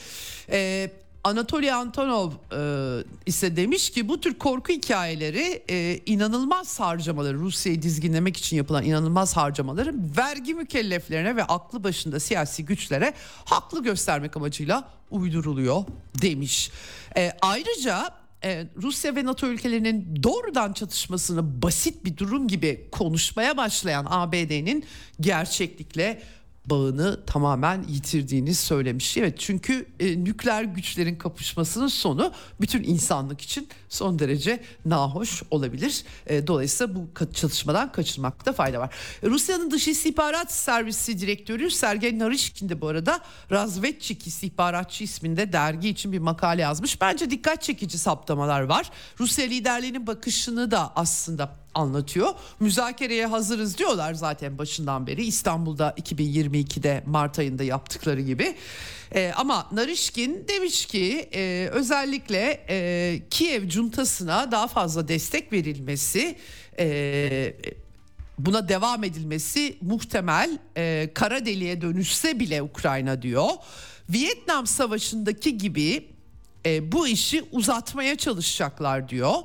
Ee, 0.51 0.91
Anatoly 1.27 1.71
Antonov 1.71 2.31
e, 2.31 3.03
ise 3.25 3.55
demiş 3.55 3.89
ki 3.89 4.07
bu 4.07 4.21
tür 4.21 4.33
korku 4.33 4.73
hikayeleri 4.73 5.63
e, 5.69 5.99
inanılmaz 6.05 6.79
harcamaları 6.79 7.37
Rusya'yı 7.37 7.81
dizginlemek 7.81 8.37
için 8.37 8.57
yapılan 8.57 8.83
inanılmaz 8.83 9.37
harcamaları 9.37 9.93
vergi 10.17 10.53
mükelleflerine 10.53 11.35
ve 11.35 11.43
aklı 11.43 11.83
başında 11.83 12.19
siyasi 12.19 12.65
güçlere 12.65 13.13
haklı 13.45 13.83
göstermek 13.83 14.37
amacıyla 14.37 14.89
uyduruluyor 15.11 15.83
demiş. 16.21 16.71
E, 17.17 17.31
ayrıca 17.41 18.09
e, 18.43 18.67
Rusya 18.81 19.15
ve 19.15 19.25
NATO 19.25 19.47
ülkelerinin 19.47 20.23
doğrudan 20.23 20.73
çatışmasını 20.73 21.61
basit 21.61 22.05
bir 22.05 22.17
durum 22.17 22.47
gibi 22.47 22.87
konuşmaya 22.91 23.57
başlayan 23.57 24.05
ABD'nin 24.09 24.85
gerçeklikle 25.21 26.21
bağını 26.69 27.25
tamamen 27.25 27.85
yitirdiğini 27.87 28.55
söylemiş. 28.55 29.17
Evet 29.17 29.39
çünkü 29.39 29.85
e, 29.99 30.23
nükleer 30.23 30.63
güçlerin 30.63 31.15
kapışmasının 31.15 31.87
sonu 31.87 32.31
bütün 32.61 32.83
insanlık 32.83 33.41
için 33.41 33.67
son 33.89 34.19
derece 34.19 34.63
nahoş 34.85 35.43
olabilir. 35.51 36.03
E, 36.27 36.47
dolayısıyla 36.47 36.95
bu 36.95 37.09
çalışmadan 37.33 37.91
kaçırmakta 37.91 38.53
fayda 38.53 38.79
var. 38.79 38.95
Rusya'nın 39.23 39.71
dış 39.71 39.87
istihbarat 39.87 40.53
servisi 40.53 41.19
direktörü 41.19 41.71
Sergey 41.71 42.19
Narishkin 42.19 42.69
de 42.69 42.81
bu 42.81 42.87
arada 42.87 43.19
Razvetçik 43.51 44.27
istihbaratçı 44.27 45.03
isminde 45.03 45.53
dergi 45.53 45.89
için 45.89 46.11
bir 46.11 46.19
makale 46.19 46.61
yazmış. 46.61 47.01
Bence 47.01 47.29
dikkat 47.29 47.61
çekici 47.61 47.97
saptamalar 47.97 48.61
var. 48.61 48.91
Rusya 49.19 49.45
liderliğinin 49.45 50.07
bakışını 50.07 50.71
da 50.71 50.91
aslında 50.95 51.66
anlatıyor. 51.77 52.33
Müzakereye 52.59 53.25
hazırız 53.25 53.77
diyorlar 53.77 54.13
zaten 54.13 54.57
başından 54.57 55.07
beri 55.07 55.25
İstanbul'da 55.25 55.89
2022'de 55.97 57.03
Mart 57.05 57.39
ayında 57.39 57.63
yaptıkları 57.63 58.21
gibi. 58.21 58.55
E, 59.15 59.31
ama 59.35 59.67
Narişkin 59.71 60.47
demiş 60.47 60.85
ki 60.85 61.29
e, 61.33 61.69
özellikle 61.71 62.65
e, 62.69 63.19
Kiev 63.29 63.69
cuntasına 63.69 64.51
daha 64.51 64.67
fazla 64.67 65.07
destek 65.07 65.53
verilmesi... 65.53 66.35
E, 66.79 67.53
buna 68.39 68.69
devam 68.69 69.03
edilmesi 69.03 69.77
muhtemel 69.81 70.57
e, 70.77 71.09
kara 71.13 71.45
deliğe 71.45 71.81
dönüşse 71.81 72.39
bile 72.39 72.61
Ukrayna 72.61 73.21
diyor. 73.21 73.49
Vietnam 74.09 74.67
Savaşı'ndaki 74.67 75.57
gibi 75.57 76.16
e, 76.67 76.91
bu 76.91 77.07
işi 77.07 77.43
uzatmaya 77.51 78.15
çalışacaklar 78.15 79.09
diyor. 79.09 79.35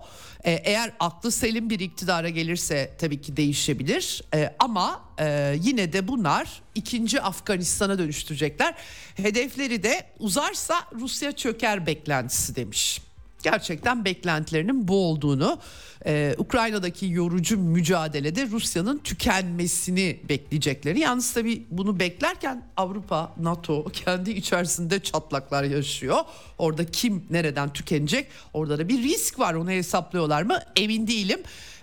E, 0.44 0.52
eğer 0.52 0.92
aklı 1.00 1.32
selim 1.32 1.70
bir 1.70 1.80
iktidara 1.80 2.28
gelirse 2.28 2.94
tabii 2.98 3.20
ki 3.20 3.36
değişebilir 3.36 4.22
e, 4.34 4.54
ama 4.58 5.00
e, 5.18 5.56
yine 5.60 5.92
de 5.92 6.08
bunlar 6.08 6.62
ikinci 6.74 7.20
Afganistan'a 7.20 7.98
dönüştürecekler. 7.98 8.74
Hedefleri 9.14 9.82
de 9.82 10.06
uzarsa 10.18 10.74
Rusya 10.94 11.32
çöker 11.32 11.86
beklentisi 11.86 12.56
demiş 12.56 13.00
gerçekten 13.42 14.04
beklentilerinin 14.04 14.88
bu 14.88 15.06
olduğunu, 15.06 15.58
e, 16.06 16.34
Ukrayna'daki 16.38 17.06
yorucu 17.06 17.58
mücadelede 17.58 18.46
Rusya'nın 18.46 18.98
tükenmesini 18.98 20.20
bekleyecekleri. 20.28 21.00
Yalnız 21.00 21.32
tabii 21.32 21.66
bunu 21.70 22.00
beklerken 22.00 22.64
Avrupa, 22.76 23.32
NATO 23.40 23.84
kendi 23.92 24.30
içerisinde 24.30 25.00
çatlaklar 25.00 25.64
yaşıyor. 25.64 26.18
Orada 26.58 26.86
kim 26.86 27.24
nereden 27.30 27.72
tükenecek? 27.72 28.26
Orada 28.52 28.78
da 28.78 28.88
bir 28.88 29.02
risk 29.02 29.38
var 29.38 29.54
onu 29.54 29.70
hesaplıyorlar 29.70 30.42
mı? 30.42 30.58
Emin 30.76 31.06
değilim. 31.06 31.40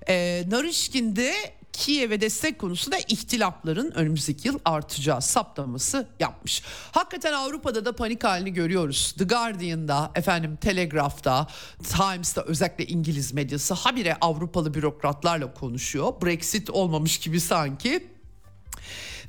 E, 0.10 0.44
Narişkin 0.50 1.16
de 1.16 1.34
Kiev'e 1.80 2.22
destek 2.22 2.60
konusunda 2.60 2.98
ihtilafların 3.08 3.98
önümüzdeki 3.98 4.48
yıl 4.48 4.60
artacağı 4.66 5.22
saptaması 5.22 6.08
yapmış. 6.20 6.64
Hakikaten 6.92 7.34
Avrupa'da 7.34 7.86
da 7.86 7.96
panik 7.96 8.24
halini 8.24 8.54
görüyoruz. 8.54 9.16
The 9.18 9.24
Guardian'da, 9.24 10.12
efendim 10.16 10.56
Telegraph'ta, 10.62 11.48
Times'ta 11.84 12.42
özellikle 12.42 12.86
İngiliz 12.86 13.34
medyası 13.34 13.74
habire 13.74 14.18
Avrupalı 14.22 14.74
bürokratlarla 14.74 15.54
konuşuyor. 15.54 16.14
Brexit 16.22 16.70
olmamış 16.70 17.18
gibi 17.18 17.40
sanki. 17.40 18.08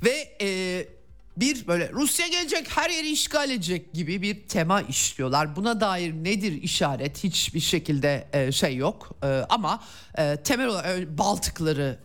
Ve 0.03 0.37
e, 0.41 0.87
bir 1.41 1.67
böyle 1.67 1.89
Rusya 1.91 2.27
gelecek 2.27 2.77
her 2.77 2.89
yeri 2.89 3.09
işgal 3.09 3.49
edecek 3.49 3.93
gibi 3.93 4.21
bir 4.21 4.47
tema 4.47 4.81
işliyorlar. 4.81 5.55
Buna 5.55 5.81
dair 5.81 6.13
nedir 6.13 6.61
işaret 6.61 7.23
hiçbir 7.23 7.59
şekilde 7.59 8.27
e, 8.33 8.51
şey 8.51 8.75
yok 8.75 9.09
e, 9.23 9.27
ama 9.27 9.83
e, 10.17 10.37
temel 10.43 10.67
olarak 10.67 11.17
Baltıkları 11.17 11.99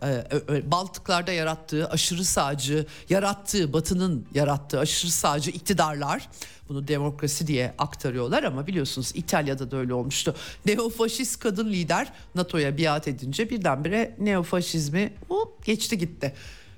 e, 0.50 0.70
Baltıklarda 0.70 1.32
yarattığı 1.32 1.90
aşırı 1.90 2.24
sağcı 2.24 2.86
yarattığı 3.08 3.72
Batı'nın 3.72 4.26
yarattığı 4.34 4.80
aşırı 4.80 5.10
sağcı 5.10 5.50
iktidarlar 5.50 6.28
bunu 6.68 6.88
demokrasi 6.88 7.46
diye 7.46 7.74
aktarıyorlar 7.78 8.42
ama 8.42 8.66
biliyorsunuz 8.66 9.12
İtalya'da 9.14 9.70
da 9.70 9.76
öyle 9.76 9.94
olmuştu. 9.94 10.34
Neofaşist 10.66 11.38
kadın 11.40 11.72
lider 11.72 12.12
NATO'ya 12.34 12.78
biat 12.78 13.08
edince 13.08 13.50
birdenbire 13.50 14.16
neofaşizmi 14.18 15.12
hop, 15.28 15.64
geçti 15.64 15.98
gitti. 15.98 16.34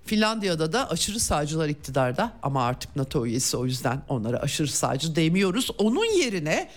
Finlandiya'da 0.09 0.73
da 0.73 0.91
aşırı 0.91 1.21
sağcılar 1.21 1.69
iktidarda 1.69 2.33
ama 2.43 2.65
artık 2.65 2.97
NATO 2.97 3.27
üyesi 3.27 3.57
o 3.57 3.67
yüzden 3.67 4.03
onlara 4.09 4.39
aşırı 4.39 4.69
sağcı 4.69 5.17
demiyoruz. 5.17 5.71
Onun 5.79 6.19
yerine 6.19 6.71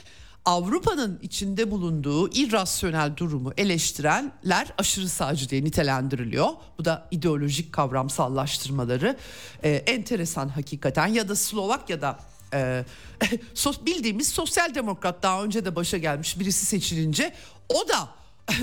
Avrupa'nın 0.46 1.20
içinde 1.22 1.72
bulunduğu 1.72 2.34
irrasyonel 2.34 3.18
durumu 3.18 3.54
eleştirenler 3.58 4.74
aşırı 4.78 5.10
sağcı 5.10 5.50
diye 5.50 5.64
nitelendiriliyor. 5.64 6.50
Bu 6.78 6.86
da 6.86 7.08
ideolojik 7.12 7.74
kavramsallaştırmaları 7.74 9.18
e, 9.64 9.70
enteresan 9.70 10.50
hakikaten 10.50 11.08
ya 11.08 11.30
da 11.30 11.36
Slovakya'da 11.36 12.20
e, 12.54 12.86
bildiğimiz 13.86 14.28
sosyal 14.28 14.76
demokrat 14.76 15.24
daha 15.24 15.44
önce 15.44 15.66
de 15.66 15.76
başa 15.76 15.98
gelmiş 15.98 16.40
birisi 16.40 16.66
seçilince 16.66 17.34
o 17.70 17.88
da 17.88 18.10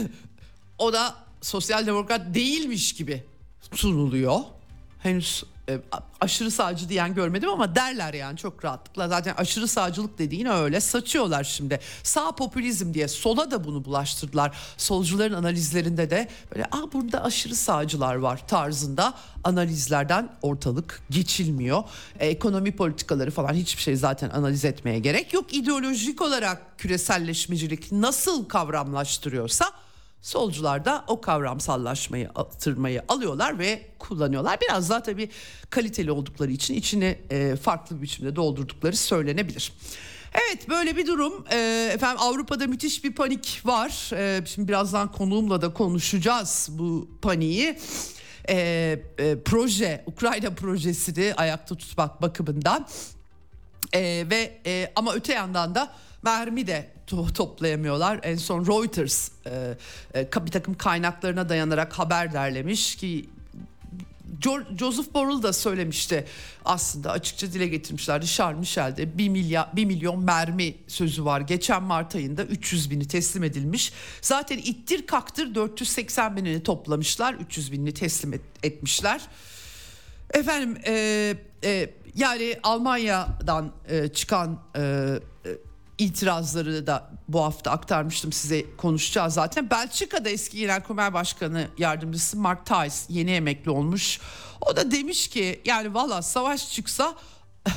o 0.78 0.92
da 0.92 1.14
sosyal 1.42 1.86
demokrat 1.86 2.34
değilmiş 2.34 2.92
gibi 2.92 3.24
sunuluyor 3.74 4.40
henüz 4.99 5.44
e, 5.68 5.80
aşırı 6.20 6.51
sağcı 6.51 6.88
diyen 6.88 7.14
görmedim 7.14 7.51
ama 7.51 7.74
derler 7.74 8.14
yani 8.14 8.36
çok 8.36 8.64
rahatlıkla. 8.64 9.09
Zaten 9.09 9.34
aşırı 9.36 9.68
sağcılık 9.68 10.18
dediğin 10.18 10.46
öyle 10.46 10.80
saçıyorlar 10.80 11.44
şimdi. 11.44 11.80
Sağ 12.03 12.32
popülizm 12.32 12.94
diye 12.94 13.09
sola 13.09 13.51
da 13.51 13.64
bunu 13.64 13.84
bulaştırdılar. 13.84 14.57
Solcuların 14.76 15.34
analizlerinde 15.34 16.11
de 16.11 16.28
böyle 16.55 16.66
ah 16.72 16.82
burada 16.92 17.24
aşırı 17.24 17.55
sağcılar 17.55 18.14
var 18.14 18.46
tarzında 18.46 19.14
analizlerden 19.44 20.28
ortalık 20.42 21.03
geçilmiyor. 21.11 21.84
E, 22.18 22.26
ekonomi 22.26 22.72
politikaları 22.72 23.30
falan 23.30 23.55
hiçbir 23.55 23.82
şey 23.82 23.96
zaten 23.96 24.30
analiz 24.30 24.64
etmeye 24.64 24.99
gerek 24.99 25.34
yok. 25.34 25.55
İdeolojik 25.55 26.22
olarak 26.22 26.78
küreselleşmecilik 26.78 27.92
nasıl 27.92 28.49
kavramlaştırıyorsa 28.49 29.72
Solcular 30.22 30.84
da 30.84 31.04
o 31.06 31.20
kavramsallaşmayı, 31.20 32.28
tırmayı 32.58 33.02
alıyorlar 33.08 33.58
ve 33.58 33.86
kullanıyorlar. 33.98 34.60
Biraz 34.60 34.90
daha 34.90 35.02
tabii 35.02 35.30
kaliteli 35.70 36.10
oldukları 36.10 36.50
için 36.50 36.74
içine 36.74 37.18
e, 37.30 37.56
farklı 37.56 37.96
bir 37.96 38.02
biçimde 38.02 38.36
doldurdukları 38.36 38.96
söylenebilir. 38.96 39.72
Evet 40.34 40.68
böyle 40.68 40.96
bir 40.96 41.06
durum. 41.06 41.44
E, 41.50 41.90
efendim 41.94 42.22
Avrupa'da 42.22 42.66
müthiş 42.66 43.04
bir 43.04 43.14
panik 43.14 43.60
var. 43.64 44.10
E, 44.12 44.46
şimdi 44.46 44.68
birazdan 44.68 45.12
konuğumla 45.12 45.62
da 45.62 45.72
konuşacağız 45.72 46.68
bu 46.70 47.08
paniği. 47.22 47.78
Proje, 49.44 50.04
Ukrayna 50.06 50.50
projesini 50.50 51.34
ayakta 51.36 51.74
tutmak 51.74 52.22
bakımından. 52.22 52.86
Ve 53.94 54.60
ama 54.96 55.14
öte 55.14 55.32
yandan 55.32 55.74
da 55.74 55.92
mermi 56.22 56.66
de 56.66 56.88
to- 57.06 57.32
toplayamıyorlar. 57.32 58.20
En 58.22 58.36
son 58.36 58.66
Reuters 58.66 59.30
e, 59.46 59.76
e, 60.14 60.46
bir 60.46 60.50
takım 60.50 60.74
kaynaklarına 60.74 61.48
dayanarak 61.48 61.92
haber 61.92 62.32
derlemiş 62.32 62.96
ki 62.96 63.28
Joseph 64.78 65.14
Borrell 65.14 65.42
da 65.42 65.52
söylemişti 65.52 66.24
aslında 66.64 67.10
açıkça 67.10 67.52
dile 67.52 67.66
getirmişlerdi. 67.66 68.26
Charles 68.26 68.58
Michel'de 68.58 69.18
1, 69.18 69.28
milyar, 69.28 69.68
1 69.76 69.84
milyon 69.84 70.24
mermi 70.24 70.74
sözü 70.86 71.24
var. 71.24 71.40
Geçen 71.40 71.82
Mart 71.82 72.14
ayında 72.14 72.44
300 72.44 72.90
bini 72.90 73.08
teslim 73.08 73.44
edilmiş. 73.44 73.92
Zaten 74.20 74.58
ittir 74.58 75.06
kaktır 75.06 75.54
480 75.54 76.36
binini 76.36 76.62
toplamışlar. 76.62 77.34
300 77.34 77.72
binini 77.72 77.94
teslim 77.94 78.32
et, 78.32 78.40
etmişler. 78.62 79.20
Efendim 80.34 80.78
e, 80.86 81.34
e, 81.64 81.90
yani 82.14 82.56
Almanya'dan 82.62 83.72
e, 83.88 84.08
çıkan 84.08 84.60
e, 84.76 84.80
e 85.46 85.67
itirazları 85.99 86.86
da 86.86 87.11
bu 87.28 87.42
hafta 87.42 87.70
aktarmıştım 87.70 88.32
size 88.32 88.76
konuşacağız 88.76 89.34
zaten. 89.34 89.70
Belçika'da 89.70 90.28
eski 90.28 90.59
Genelkurmay 90.59 91.12
Başkanı 91.12 91.68
yardımcısı 91.78 92.36
Mark 92.36 92.66
Thijs 92.66 93.07
yeni 93.09 93.30
emekli 93.30 93.70
olmuş. 93.70 94.20
O 94.61 94.76
da 94.76 94.90
demiş 94.90 95.28
ki 95.28 95.61
yani 95.64 95.94
valla 95.94 96.22
savaş 96.22 96.72
çıksa 96.72 97.14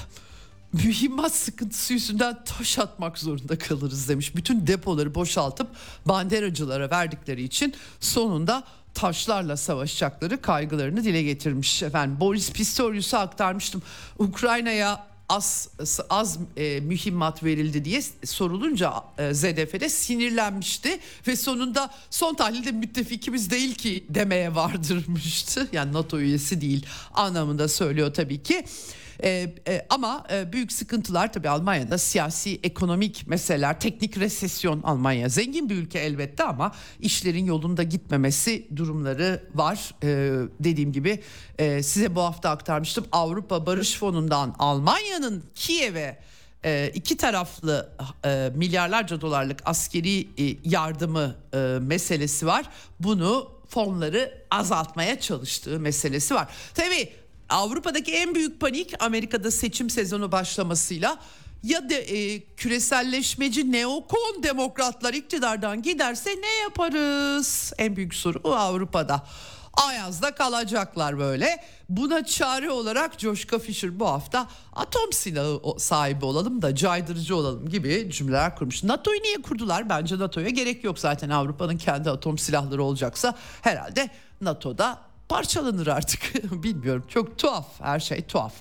mühimmat 0.74 1.36
sıkıntısı 1.36 1.93
yüzünden 1.93 2.43
taş 2.43 2.80
atmak 2.80 3.17
zorunda 3.17 3.57
kalırız 3.57 4.09
demiş. 4.09 4.36
Bütün 4.36 4.67
depoları 4.67 5.15
boşaltıp 5.15 5.67
banderacılara 6.05 6.89
verdikleri 6.89 7.43
için 7.43 7.74
sonunda 7.99 8.63
taşlarla 8.93 9.57
savaşacakları 9.57 10.41
kaygılarını 10.41 11.03
dile 11.03 11.24
getirmiş 11.24 11.84
efendim. 11.84 12.19
Boris 12.19 12.51
Pistorius'a 12.51 13.19
aktarmıştım. 13.19 13.82
Ukrayna'ya 14.19 15.11
az 15.32 15.69
az 16.09 16.39
e, 16.57 16.79
mühimmat 16.79 17.43
verildi 17.43 17.86
diye 17.86 18.01
sorulunca 18.25 18.93
e, 19.17 19.34
ZDF'de 19.34 19.89
sinirlenmişti 19.89 20.99
ve 21.27 21.36
sonunda 21.36 21.93
son 22.09 22.36
tahlilde 22.36 22.71
müttefikimiz 22.71 23.51
değil 23.51 23.75
ki 23.75 24.05
demeye 24.09 24.55
vardırmıştı. 24.55 25.67
Yani 25.71 25.93
NATO 25.93 26.19
üyesi 26.19 26.61
değil 26.61 26.86
anlamında 27.13 27.67
söylüyor 27.67 28.13
tabii 28.13 28.43
ki. 28.43 28.65
E, 29.24 29.55
e, 29.67 29.86
ama 29.89 30.24
e, 30.32 30.53
büyük 30.53 30.72
sıkıntılar 30.72 31.34
tabii 31.34 31.49
Almanya'da 31.49 31.97
siyasi, 31.97 32.59
ekonomik 32.63 33.28
meseleler, 33.28 33.80
teknik 33.80 34.17
resesyon 34.17 34.82
Almanya 34.82 35.30
zengin 35.30 35.69
bir 35.69 35.76
ülke 35.76 35.99
elbette 35.99 36.43
ama 36.43 36.72
işlerin 36.99 37.45
yolunda 37.45 37.84
gitmemesi 37.84 38.67
durumları 38.76 39.43
var. 39.55 39.93
E, 40.03 40.07
dediğim 40.59 40.91
gibi 40.91 41.24
e, 41.57 41.84
size 41.84 42.15
bu 42.15 42.22
hafta 42.22 42.49
aktarmıştım. 42.49 43.05
Avrupa 43.11 43.65
Barış 43.65 43.97
Fonu'ndan 43.97 44.55
Almanya'nın 44.59 45.43
Kiev'e 45.55 46.19
e, 46.65 46.91
iki 46.93 47.17
taraflı 47.17 47.89
e, 48.26 48.51
milyarlarca 48.55 49.22
dolarlık 49.22 49.59
askeri 49.65 50.19
e, 50.22 50.57
yardımı 50.65 51.36
e, 51.53 51.57
meselesi 51.82 52.47
var. 52.47 52.65
Bunu 52.99 53.61
fonları 53.67 54.43
azaltmaya 54.51 55.19
çalıştığı 55.19 55.80
meselesi 55.80 56.36
var. 56.36 56.47
Tabii 56.74 57.09
Avrupa'daki 57.52 58.12
en 58.12 58.36
büyük 58.36 58.60
panik 58.60 59.04
Amerika'da 59.04 59.52
seçim 59.52 59.89
sezonu 59.89 60.32
başlamasıyla 60.32 61.18
ya 61.64 61.89
de 61.89 61.95
e, 61.95 62.39
küreselleşmeci 62.39 63.72
neokon 63.72 64.43
demokratlar 64.43 65.14
iktidardan 65.14 65.82
giderse 65.82 66.30
ne 66.30 66.62
yaparız? 66.62 67.74
En 67.78 67.95
büyük 67.95 68.16
soru 68.16 68.56
Avrupa'da. 68.56 69.24
Ayaz'da 69.74 70.36
kalacaklar 70.36 71.20
böyle. 71.20 71.64
Buna 71.89 72.26
çare 72.26 72.72
olarak 72.72 73.20
Joshka 73.20 73.60
Fisher 73.60 73.99
bu 73.99 74.08
hafta 74.08 74.47
atom 74.74 75.14
silahı 75.14 75.80
sahibi 75.80 76.26
olalım 76.26 76.62
da 76.62 76.76
caydırıcı 76.76 77.36
olalım 77.36 77.70
gibi 77.70 78.10
cümleler 78.12 78.56
kurmuş. 78.56 78.84
NATO'yu 78.84 79.22
niye 79.22 79.38
kurdular? 79.38 79.89
Bence 79.89 80.20
NATO'ya 80.20 80.49
gerek 80.49 80.84
yok 80.84 80.99
zaten 80.99 81.30
Avrupa'nın 81.30 81.78
kendi 81.78 82.10
atom 82.10 82.38
silahları 82.38 82.84
olacaksa 82.84 83.36
herhalde 83.62 84.10
NATO'da 84.41 85.11
parçalanır 85.32 85.88
artık. 85.88 86.21
Bilmiyorum 86.63 87.03
çok 87.07 87.38
tuhaf 87.38 87.65
her 87.82 87.99
şey 87.99 88.21
tuhaf. 88.21 88.53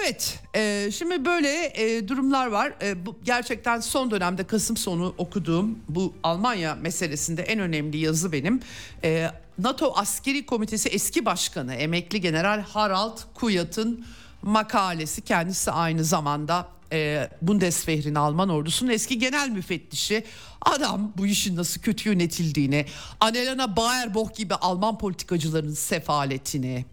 Evet 0.00 0.38
e, 0.54 0.90
şimdi 0.92 1.24
böyle 1.24 1.72
e, 1.74 2.08
durumlar 2.08 2.46
var. 2.46 2.72
E, 2.82 3.06
bu 3.06 3.16
gerçekten 3.24 3.80
son 3.80 4.10
dönemde 4.10 4.44
Kasım 4.44 4.76
sonu 4.76 5.14
okuduğum 5.18 5.78
bu 5.88 6.14
Almanya 6.22 6.74
meselesinde 6.74 7.42
en 7.42 7.60
önemli 7.60 7.96
yazı 7.96 8.32
benim. 8.32 8.60
E, 9.04 9.30
NATO 9.58 9.92
Askeri 9.96 10.46
Komitesi 10.46 10.88
eski 10.88 11.24
başkanı 11.24 11.74
emekli 11.74 12.20
general 12.20 12.60
Harald 12.60 13.18
Kuyat'ın 13.34 14.06
makalesi 14.42 15.22
kendisi 15.22 15.70
aynı 15.70 16.04
zamanda 16.04 16.68
e, 16.92 17.30
Bundeswehr'in 17.42 18.14
Alman 18.14 18.48
ordusunun 18.48 18.90
eski 18.90 19.18
genel 19.18 19.48
müfettişi 19.48 20.24
adam 20.60 21.12
bu 21.18 21.26
işin 21.26 21.56
nasıl 21.56 21.80
kötü 21.80 22.08
yönetildiğini 22.08 22.86
Annalena 23.20 23.76
Baerbock 23.76 24.36
gibi 24.36 24.54
Alman 24.54 24.98
politikacıların 24.98 25.74
sefaletini 25.74 26.84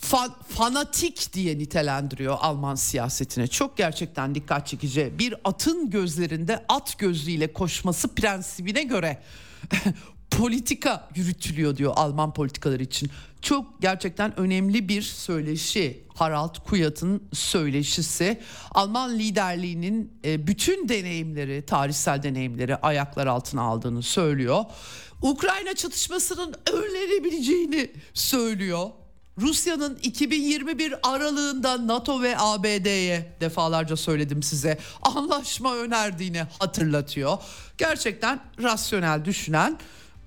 fan, 0.00 0.34
fanatik 0.48 1.32
diye 1.32 1.58
nitelendiriyor 1.58 2.36
Alman 2.40 2.74
siyasetine. 2.74 3.46
Çok 3.46 3.76
gerçekten 3.76 4.34
dikkat 4.34 4.66
çekici. 4.66 5.12
Bir 5.18 5.34
atın 5.44 5.90
gözlerinde 5.90 6.64
at 6.68 6.98
gözlüğüyle 6.98 7.52
koşması 7.52 8.14
prensibine 8.14 8.82
göre 8.82 9.22
politika 10.30 11.08
yürütülüyor 11.14 11.76
diyor 11.76 11.92
Alman 11.96 12.32
politikaları 12.32 12.82
için. 12.82 13.10
Çok 13.42 13.82
gerçekten 13.82 14.40
önemli 14.40 14.88
bir 14.88 15.02
söyleşi 15.02 16.02
Harald 16.18 16.56
Kuyat'ın 16.66 17.22
söyleşisi. 17.32 18.40
Alman 18.70 19.18
liderliğinin 19.18 20.20
e, 20.24 20.46
bütün 20.46 20.88
deneyimleri, 20.88 21.66
tarihsel 21.66 22.22
deneyimleri 22.22 22.76
ayaklar 22.76 23.26
altına 23.26 23.62
aldığını 23.62 24.02
söylüyor. 24.02 24.64
Ukrayna 25.22 25.74
çatışmasının 25.74 26.54
önlenebileceğini 26.72 27.90
söylüyor. 28.14 28.90
Rusya'nın 29.40 29.98
2021 30.02 30.94
aralığında 31.02 31.86
NATO 31.86 32.22
ve 32.22 32.38
ABD'ye 32.38 33.32
defalarca 33.40 33.96
söyledim 33.96 34.42
size 34.42 34.78
anlaşma 35.02 35.76
önerdiğini 35.76 36.42
hatırlatıyor. 36.58 37.38
Gerçekten 37.78 38.40
rasyonel 38.62 39.24
düşünen 39.24 39.78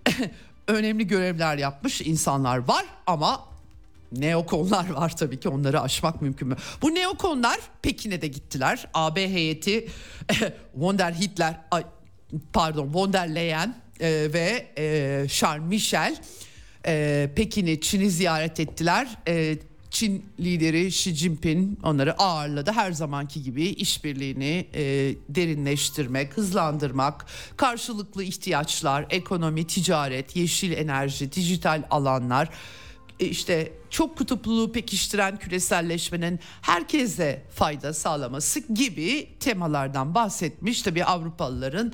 önemli 0.67 1.07
görevler 1.07 1.57
yapmış 1.57 2.01
insanlar 2.01 2.57
var 2.57 2.85
ama 3.07 3.50
neokonlar 4.11 4.89
var 4.95 5.15
tabii 5.15 5.39
ki 5.39 5.49
onları 5.49 5.81
aşmak 5.81 6.21
mümkün 6.21 6.47
mü? 6.47 6.55
Bu 6.81 6.95
neokonlar 6.95 7.59
Pekin'e 7.81 8.21
de 8.21 8.27
gittiler. 8.27 8.87
AB 8.93 9.27
heyeti 9.27 9.87
von 10.75 10.99
der 10.99 11.13
Hitler 11.13 11.61
pardon 12.53 12.93
von 12.93 13.13
Leyen 13.13 13.75
e, 13.99 14.33
ve 14.33 14.67
e, 14.77 15.27
Charles 15.29 15.67
Michel 15.67 16.15
e, 16.87 17.29
Pekin'i 17.35 17.81
Çin'i 17.81 18.09
ziyaret 18.09 18.59
ettiler. 18.59 19.07
E, 19.27 19.57
Çin 19.91 20.25
lideri 20.39 20.85
Xi 20.85 21.15
Jinping 21.15 21.85
onları 21.85 22.21
ağırladı. 22.21 22.71
Her 22.71 22.91
zamanki 22.91 23.43
gibi 23.43 23.63
işbirliğini 23.63 24.67
e, 24.73 24.83
derinleştirmek, 25.29 26.37
hızlandırmak, 26.37 27.25
karşılıklı 27.57 28.23
ihtiyaçlar, 28.23 29.05
ekonomi, 29.09 29.67
ticaret, 29.67 30.35
yeşil 30.35 30.71
enerji, 30.71 31.31
dijital 31.31 31.83
alanlar, 31.89 32.49
işte 33.25 33.71
çok 33.89 34.17
kutupluluğu 34.17 34.71
pekiştiren 34.71 35.37
küreselleşmenin 35.37 36.39
herkese 36.61 37.43
fayda 37.55 37.93
sağlaması 37.93 38.59
gibi 38.59 39.29
temalardan 39.39 40.15
bahsetmiş. 40.15 40.81
Tabii 40.81 41.05
Avrupalıların 41.05 41.93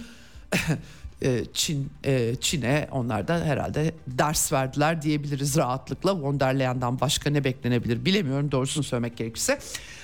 e, 1.22 1.44
Çin 1.54 1.90
e, 2.04 2.36
Çin'e 2.42 2.88
onlar 2.92 3.28
da 3.28 3.46
herhalde 3.46 3.94
ders 4.08 4.54
verdiler 4.54 5.02
diyebiliriz 5.02 5.58
rahatlıkla. 5.58 6.22
Von 6.22 6.40
başka 7.00 7.30
ne 7.30 7.44
beklenebilir 7.44 8.06
bilemiyorum 8.06 8.52
doğrusunu 8.52 8.84
söylemek 8.84 9.18
gerekirse. 9.18 9.60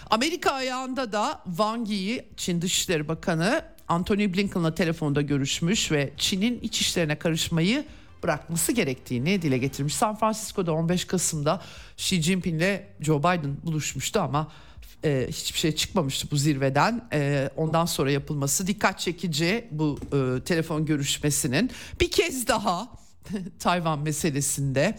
Amerika 0.10 0.52
ayağında 0.52 1.12
da 1.12 1.42
Wang 1.46 1.90
Yi 1.90 2.26
Çin 2.38 2.62
Dışişleri 2.62 3.08
Bakanı 3.08 3.66
Anthony 3.88 4.34
Blinken'la 4.34 4.76
telefonda 4.76 5.22
görüşmüş 5.22 5.92
ve 5.92 6.14
Çin'in 6.18 6.60
iç 6.62 6.82
işlerine 6.82 7.20
karışmayı 7.20 7.86
bırakması 8.24 8.72
gerektiğini 8.72 9.42
dile 9.42 9.58
getirmiş. 9.58 9.96
San 9.96 10.16
Francisco'da 10.16 10.74
15 10.74 11.06
Kasım'da 11.06 11.62
Xi 11.98 12.22
Jinping 12.22 12.56
ile 12.56 12.88
Joe 13.02 13.20
Biden 13.20 13.58
buluşmuştu 13.64 14.20
ama 14.20 14.52
e, 15.06 15.28
hiçbir 15.30 15.60
şey 15.60 15.76
çıkmamıştı 15.76 16.28
bu 16.32 16.38
zirveden. 16.38 17.08
E, 17.14 17.50
ondan 17.56 17.86
sonra 17.86 18.12
yapılması 18.12 18.68
dikkat 18.68 19.00
çekici 19.00 19.68
bu 19.72 20.00
e, 20.14 20.44
telefon 20.44 20.86
görüşmesinin. 20.86 21.72
Bir 22.02 22.12
kez 22.12 22.48
daha 22.48 22.88
Tayvan 23.60 24.00
meselesinde 24.00 24.98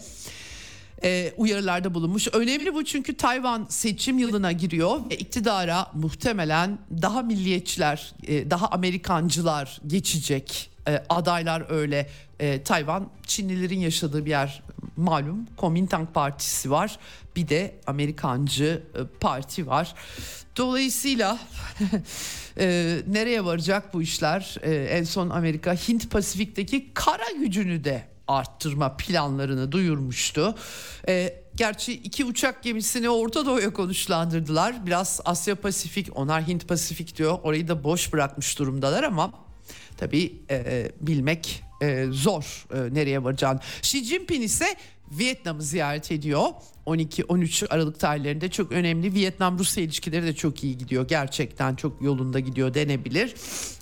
e, 1.03 1.33
uyarılarda 1.37 1.93
bulunmuş. 1.93 2.27
Önemli 2.33 2.73
bu 2.73 2.85
çünkü 2.85 3.17
Tayvan 3.17 3.65
seçim 3.69 4.17
yılına 4.17 4.51
giriyor 4.51 5.09
ve 5.09 5.17
iktidara 5.17 5.91
muhtemelen 5.93 6.79
daha 7.01 7.21
milliyetçiler, 7.21 8.13
e, 8.27 8.51
daha 8.51 8.67
Amerikancılar 8.67 9.81
geçecek. 9.87 10.74
E, 10.87 11.03
adaylar 11.09 11.65
öyle. 11.69 12.09
E, 12.39 12.63
Tayvan 12.63 13.09
Çinlilerin 13.27 13.79
yaşadığı 13.79 14.25
bir 14.25 14.29
yer 14.29 14.63
malum. 14.97 15.47
Komintang 15.57 16.13
Partisi 16.13 16.71
var. 16.71 16.99
Bir 17.35 17.47
de 17.47 17.75
Amerikancı 17.87 18.83
e, 18.95 19.19
parti 19.19 19.67
var. 19.67 19.95
Dolayısıyla 20.57 21.39
e, 22.59 22.97
nereye 23.07 23.45
varacak 23.45 23.93
bu 23.93 24.01
işler? 24.01 24.55
E, 24.61 24.73
en 24.75 25.03
son 25.03 25.29
Amerika 25.29 25.73
Hint 25.73 26.11
Pasifik'teki 26.11 26.93
kara 26.93 27.31
gücünü 27.39 27.83
de 27.83 28.07
arttırma 28.27 28.97
planlarını 28.97 29.71
duyurmuştu. 29.71 30.55
E, 31.07 31.43
gerçi 31.55 31.93
iki 31.93 32.25
uçak 32.25 32.63
gemisini 32.63 33.09
Orta 33.09 33.45
Doğu'ya 33.45 33.73
konuşlandırdılar. 33.73 34.85
Biraz 34.85 35.21
Asya 35.25 35.55
Pasifik, 35.55 36.17
onlar 36.17 36.47
Hint 36.47 36.67
Pasifik 36.67 37.17
diyor. 37.17 37.39
Orayı 37.43 37.67
da 37.67 37.83
boş 37.83 38.13
bırakmış 38.13 38.59
durumdalar 38.59 39.03
ama 39.03 39.44
tabii 39.97 40.33
e, 40.49 40.91
bilmek 41.01 41.63
e, 41.81 42.05
zor 42.11 42.65
e, 42.73 42.93
nereye 42.93 43.23
varacağını. 43.23 43.59
Xi 43.81 44.03
Jinping 44.03 44.43
ise 44.43 44.65
Vietnam'ı 45.11 45.61
ziyaret 45.61 46.11
ediyor. 46.11 46.47
12-13 46.85 47.67
Aralık 47.67 47.99
tarihlerinde 47.99 48.51
çok 48.51 48.71
önemli. 48.71 49.13
Vietnam-Rusya 49.13 49.83
ilişkileri 49.83 50.25
de 50.25 50.35
çok 50.35 50.63
iyi 50.63 50.77
gidiyor. 50.77 51.07
Gerçekten 51.07 51.75
çok 51.75 52.01
yolunda 52.01 52.39
gidiyor 52.39 52.73
denebilir. 52.73 53.33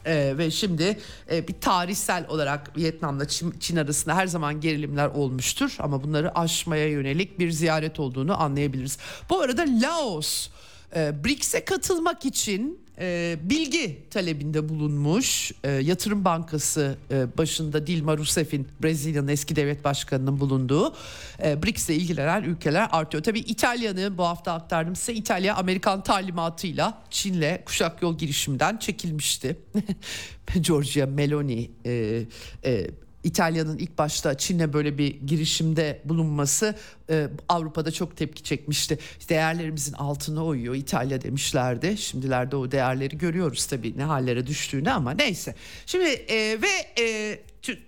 Ee, 0.06 0.34
ve 0.38 0.52
şimdi 0.52 1.00
e, 1.32 1.48
bir 1.48 1.54
tarihsel 1.54 2.26
olarak 2.28 2.78
Vietnam'la 2.78 3.28
Çin, 3.28 3.54
Çin 3.60 3.76
arasında 3.76 4.16
her 4.16 4.28
zaman 4.28 4.62
gerilimler 4.62 5.08
olmuştur. 5.08 5.76
Ama 5.80 6.04
bunları 6.04 6.40
aşmaya 6.40 6.88
yönelik 6.88 7.40
bir 7.40 7.52
ziyaret 7.52 8.00
olduğunu 8.00 8.42
anlayabiliriz. 8.42 8.98
Bu 9.30 9.40
arada 9.40 9.66
Laos 9.82 10.50
e, 10.96 11.24
BRICS'e 11.24 11.66
katılmak 11.66 12.26
için 12.26 12.84
e, 13.00 13.38
bilgi 13.44 14.10
talebinde 14.10 14.70
bulunmuş. 14.70 15.52
E, 15.64 15.72
Yatırım 15.72 16.26
Bankası 16.26 16.98
e, 17.12 17.38
başında 17.38 17.88
Dilma 17.88 18.18
Rousseff'in 18.18 18.68
Brezilya'nın 18.84 19.28
eski 19.28 19.56
devlet 19.56 19.84
başkanının 19.84 20.40
bulunduğu 20.40 20.96
e, 21.44 21.58
ilgilenen 21.90 22.44
ülkeler 22.44 22.88
artıyor. 22.92 23.24
Tabii 23.24 23.40
İtalya'nı 23.40 24.18
bu 24.18 24.24
hafta 24.24 24.54
aktardım 24.54 24.96
size. 24.96 25.14
İtalya 25.14 25.56
Amerikan 25.56 26.04
talimatıyla 26.04 27.04
Çin'le 27.10 27.66
kuşak 27.66 28.02
yol 28.02 28.18
girişiminden 28.18 28.78
çekilmişti. 28.78 29.58
Giorgia 30.62 31.06
Meloni 31.06 31.72
e, 31.86 32.24
e, 32.66 32.88
İtalya'nın 33.24 33.78
ilk 33.78 33.98
başta 33.98 34.38
Çin'le 34.38 34.74
böyle 34.74 34.98
bir 34.98 35.08
girişimde 35.08 36.02
bulunması 36.06 36.76
e, 37.10 37.28
Avrupa'da 37.50 37.92
çok 37.92 38.18
tepki 38.18 38.44
çekmişti. 38.44 39.00
Değerlerimizin 39.30 39.94
altına 39.94 40.46
uyuyor 40.46 40.76
İtalya 40.76 41.22
demişlerdi. 41.22 41.98
Şimdilerde 41.98 42.56
o 42.56 42.72
değerleri 42.72 43.18
görüyoruz 43.18 43.66
tabii 43.66 43.98
ne 43.98 44.04
hallere 44.04 44.48
düştüğünü 44.48 44.92
ama 44.92 45.12
neyse. 45.12 45.56
Şimdi 45.86 46.06
e, 46.06 46.62
ve 46.62 47.04
e, 47.04 47.40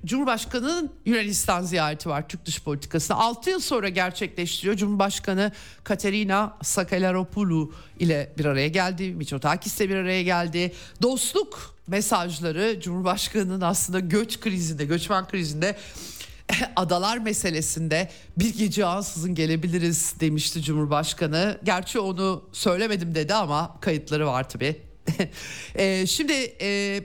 Cumhurbaşkanı'nın 0.06 0.92
Yunanistan 1.06 1.64
ziyareti 1.64 2.10
var 2.10 2.28
Türk 2.30 2.46
dış 2.46 2.64
politikasında. 2.64 3.18
6 3.18 3.50
yıl 3.50 3.60
sonra 3.60 3.90
gerçekleştiriyor. 3.90 4.76
Cumhurbaşkanı 4.76 5.52
Katerina 5.84 6.58
Sakelaropoulou 6.64 7.74
ile 8.00 8.34
bir 8.38 8.46
araya 8.46 8.68
geldi. 8.68 9.14
Mitsotakis 9.14 9.82
ile 9.82 9.90
bir 9.90 9.96
araya 9.96 10.24
geldi. 10.24 10.74
Dostluk 11.02 11.75
mesajları 11.88 12.80
Cumhurbaşkanı'nın 12.82 13.62
aslında 13.62 14.00
göç 14.00 14.40
krizinde, 14.40 14.86
göçmen 14.86 15.28
krizinde 15.28 15.78
adalar 16.76 17.18
meselesinde 17.18 18.10
bir 18.38 18.58
gece 18.58 18.86
ansızın 18.86 19.36
gelebiliriz 19.36 20.16
demişti 20.20 20.62
Cumhurbaşkanı. 20.62 21.60
Gerçi 21.64 22.00
onu 22.00 22.50
söylemedim 22.52 23.16
dedi 23.16 23.34
ama 23.34 23.78
kayıtları 23.82 24.28
var 24.28 24.50
tabii. 24.50 24.82
e, 25.76 26.08
şimdi 26.08 26.34
e, 26.62 27.02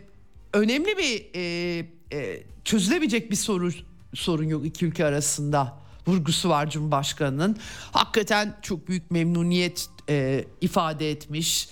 önemli 0.52 0.96
bir 0.98 1.26
e, 1.34 1.78
e, 2.12 2.42
çözülebilecek 2.64 3.30
bir 3.30 3.36
soru 3.36 3.70
sorun 4.14 4.44
yok 4.44 4.66
iki 4.66 4.86
ülke 4.86 5.04
arasında 5.04 5.80
vurgusu 6.06 6.48
var 6.48 6.70
Cumhurbaşkanı'nın. 6.70 7.56
Hakikaten 7.92 8.56
çok 8.62 8.88
büyük 8.88 9.10
memnuniyet 9.10 9.88
e, 10.08 10.44
ifade 10.60 11.10
etmiş. 11.10 11.68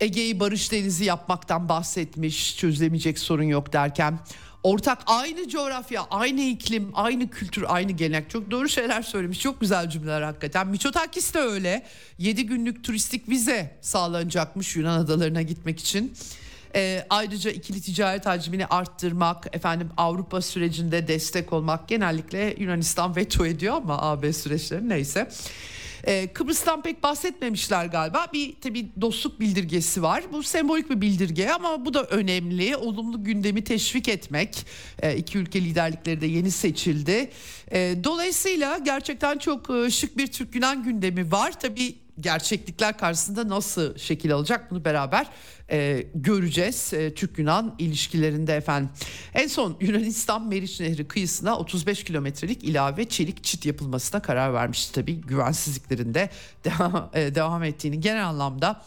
Ege'yi 0.00 0.40
barış 0.40 0.72
denizi 0.72 1.04
yapmaktan 1.04 1.68
bahsetmiş. 1.68 2.56
Çözülemeyecek 2.56 3.18
sorun 3.18 3.42
yok 3.42 3.72
derken 3.72 4.18
ortak 4.62 4.98
aynı 5.06 5.48
coğrafya, 5.48 6.06
aynı 6.10 6.40
iklim, 6.40 6.90
aynı 6.94 7.30
kültür, 7.30 7.64
aynı 7.68 7.92
gelenek. 7.92 8.30
Çok 8.30 8.50
doğru 8.50 8.68
şeyler 8.68 9.02
söylemiş. 9.02 9.40
Çok 9.40 9.60
güzel 9.60 9.90
cümleler 9.90 10.22
hakikaten. 10.22 10.66
Miçotakis 10.68 11.34
de 11.34 11.38
öyle. 11.38 11.82
7 12.18 12.46
günlük 12.46 12.84
turistik 12.84 13.28
vize 13.28 13.78
sağlanacakmış 13.80 14.76
Yunan 14.76 15.00
adalarına 15.00 15.42
gitmek 15.42 15.80
için. 15.80 16.12
E, 16.74 17.06
ayrıca 17.10 17.50
ikili 17.50 17.80
ticaret 17.80 18.26
hacmini 18.26 18.66
arttırmak, 18.66 19.46
efendim 19.52 19.90
Avrupa 19.96 20.42
sürecinde 20.42 21.08
destek 21.08 21.52
olmak 21.52 21.88
genellikle 21.88 22.54
Yunanistan 22.58 23.16
veto 23.16 23.46
ediyor 23.46 23.74
ama 23.74 24.02
AB 24.02 24.32
süreçleri 24.32 24.88
neyse. 24.88 25.28
Ee, 26.04 26.28
Kıbrıs'tan 26.32 26.82
pek 26.82 27.02
bahsetmemişler 27.02 27.86
galiba. 27.86 28.26
Bir 28.32 28.54
tabii 28.60 28.86
dostluk 29.00 29.40
bildirgesi 29.40 30.02
var. 30.02 30.24
Bu 30.32 30.42
sembolik 30.42 30.90
bir 30.90 31.00
bildirge 31.00 31.50
ama 31.50 31.84
bu 31.84 31.94
da 31.94 32.04
önemli. 32.04 32.76
Olumlu 32.76 33.24
gündemi 33.24 33.64
teşvik 33.64 34.08
etmek. 34.08 34.66
Ee, 35.02 35.16
iki 35.16 35.38
ülke 35.38 35.60
liderlikleri 35.60 36.20
de 36.20 36.26
yeni 36.26 36.50
seçildi. 36.50 37.30
Ee, 37.72 37.94
dolayısıyla 38.04 38.78
gerçekten 38.78 39.38
çok 39.38 39.70
e, 39.70 39.90
şık 39.90 40.16
bir 40.16 40.26
Türk-Yunan 40.26 40.82
gündemi 40.82 41.32
var. 41.32 41.60
Tabii 41.60 41.94
gerçeklikler 42.20 42.98
karşısında 42.98 43.48
nasıl 43.48 43.98
şekil 43.98 44.34
alacak 44.34 44.70
bunu 44.70 44.84
beraber 44.84 45.26
e, 45.70 46.06
göreceğiz. 46.14 46.94
E, 46.94 47.14
Türk-Yunan 47.14 47.74
ilişkilerinde 47.78 48.56
efendim. 48.56 48.90
En 49.34 49.46
son 49.46 49.76
Yunanistan 49.80 50.48
Meriç 50.48 50.80
Nehri 50.80 51.08
kıyısına 51.08 51.58
35 51.58 52.04
kilometrelik 52.04 52.64
ilave 52.64 53.04
çelik 53.04 53.44
çit 53.44 53.66
yapılmasına 53.66 54.22
karar 54.22 54.54
vermişti. 54.54 54.94
Tabii 54.94 55.14
güvensizliklerinde 55.14 56.30
devam, 56.64 57.10
e, 57.14 57.34
devam 57.34 57.64
ettiğini 57.64 58.00
genel 58.00 58.28
anlamda 58.28 58.82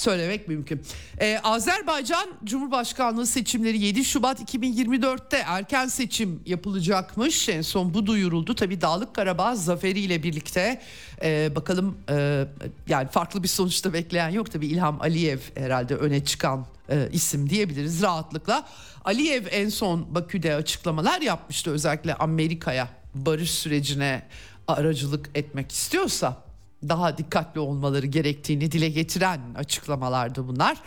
söylemek 0.00 0.48
mümkün. 0.48 0.82
Ee, 1.20 1.40
Azerbaycan 1.42 2.28
Cumhurbaşkanlığı 2.44 3.26
seçimleri 3.26 3.78
7 3.78 4.04
Şubat 4.04 4.54
2024'te 4.54 5.36
erken 5.46 5.88
seçim 5.88 6.42
yapılacakmış. 6.46 7.48
En 7.48 7.62
son 7.62 7.94
bu 7.94 8.06
duyuruldu. 8.06 8.54
Tabi 8.54 8.80
Dağlık 8.80 9.14
Karabağ 9.14 9.54
zaferiyle 9.54 10.22
birlikte 10.22 10.80
e, 11.22 11.56
bakalım 11.56 11.98
e, 12.10 12.44
yani 12.88 13.08
farklı 13.08 13.42
bir 13.42 13.48
sonuçta 13.48 13.92
bekleyen 13.92 14.30
yok. 14.30 14.50
Tabi 14.50 14.66
İlham 14.66 15.00
Aliyev 15.00 15.38
herhalde 15.54 15.94
öne 15.94 16.24
çıkan 16.24 16.66
e, 16.88 17.08
isim 17.12 17.50
diyebiliriz 17.50 18.02
rahatlıkla. 18.02 18.66
Aliyev 19.04 19.46
en 19.50 19.68
son 19.68 20.14
Bakü'de 20.14 20.54
açıklamalar 20.54 21.20
yapmıştı 21.20 21.70
özellikle 21.70 22.14
Amerika'ya 22.14 22.88
barış 23.14 23.50
sürecine 23.50 24.22
aracılık 24.68 25.30
etmek 25.34 25.72
istiyorsa 25.72 26.49
daha 26.88 27.18
dikkatli 27.18 27.60
olmaları 27.60 28.06
gerektiğini 28.06 28.72
dile 28.72 28.88
getiren 28.88 29.40
açıklamalardı 29.56 30.48
bunlar. 30.48 30.78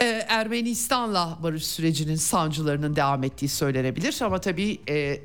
Ee, 0.00 0.24
Ermenistan'la 0.28 1.38
barış 1.42 1.66
sürecinin 1.66 2.16
sancılarının 2.16 2.96
devam 2.96 3.24
ettiği 3.24 3.48
söylenebilir 3.48 4.18
ama 4.22 4.40
tabii 4.40 4.80
e, 4.88 5.20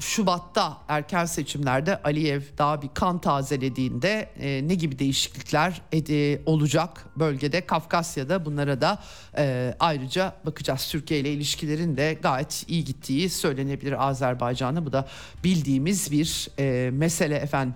Şubat'ta 0.00 0.78
erken 0.88 1.24
seçimlerde 1.24 2.02
Aliyev 2.02 2.40
daha 2.58 2.82
bir 2.82 2.88
kan 2.94 3.20
tazelediğinde 3.20 4.30
e, 4.40 4.68
ne 4.68 4.74
gibi 4.74 4.98
değişiklikler 4.98 5.82
ede, 5.92 6.42
olacak 6.46 7.04
bölgede 7.16 7.66
Kafkasya'da 7.66 8.44
bunlara 8.44 8.80
da 8.80 9.02
e, 9.38 9.74
ayrıca 9.80 10.34
bakacağız. 10.46 10.88
Türkiye 10.90 11.20
ile 11.20 11.32
ilişkilerin 11.32 11.96
de 11.96 12.18
gayet 12.22 12.64
iyi 12.68 12.84
gittiği 12.84 13.30
söylenebilir 13.30 14.08
Azerbaycan'a 14.08 14.86
bu 14.86 14.92
da 14.92 15.08
bildiğimiz 15.44 16.12
bir 16.12 16.48
e, 16.58 16.90
mesele 16.90 17.36
efendim. 17.36 17.74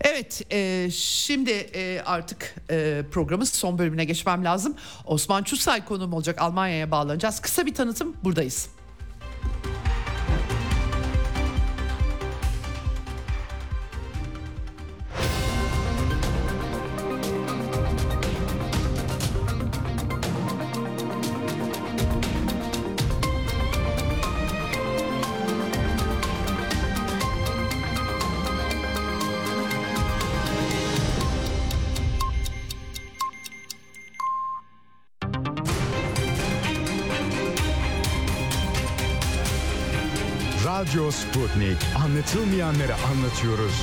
Evet 0.00 0.42
e, 0.52 0.90
şimdi 0.90 1.50
e, 1.50 2.00
artık 2.06 2.54
e, 2.70 3.02
programın 3.12 3.44
son 3.44 3.78
bölümüne 3.78 4.04
geçmem 4.04 4.44
lazım. 4.44 4.74
Osman 5.04 5.42
Çusay 5.42 5.84
konuğum 5.84 6.12
olacak 6.12 6.42
Almanya'ya 6.42 6.90
bağlanacağız. 6.90 7.40
Kısa 7.40 7.66
bir 7.66 7.74
tanıtım 7.74 8.16
buradayız. 8.24 8.68
Radyo 41.06 41.10
Sputnik. 41.10 41.76
Anlatılmayanları 42.04 42.94
anlatıyoruz. 42.94 43.82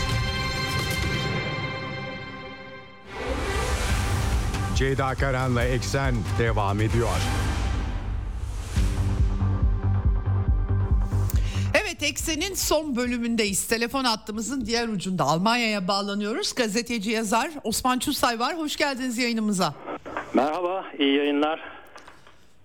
Ceyda 4.76 5.16
Karan'la 5.16 5.64
Eksen 5.64 6.16
devam 6.40 6.82
ediyor. 6.82 7.08
Evet 11.74 12.04
Eksen'in 12.04 12.54
son 12.54 12.96
bölümündeyiz. 12.96 13.68
Telefon 13.68 14.04
hattımızın 14.04 14.66
diğer 14.66 14.88
ucunda 14.88 15.24
Almanya'ya 15.24 15.88
bağlanıyoruz. 15.88 16.56
Gazeteci 16.56 17.12
yazar 17.12 17.52
Osman 17.64 18.00
Çusay 18.00 18.40
var. 18.40 18.58
Hoş 18.58 18.78
geldiniz 18.78 19.18
yayınımıza. 19.18 19.74
Merhaba, 20.34 20.86
iyi 21.00 21.18
yayınlar. 21.18 21.60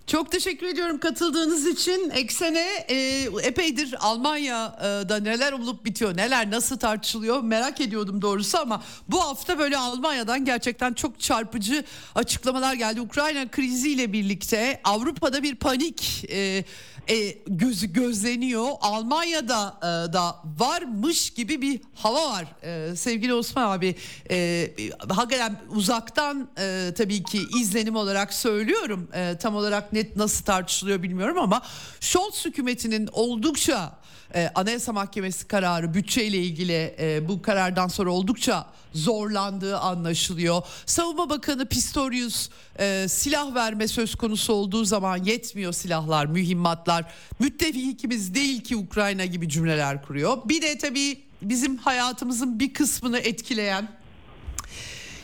Çok 0.08 0.32
teşekkür 0.32 0.66
ediyorum 0.66 0.98
katıldığınız 1.00 1.66
için. 1.66 2.10
Eksene 2.10 2.66
e, 2.88 2.96
epeydir 3.42 3.94
Almanya'da 4.00 5.20
neler 5.20 5.52
olup 5.52 5.84
bitiyor, 5.84 6.16
neler 6.16 6.50
nasıl 6.50 6.78
tartışılıyor 6.78 7.42
merak 7.42 7.80
ediyordum 7.80 8.22
doğrusu 8.22 8.58
ama 8.58 8.82
bu 9.08 9.20
hafta 9.22 9.58
böyle 9.58 9.76
Almanya'dan 9.78 10.44
gerçekten 10.44 10.92
çok 10.92 11.20
çarpıcı 11.20 11.84
açıklamalar 12.14 12.74
geldi. 12.74 13.00
Ukrayna 13.00 13.50
kriziyle 13.50 14.12
birlikte 14.12 14.80
Avrupa'da 14.84 15.42
bir 15.42 15.54
panik 15.54 16.24
e, 16.30 16.64
e, 17.10 17.30
gözü 17.46 17.92
gözleniyor. 17.92 18.68
Almanya'da 18.80 19.78
e, 19.82 20.12
da 20.12 20.36
varmış 20.58 21.30
gibi 21.30 21.62
bir 21.62 21.80
hava 21.94 22.30
var. 22.30 22.46
E, 22.62 22.96
sevgili 22.96 23.34
Osman 23.34 23.70
abi, 23.70 23.94
e, 24.30 24.70
hakikaten 25.08 25.60
uzaktan 25.70 26.48
e, 26.58 26.92
tabii 26.96 27.22
ki 27.22 27.40
izlenim 27.60 27.96
olarak 27.96 28.34
söylüyorum. 28.34 29.08
E, 29.14 29.36
tam 29.40 29.56
olarak 29.56 29.92
net 29.92 30.16
nasıl 30.16 30.44
tartışılıyor 30.44 31.02
bilmiyorum 31.02 31.38
ama 31.38 31.62
Scholz 32.00 32.44
hükümetinin 32.44 33.08
oldukça 33.12 33.98
e, 34.34 34.50
Anayasa 34.54 34.92
Mahkemesi 34.92 35.46
kararı 35.46 35.94
bütçeyle 35.94 36.38
ilgili 36.38 36.94
e, 36.98 37.28
bu 37.28 37.42
karardan 37.42 37.88
sonra 37.88 38.10
oldukça 38.10 38.66
zorlandığı 38.94 39.78
anlaşılıyor. 39.78 40.62
Savunma 40.86 41.30
Bakanı 41.30 41.68
Pistorius 41.68 42.48
e, 42.78 43.06
silah 43.08 43.54
verme 43.54 43.88
söz 43.88 44.14
konusu 44.14 44.52
olduğu 44.52 44.84
zaman 44.84 45.24
yetmiyor 45.24 45.72
silahlar, 45.72 46.26
mühimmatlar. 46.26 47.12
Müttefikimiz 47.38 48.34
değil 48.34 48.60
ki 48.60 48.76
Ukrayna 48.76 49.24
gibi 49.24 49.48
cümleler 49.48 50.02
kuruyor. 50.02 50.38
Bir 50.44 50.62
de 50.62 50.78
tabii 50.78 51.18
bizim 51.42 51.76
hayatımızın 51.76 52.60
bir 52.60 52.74
kısmını 52.74 53.18
etkileyen 53.18 53.88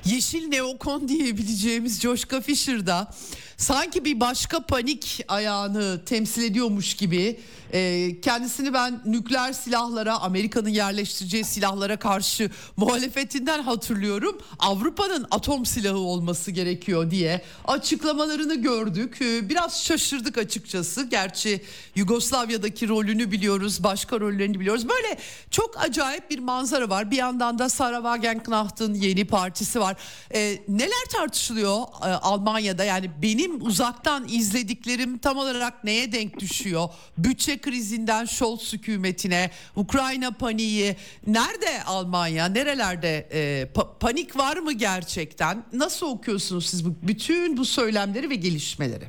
yeşil 0.05 0.49
neokon 0.49 1.09
diyebileceğimiz 1.09 2.01
Joshka 2.01 2.41
Fisher'da 2.41 3.15
sanki 3.57 4.05
bir 4.05 4.21
başka 4.21 4.61
panik 4.67 5.25
ayağını 5.29 6.05
temsil 6.05 6.43
ediyormuş 6.43 6.95
gibi 6.95 7.41
e, 7.75 8.21
kendisini 8.21 8.75
ben 8.75 9.01
nükleer 9.05 9.53
silahlara 9.53 10.19
Amerika'nın 10.19 10.69
yerleştireceği 10.69 11.45
silahlara 11.45 11.97
karşı 11.97 12.51
muhalefetinden 12.77 13.63
hatırlıyorum. 13.63 14.39
Avrupa'nın 14.59 15.27
atom 15.31 15.67
silahı 15.67 15.99
olması 15.99 16.51
gerekiyor 16.51 17.11
diye 17.11 17.43
açıklamalarını 17.65 18.55
gördük. 18.55 19.23
E, 19.23 19.49
biraz 19.49 19.85
şaşırdık 19.85 20.39
açıkçası. 20.39 21.05
Gerçi 21.05 21.63
Yugoslavya'daki 21.95 22.89
rolünü 22.89 23.33
biliyoruz, 23.33 23.83
başka 23.83 24.21
rollerini 24.21 24.61
biliyoruz. 24.61 24.89
Böyle 24.89 25.19
çok 25.51 25.83
acayip 25.83 26.31
bir 26.31 26.39
manzara 26.39 26.89
var. 26.89 27.11
Bir 27.11 27.17
yandan 27.17 27.59
da 27.59 27.69
Sarah 27.69 28.03
Wagenknecht'ın 28.03 28.95
yeni 28.95 29.25
partisi 29.25 29.81
var. 29.81 29.97
E, 30.35 30.59
neler 30.69 31.05
tartışılıyor 31.13 31.79
e, 31.81 32.07
Almanya'da? 32.07 32.85
Yani 32.85 33.11
benim 33.23 33.67
uzaktan 33.67 34.29
izlediklerim 34.29 35.19
tam 35.19 35.39
olarak 35.39 35.85
neye 35.85 36.13
denk 36.13 36.41
düşüyor? 36.41 36.89
Bütçe 37.19 37.64
krizinden 37.65 38.25
Scholz 38.25 38.73
hükümetine, 38.73 39.51
Ukrayna 39.77 40.31
paniği 40.41 40.97
nerede 41.27 41.73
Almanya, 41.87 42.47
nerelerde 42.49 43.27
e, 43.33 43.41
pa- 43.75 43.99
panik 44.01 44.39
var 44.39 44.57
mı 44.57 44.73
gerçekten? 44.73 45.65
Nasıl 45.73 46.07
okuyorsunuz 46.07 46.67
siz 46.67 46.87
bu 46.87 46.95
bütün 47.09 47.57
bu 47.57 47.65
söylemleri 47.65 48.31
ve 48.31 48.35
gelişmeleri? 48.35 49.05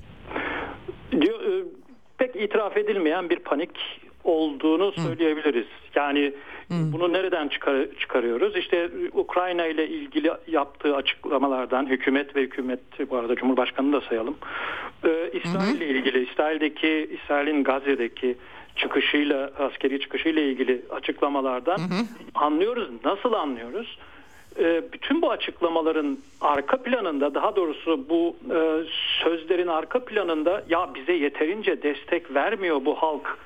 E, 1.14 1.30
pek 2.18 2.36
itiraf 2.36 2.78
edilmeyen 2.78 3.30
bir 3.30 3.40
panik 3.40 3.72
olduğunu 4.24 4.92
söyleyebiliriz. 4.92 5.68
Yani 5.96 6.34
Hmm. 6.68 6.94
Bunu 6.94 7.14
nereden 7.14 7.48
çıkar, 7.48 7.86
çıkarıyoruz? 8.00 8.56
İşte 8.56 8.90
Ukrayna 9.14 9.66
ile 9.66 9.88
ilgili 9.88 10.32
yaptığı 10.48 10.96
açıklamalardan 10.96 11.86
hükümet 11.86 12.36
ve 12.36 12.42
hükümet 12.42 12.80
bu 13.10 13.18
arada 13.18 13.36
Cumhurbaşkanı 13.36 13.94
da 13.94 14.02
sayalım. 14.02 14.38
Ee, 15.06 15.32
İsrail 15.34 15.76
ile 15.76 15.88
ilgili 15.88 16.30
İsrail'deki 16.32 17.10
İsrail'in 17.12 17.64
Gazze'deki 17.64 18.36
çıkışıyla 18.76 19.52
askeri 19.60 20.00
çıkışıyla 20.00 20.42
ilgili 20.42 20.82
açıklamalardan 20.90 21.78
hı 21.78 21.82
hı. 21.82 22.06
anlıyoruz. 22.36 22.90
Nasıl 23.06 23.34
anlıyoruz? 23.34 23.98
Ee, 24.60 24.84
bütün 24.94 25.22
bu 25.22 25.32
açıklamaların 25.32 26.18
arka 26.42 26.78
planında 26.78 27.34
daha 27.34 27.56
doğrusu 27.56 28.10
bu 28.10 28.36
e, 28.56 28.84
sözlerin 29.24 29.68
arka 29.68 30.06
planında 30.06 30.64
ya 30.70 30.90
bize 30.96 31.14
yeterince 31.14 31.84
destek 31.84 32.34
vermiyor 32.34 32.86
bu 32.86 32.96
halk 32.96 33.38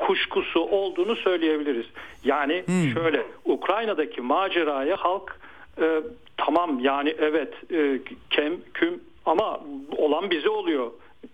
kuşkusu 0.00 0.60
olduğunu 0.60 1.16
söyleyebiliriz. 1.16 1.86
Yani 2.24 2.62
hmm. 2.66 2.90
şöyle 2.94 3.22
Ukrayna'daki 3.44 4.20
maceraya 4.20 4.96
halk 4.96 5.40
e, 5.80 6.00
tamam 6.36 6.80
yani 6.80 7.14
evet 7.18 7.54
e, 7.72 8.00
kem 8.30 8.52
küm 8.74 9.00
ama 9.26 9.60
olan 9.96 10.30
bize 10.30 10.48
oluyor 10.48 10.90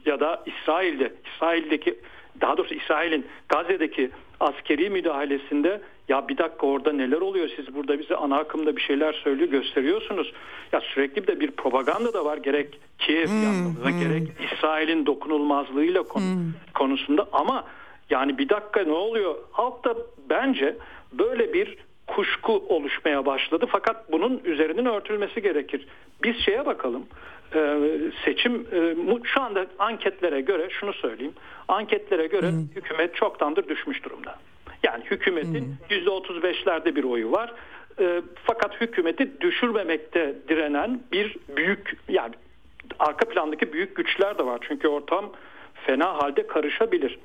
ya 0.07 0.21
da 0.21 0.45
İsrail'de 0.47 1.13
İsrail'deki 1.35 1.99
daha 2.41 2.57
doğrusu 2.57 2.75
İsrail'in 2.75 3.27
Gazze'deki 3.49 4.11
askeri 4.41 4.91
müdahalesinde 4.91 5.81
ya 6.09 6.29
bir 6.29 6.39
dakika 6.39 6.67
orada 6.67 6.93
neler 6.93 7.21
oluyor 7.21 7.49
siz 7.57 7.75
burada 7.75 7.99
bize 7.99 8.17
ana 8.17 8.39
akımda 8.39 8.77
bir 8.77 8.83
şeyler 8.83 9.13
söylüyor 9.13 9.49
gösteriyorsunuz. 9.49 10.33
Ya 10.73 10.81
sürekli 10.81 11.27
de 11.27 11.41
bir 11.41 11.51
propaganda 11.51 12.15
da 12.15 12.25
var 12.25 12.37
gerek 12.37 12.79
Kiev 12.99 13.29
hmm, 13.29 13.75
hmm. 13.85 14.01
gerek 14.01 14.29
İsrail'in 14.53 15.07
dokunulmazlığıyla 15.07 16.03
konu, 16.03 16.25
hmm. 16.25 16.53
konusunda 16.75 17.29
ama 17.33 17.65
yani 18.11 18.39
bir 18.39 18.49
dakika 18.49 18.83
ne 18.83 18.93
oluyor? 18.93 19.35
Halkta 19.51 19.97
bence 20.31 20.77
böyle 21.13 21.53
bir 21.53 21.77
kuşku 22.07 22.53
oluşmaya 22.69 23.27
başladı 23.27 23.67
fakat 23.69 24.13
bunun 24.13 24.41
üzerinin 24.45 24.87
örtülmesi 24.87 25.43
gerekir. 25.43 25.87
Biz 26.23 26.37
şeye 26.37 26.67
bakalım 26.67 27.07
ee, 27.55 27.79
seçim 28.25 28.67
e, 28.73 28.95
şu 29.25 29.43
anda 29.43 29.67
anketlere 29.79 30.41
göre 30.41 30.69
şunu 30.71 30.93
söyleyeyim 30.93 31.35
anketlere 31.69 32.27
göre 32.27 32.51
hmm. 32.51 32.69
hükümet 32.77 33.15
çoktandır 33.15 33.69
düşmüş 33.69 34.05
durumda. 34.05 34.39
Yani 34.83 35.05
hükümetin 35.05 35.75
yüzde 35.91 36.11
otuz 36.11 36.43
beşlerde 36.43 36.97
bir 36.97 37.05
oyu 37.05 37.33
var. 37.33 37.55
E, 38.01 38.23
fakat 38.45 38.81
hükümeti 38.81 39.41
düşürmemekte 39.41 40.35
direnen 40.49 41.01
bir 41.13 41.37
büyük 41.57 41.97
yani 42.09 42.35
arka 42.99 43.29
plandaki 43.29 43.73
büyük 43.73 43.97
güçler 43.97 44.39
de 44.39 44.47
var. 44.47 44.59
Çünkü 44.69 44.89
ortam 44.89 45.33
fena 45.75 46.23
halde 46.23 46.47
karışabilir. 46.47 47.19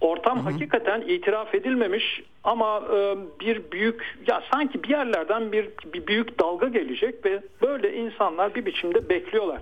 Ortam 0.00 0.38
hı 0.38 0.40
hı. 0.40 0.52
hakikaten 0.52 1.00
itiraf 1.00 1.54
edilmemiş 1.54 2.22
ama 2.44 2.82
e, 2.94 3.16
bir 3.40 3.72
büyük 3.72 4.18
ya 4.26 4.42
sanki 4.52 4.82
bir 4.82 4.88
yerlerden 4.88 5.52
bir, 5.52 5.68
bir 5.94 6.06
büyük 6.06 6.40
dalga 6.40 6.68
gelecek 6.68 7.24
ve 7.24 7.42
böyle 7.62 7.96
insanlar 7.96 8.54
bir 8.54 8.66
biçimde 8.66 9.08
bekliyorlar. 9.08 9.60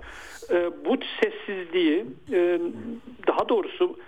E, 0.51 0.70
bu 0.84 0.99
sessizliği 1.20 2.05
e, 2.32 2.61
daha 3.26 3.49
doğrusu 3.49 3.99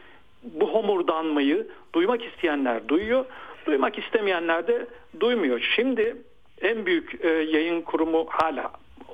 bu 0.43 0.75
homurdanmayı 0.75 1.67
duymak 1.95 2.25
isteyenler 2.25 2.89
duyuyor, 2.89 3.25
duymak 3.67 3.99
istemeyenler 3.99 4.67
de 4.67 4.87
duymuyor. 5.21 5.71
Şimdi 5.77 6.17
en 6.63 6.87
büyük 6.87 7.25
e, 7.25 7.29
yayın 7.29 7.83
kurumu 7.83 8.27
hala 8.29 8.71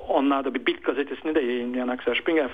onlar 0.07 0.45
da 0.45 0.53
bir 0.53 0.65
Bild 0.65 0.83
gazetesini 0.83 1.35
de 1.35 1.39
yayınlayan 1.39 1.87
Axel 1.87 2.15
Springer 2.15 2.49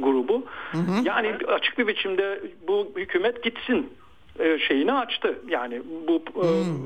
grubu. 0.00 0.44
Hı 0.72 0.78
hı. 0.78 1.04
Yani 1.04 1.34
açık 1.48 1.78
bir 1.78 1.86
biçimde 1.86 2.40
bu 2.68 2.92
hükümet 2.96 3.42
gitsin 3.42 3.90
e, 4.38 4.58
şeyini 4.58 4.92
açtı. 4.92 5.38
Yani 5.48 5.82
bu, 6.08 6.14
e, 6.14 6.42
hmm. 6.42 6.76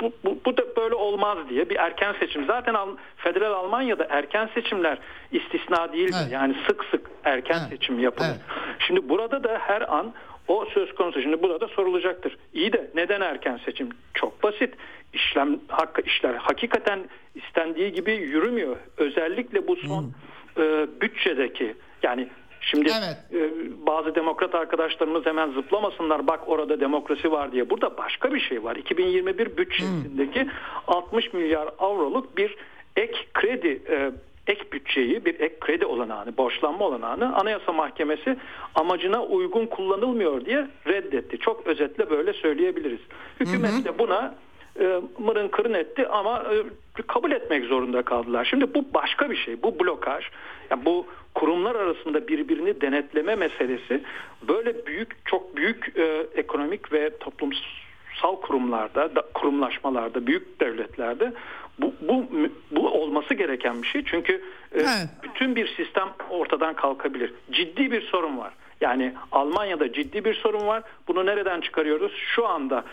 bu, 0.00 0.12
bu, 0.24 0.38
bu 0.46 0.56
da 0.56 0.76
böyle 0.76 0.94
olmaz 0.94 1.38
diye 1.50 1.70
bir 1.70 1.76
erken 1.76 2.14
seçim. 2.20 2.46
Zaten 2.46 2.76
federal 3.16 3.52
Almanya'da 3.52 4.06
erken 4.10 4.50
seçimler 4.54 4.98
istisna 5.32 5.92
değil. 5.92 6.12
Evet. 6.22 6.32
Yani 6.32 6.56
sık 6.66 6.84
sık 6.84 7.10
erken 7.24 7.58
evet. 7.60 7.68
seçim 7.70 7.98
yapılır. 7.98 8.28
Evet. 8.28 8.40
Şimdi 8.78 9.08
burada 9.08 9.44
da 9.44 9.58
her 9.60 9.94
an 9.94 10.12
o 10.48 10.64
söz 10.64 10.94
konusu 10.94 11.22
şimdi 11.22 11.42
burada 11.42 11.68
sorulacaktır. 11.68 12.36
İyi 12.54 12.72
de 12.72 12.90
neden 12.94 13.20
erken 13.20 13.60
seçim? 13.64 13.88
Çok 14.14 14.42
basit. 14.42 14.74
İşlem 15.12 15.60
hakkı 15.68 16.02
işler 16.02 16.34
hakikaten 16.34 17.00
istendiği 17.34 17.92
gibi 17.92 18.12
yürümüyor. 18.12 18.76
Özellikle 18.96 19.68
bu 19.68 19.76
son 19.76 20.02
hmm. 20.02 20.64
e, 20.64 20.86
bütçedeki 21.00 21.74
yani 22.04 22.28
Şimdi 22.60 22.90
evet. 22.98 23.16
e, 23.32 23.50
bazı 23.86 24.14
demokrat 24.14 24.54
arkadaşlarımız 24.54 25.26
hemen 25.26 25.50
zıplamasınlar 25.50 26.26
bak 26.26 26.40
orada 26.46 26.80
demokrasi 26.80 27.32
var 27.32 27.52
diye. 27.52 27.70
Burada 27.70 27.96
başka 27.96 28.34
bir 28.34 28.40
şey 28.40 28.64
var. 28.64 28.76
2021 28.76 29.56
bütçesindeki 29.56 30.42
hmm. 30.42 30.50
60 30.86 31.32
milyar 31.32 31.68
avroluk 31.78 32.36
bir 32.36 32.56
ek 32.96 33.18
kredi 33.34 33.82
e, 33.88 34.10
ek 34.46 34.72
bütçeyi 34.72 35.24
bir 35.24 35.40
ek 35.40 35.54
kredi 35.60 35.86
olanağını, 35.86 36.36
borçlanma 36.36 36.84
olanağını 36.84 37.36
Anayasa 37.36 37.72
Mahkemesi 37.72 38.36
amacına 38.74 39.22
uygun 39.22 39.66
kullanılmıyor 39.66 40.44
diye 40.44 40.68
reddetti. 40.86 41.38
Çok 41.38 41.66
özetle 41.66 42.10
böyle 42.10 42.32
söyleyebiliriz. 42.32 43.00
Hükümet 43.40 43.84
de 43.84 43.98
buna 43.98 44.34
e, 44.80 45.00
mırın 45.18 45.48
kırın 45.48 45.74
etti 45.74 46.08
ama 46.08 46.38
e, 46.38 47.02
kabul 47.02 47.30
etmek 47.30 47.64
zorunda 47.64 48.02
kaldılar. 48.02 48.44
Şimdi 48.50 48.74
bu 48.74 48.84
başka 48.94 49.30
bir 49.30 49.36
şey. 49.36 49.62
Bu 49.62 49.80
blokaj. 49.80 50.24
Yani 50.70 50.84
bu 50.84 51.06
kurumlar 51.34 51.74
arasında 51.74 52.28
birbirini 52.28 52.80
denetleme 52.80 53.34
meselesi 53.34 54.02
böyle 54.48 54.86
büyük 54.86 55.26
çok 55.26 55.56
büyük 55.56 55.98
e, 55.98 56.26
ekonomik 56.34 56.92
ve 56.92 57.10
toplumsal 57.18 58.40
kurumlarda, 58.42 59.16
da, 59.16 59.22
kurumlaşmalarda, 59.34 60.26
büyük 60.26 60.60
devletlerde 60.60 61.32
bu, 61.78 61.94
bu 62.00 62.26
bu 62.70 62.88
olması 62.88 63.34
gereken 63.34 63.82
bir 63.82 63.86
şey. 63.86 64.04
Çünkü 64.04 64.32
e, 64.72 64.80
evet. 64.80 65.08
bütün 65.22 65.56
bir 65.56 65.66
sistem 65.76 66.08
ortadan 66.30 66.74
kalkabilir. 66.74 67.32
Ciddi 67.50 67.90
bir 67.92 68.02
sorun 68.02 68.38
var. 68.38 68.52
Yani 68.84 69.14
Almanya'da 69.32 69.92
ciddi 69.92 70.24
bir 70.24 70.34
sorun 70.34 70.66
var. 70.66 70.82
Bunu 71.08 71.26
nereden 71.26 71.60
çıkarıyoruz? 71.60 72.12
Şu 72.34 72.46
anda 72.46 72.84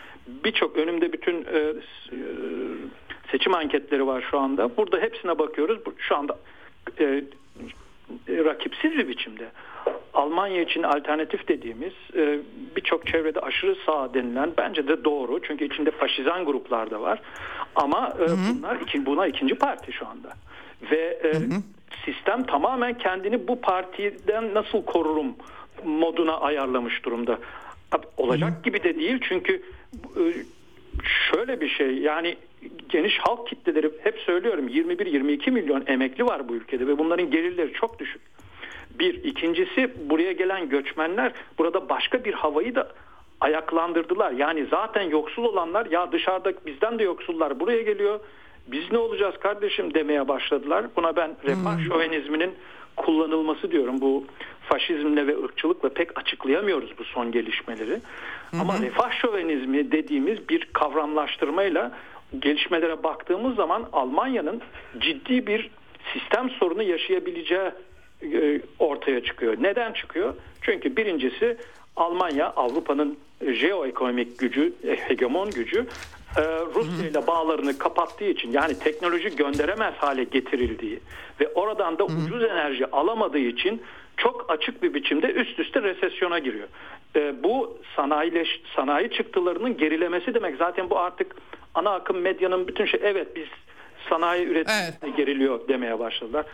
birçok 0.44 0.76
önümde 0.76 1.12
bütün 1.12 1.34
e, 1.34 1.58
e, 1.58 1.74
seçim 3.30 3.54
anketleri 3.54 4.06
var 4.06 4.24
şu 4.30 4.38
anda. 4.38 4.76
Burada 4.76 4.98
hepsine 4.98 5.38
bakıyoruz. 5.38 5.78
Şu 5.98 6.16
anda 6.16 6.38
e, 7.00 7.22
rakipsiz 8.28 8.92
bir 8.92 9.08
biçimde 9.08 9.50
Almanya 10.14 10.62
için 10.62 10.82
alternatif 10.82 11.48
dediğimiz 11.48 11.92
e, 12.16 12.38
birçok 12.76 13.06
çevrede 13.06 13.40
aşırı 13.40 13.76
sağ 13.86 14.14
denilen 14.14 14.50
bence 14.58 14.88
de 14.88 15.04
doğru. 15.04 15.42
Çünkü 15.42 15.64
içinde 15.64 15.90
faşizan 15.90 16.44
gruplar 16.44 16.90
da 16.90 17.00
var. 17.00 17.20
Ama 17.74 18.12
e, 18.20 18.26
bunlar 18.28 18.80
iki, 18.80 19.06
buna 19.06 19.26
ikinci 19.26 19.54
parti 19.54 19.92
şu 19.92 20.06
anda. 20.06 20.28
Ve 20.90 21.18
e, 21.24 21.28
hı 21.28 21.36
hı. 21.36 21.62
sistem 22.04 22.42
tamamen 22.42 22.98
kendini 22.98 23.48
bu 23.48 23.60
partiden 23.60 24.54
nasıl 24.54 24.84
korurum 24.84 25.34
moduna 25.84 26.40
ayarlamış 26.40 27.04
durumda. 27.04 27.38
Olacak 28.16 28.58
hı 28.58 28.62
gibi 28.62 28.82
de 28.82 28.96
değil 28.96 29.18
çünkü 29.28 29.62
e, 30.16 30.22
şöyle 31.30 31.60
bir 31.60 31.68
şey 31.68 31.98
yani 31.98 32.36
geniş 32.88 33.18
halk 33.18 33.46
kitleleri 33.46 33.90
hep 34.02 34.18
söylüyorum 34.18 34.68
21-22 34.68 35.50
milyon 35.50 35.84
emekli 35.86 36.26
var 36.26 36.48
bu 36.48 36.54
ülkede 36.54 36.86
ve 36.86 36.98
bunların 36.98 37.30
gelirleri 37.30 37.72
çok 37.72 37.98
düşük. 37.98 38.22
Bir. 38.98 39.24
ikincisi 39.24 40.10
buraya 40.10 40.32
gelen 40.32 40.68
göçmenler 40.68 41.32
burada 41.58 41.88
başka 41.88 42.24
bir 42.24 42.32
havayı 42.32 42.74
da 42.74 42.92
ayaklandırdılar. 43.40 44.32
Yani 44.32 44.66
zaten 44.70 45.02
yoksul 45.02 45.44
olanlar 45.44 45.86
ya 45.86 46.12
dışarıda 46.12 46.52
bizden 46.66 46.98
de 46.98 47.02
yoksullar 47.02 47.60
buraya 47.60 47.82
geliyor. 47.82 48.20
Biz 48.66 48.92
ne 48.92 48.98
olacağız 48.98 49.34
kardeşim 49.40 49.94
demeye 49.94 50.28
başladılar. 50.28 50.86
Buna 50.96 51.16
ben 51.16 51.30
refah 51.44 51.88
şovenizminin 51.88 52.54
kullanılması 52.96 53.70
diyorum. 53.70 54.00
Bu 54.00 54.24
faşizmle 54.68 55.26
ve 55.26 55.44
ırkçılıkla 55.44 55.88
pek 55.88 56.18
açıklayamıyoruz 56.18 56.98
bu 56.98 57.04
son 57.04 57.32
gelişmeleri. 57.32 58.00
Hı 58.50 58.60
Ama 58.60 58.80
refah 58.80 59.12
şovenizmi 59.12 59.92
dediğimiz 59.92 60.48
bir 60.48 60.64
kavramlaştırmayla 60.72 61.92
gelişmelere 62.38 63.02
baktığımız 63.02 63.56
zaman 63.56 63.88
Almanya'nın 63.92 64.60
ciddi 64.98 65.46
bir 65.46 65.70
sistem 66.12 66.50
sorunu 66.50 66.82
yaşayabileceği 66.82 67.70
e, 68.22 68.60
ortaya 68.78 69.24
çıkıyor. 69.24 69.56
Neden 69.60 69.92
çıkıyor? 69.92 70.34
Çünkü 70.62 70.96
birincisi 70.96 71.56
Almanya 71.96 72.50
Avrupa'nın 72.50 73.18
jeoekonomik 73.52 74.38
gücü, 74.38 74.72
e, 74.84 74.96
hegemon 74.96 75.50
gücü 75.50 75.86
e, 76.36 76.42
Rusya 76.74 77.08
ile 77.08 77.26
bağlarını 77.26 77.78
kapattığı 77.78 78.24
için 78.24 78.52
yani 78.52 78.78
teknoloji 78.78 79.36
gönderemez 79.36 79.94
hale 79.94 80.24
getirildiği 80.24 81.00
ve 81.40 81.48
oradan 81.48 81.98
da 81.98 82.04
ucuz 82.04 82.42
enerji 82.42 82.86
alamadığı 82.86 83.38
için 83.38 83.82
çok 84.16 84.46
açık 84.48 84.82
bir 84.82 84.94
biçimde 84.94 85.26
üst 85.26 85.58
üste 85.58 85.82
resesyona 85.82 86.38
giriyor. 86.38 86.68
Bu 87.42 87.78
sanayileş, 87.96 88.60
sanayi 88.76 89.10
çıktılarının 89.10 89.76
gerilemesi 89.76 90.34
demek. 90.34 90.56
Zaten 90.56 90.90
bu 90.90 90.98
artık 90.98 91.36
ana 91.74 91.90
akım 91.90 92.20
medyanın 92.20 92.68
bütün 92.68 92.86
şey 92.86 93.00
evet 93.02 93.36
biz 93.36 93.48
sanayi 94.08 94.46
üretimine 94.46 94.90
evet. 95.04 95.16
geriliyor 95.16 95.68
demeye 95.68 95.98
başladılar. 95.98 96.46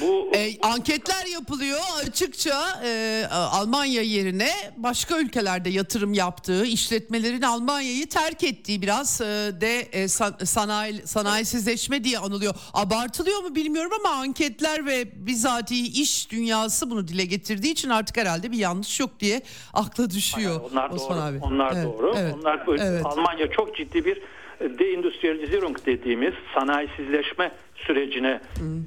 Bu 0.00 0.30
e, 0.34 0.60
anketler 0.62 1.26
yapılıyor 1.26 1.80
açıkça 2.06 2.80
e, 2.84 3.22
Almanya 3.30 4.02
yerine 4.02 4.50
başka 4.76 5.18
ülkelerde 5.18 5.70
yatırım 5.70 6.14
yaptığı, 6.14 6.66
işletmelerin 6.66 7.42
Almanya'yı 7.42 8.08
terk 8.08 8.44
ettiği 8.44 8.82
biraz 8.82 9.20
e, 9.20 9.24
de 9.60 9.80
e, 9.80 10.08
sanayi 10.46 11.06
sanayisizleşme 11.06 12.04
diye 12.04 12.18
anılıyor. 12.18 12.54
Abartılıyor 12.74 13.42
mu 13.42 13.54
bilmiyorum 13.54 13.92
ama 14.00 14.14
anketler 14.14 14.86
ve 14.86 15.26
bizatihi 15.26 16.02
iş 16.02 16.30
dünyası 16.30 16.90
bunu 16.90 17.08
dile 17.08 17.24
getirdiği 17.24 17.72
için 17.72 17.90
artık 17.90 18.16
herhalde 18.16 18.52
bir 18.52 18.58
yanlış 18.58 19.00
yok 19.00 19.20
diye 19.20 19.42
akla 19.74 20.10
düşüyor. 20.10 20.60
Hayır, 20.60 20.72
onlar 20.72 20.90
Osman 20.90 21.18
doğru. 21.18 21.26
Abi. 21.26 21.38
Onlar 21.54 21.72
evet, 21.76 21.84
doğru. 21.86 22.14
Evet, 22.16 22.34
onlar 22.34 22.64
evet. 22.78 23.06
Almanya 23.06 23.50
çok 23.50 23.76
ciddi 23.76 24.04
bir 24.04 24.22
deindustrializierung 24.60 25.76
dediğimiz 25.86 26.34
sanayisizleşme 26.54 27.50
sürecine 27.74 28.40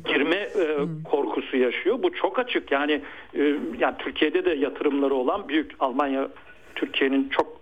girme 0.05 0.35
e, 0.35 0.77
korkusu 1.03 1.57
yaşıyor. 1.57 2.03
Bu 2.03 2.13
çok 2.13 2.39
açık. 2.39 2.71
Yani 2.71 3.01
e, 3.33 3.55
yani 3.79 3.95
Türkiye'de 3.99 4.45
de 4.45 4.49
yatırımları 4.49 5.13
olan 5.13 5.49
büyük 5.49 5.71
Almanya 5.79 6.29
Türkiye'nin 6.75 7.29
çok 7.29 7.59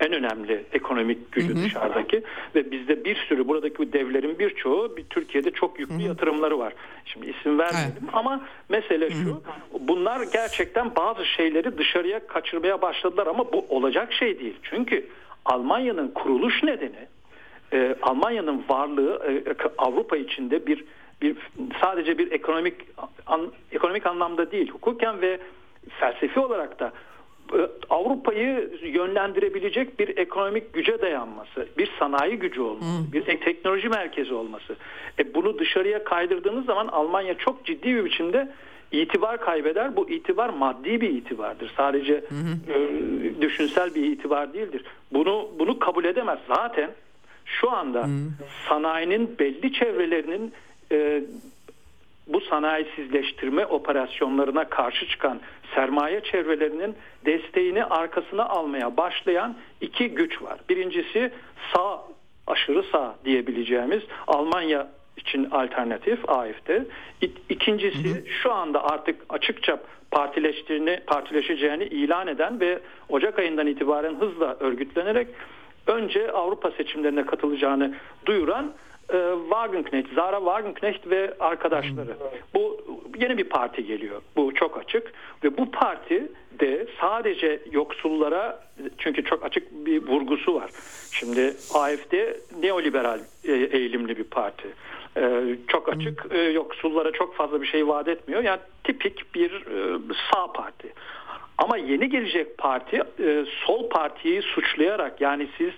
en 0.00 0.12
önemli 0.12 0.64
ekonomik 0.72 1.32
gücü 1.32 1.54
hı 1.54 1.58
hı. 1.58 1.64
dışarıdaki 1.64 2.22
ve 2.54 2.70
bizde 2.70 3.04
bir 3.04 3.16
sürü 3.16 3.48
buradaki 3.48 3.92
devlerin 3.92 4.38
birçoğu 4.38 4.96
bir 4.96 5.04
Türkiye'de 5.04 5.50
çok 5.50 5.80
yüklü 5.80 5.94
hı 5.94 5.98
hı. 5.98 6.02
yatırımları 6.02 6.58
var. 6.58 6.72
Şimdi 7.04 7.30
isim 7.30 7.58
vermedim 7.58 8.02
evet. 8.02 8.10
ama 8.12 8.40
mesele 8.68 9.10
şu. 9.10 9.28
Hı 9.28 9.30
hı. 9.30 9.40
Bunlar 9.80 10.22
gerçekten 10.32 10.96
bazı 10.96 11.26
şeyleri 11.26 11.78
dışarıya 11.78 12.26
kaçırmaya 12.26 12.82
başladılar 12.82 13.26
ama 13.26 13.52
bu 13.52 13.66
olacak 13.68 14.12
şey 14.12 14.40
değil. 14.40 14.56
Çünkü 14.62 15.06
Almanya'nın 15.44 16.08
kuruluş 16.08 16.62
nedeni 16.62 17.06
e, 17.72 17.96
Almanya'nın 18.02 18.64
varlığı 18.68 19.22
e, 19.28 19.54
Avrupa 19.78 20.16
içinde 20.16 20.66
bir 20.66 20.84
bir 21.22 21.36
sadece 21.80 22.18
bir 22.18 22.32
ekonomik 22.32 22.74
an, 23.26 23.52
ekonomik 23.72 24.06
anlamda 24.06 24.50
değil 24.50 24.70
hukuken 24.70 25.20
ve 25.20 25.40
felsefi 25.88 26.40
olarak 26.40 26.80
da 26.80 26.92
e, 27.54 27.58
Avrupa'yı 27.90 28.70
yönlendirebilecek 28.82 29.98
bir 29.98 30.16
ekonomik 30.16 30.72
güce 30.72 31.00
dayanması, 31.00 31.68
bir 31.78 31.90
sanayi 31.98 32.36
gücü 32.36 32.60
olması, 32.60 33.12
bir 33.12 33.24
teknoloji 33.24 33.88
merkezi 33.88 34.34
olması. 34.34 34.76
E 35.18 35.34
bunu 35.34 35.58
dışarıya 35.58 36.04
kaydırdığınız 36.04 36.66
zaman 36.66 36.86
Almanya 36.86 37.34
çok 37.34 37.64
ciddi 37.64 37.94
bir 37.94 38.04
biçimde 38.04 38.52
itibar 38.92 39.40
kaybeder. 39.40 39.96
Bu 39.96 40.10
itibar 40.10 40.48
maddi 40.48 41.00
bir 41.00 41.10
itibardır. 41.10 41.72
Sadece 41.76 42.14
hı 42.14 42.34
hı. 42.34 42.72
E, 42.72 43.40
düşünsel 43.40 43.94
bir 43.94 44.04
itibar 44.04 44.54
değildir. 44.54 44.84
Bunu 45.12 45.48
bunu 45.58 45.78
kabul 45.78 46.04
edemez. 46.04 46.38
Zaten 46.48 46.90
şu 47.60 47.70
anda 47.70 48.04
hı. 48.04 48.08
sanayinin 48.68 49.38
belli 49.38 49.72
çevrelerinin 49.72 50.52
e, 50.92 51.22
bu 52.26 52.40
sanayisizleştirme 52.40 53.66
operasyonlarına 53.66 54.64
karşı 54.64 55.06
çıkan 55.08 55.40
sermaye 55.74 56.20
çevrelerinin 56.20 56.94
desteğini 57.26 57.84
arkasına 57.84 58.46
almaya 58.46 58.96
başlayan 58.96 59.56
iki 59.80 60.08
güç 60.08 60.42
var. 60.42 60.58
Birincisi 60.68 61.32
sağ 61.74 62.02
aşırı 62.46 62.82
sağ 62.82 63.16
diyebileceğimiz 63.24 64.02
Almanya 64.26 64.88
için 65.16 65.50
alternatif 65.50 66.30
AFD. 66.30 66.70
İkincisi 67.48 68.24
şu 68.42 68.52
anda 68.52 68.84
artık 68.84 69.20
açıkça 69.28 69.80
partileştiğini, 70.10 71.00
partileşeceğini 71.06 71.84
ilan 71.84 72.26
eden 72.26 72.60
ve 72.60 72.78
Ocak 73.08 73.38
ayından 73.38 73.66
itibaren 73.66 74.14
hızla 74.14 74.56
örgütlenerek 74.60 75.28
önce 75.90 76.32
Avrupa 76.32 76.70
seçimlerine 76.70 77.26
katılacağını 77.26 77.94
duyuran 78.26 78.72
e, 79.12 79.34
Wagenknecht, 79.48 80.14
Zara 80.14 80.38
Wagenknecht 80.38 81.10
ve 81.10 81.34
arkadaşları. 81.40 82.16
Bu 82.54 82.80
yeni 83.18 83.38
bir 83.38 83.48
parti 83.48 83.86
geliyor. 83.86 84.22
Bu 84.36 84.54
çok 84.54 84.78
açık 84.78 85.12
ve 85.44 85.56
bu 85.56 85.70
parti 85.70 86.32
de 86.60 86.86
sadece 87.00 87.62
yoksullara 87.72 88.62
çünkü 88.98 89.24
çok 89.24 89.44
açık 89.44 89.86
bir 89.86 90.06
vurgusu 90.06 90.54
var. 90.54 90.70
Şimdi 91.12 91.54
AFD 91.74 92.14
neoliberal 92.62 93.20
e, 93.44 93.52
eğilimli 93.52 94.16
bir 94.16 94.24
parti. 94.24 94.68
E, 95.16 95.56
çok 95.68 95.88
açık 95.88 96.26
e, 96.30 96.38
yoksullara 96.38 97.12
çok 97.12 97.34
fazla 97.34 97.62
bir 97.62 97.66
şey 97.66 97.88
vaat 97.88 98.08
etmiyor. 98.08 98.42
Yani 98.42 98.60
tipik 98.84 99.34
bir 99.34 99.50
e, 99.50 99.98
sağ 100.32 100.52
parti. 100.52 100.92
Ama 101.60 101.76
yeni 101.76 102.08
gelecek 102.08 102.58
parti 102.58 102.96
e, 102.96 103.44
sol 103.66 103.88
partiyi 103.88 104.42
suçlayarak 104.42 105.20
yani 105.20 105.48
siz 105.58 105.70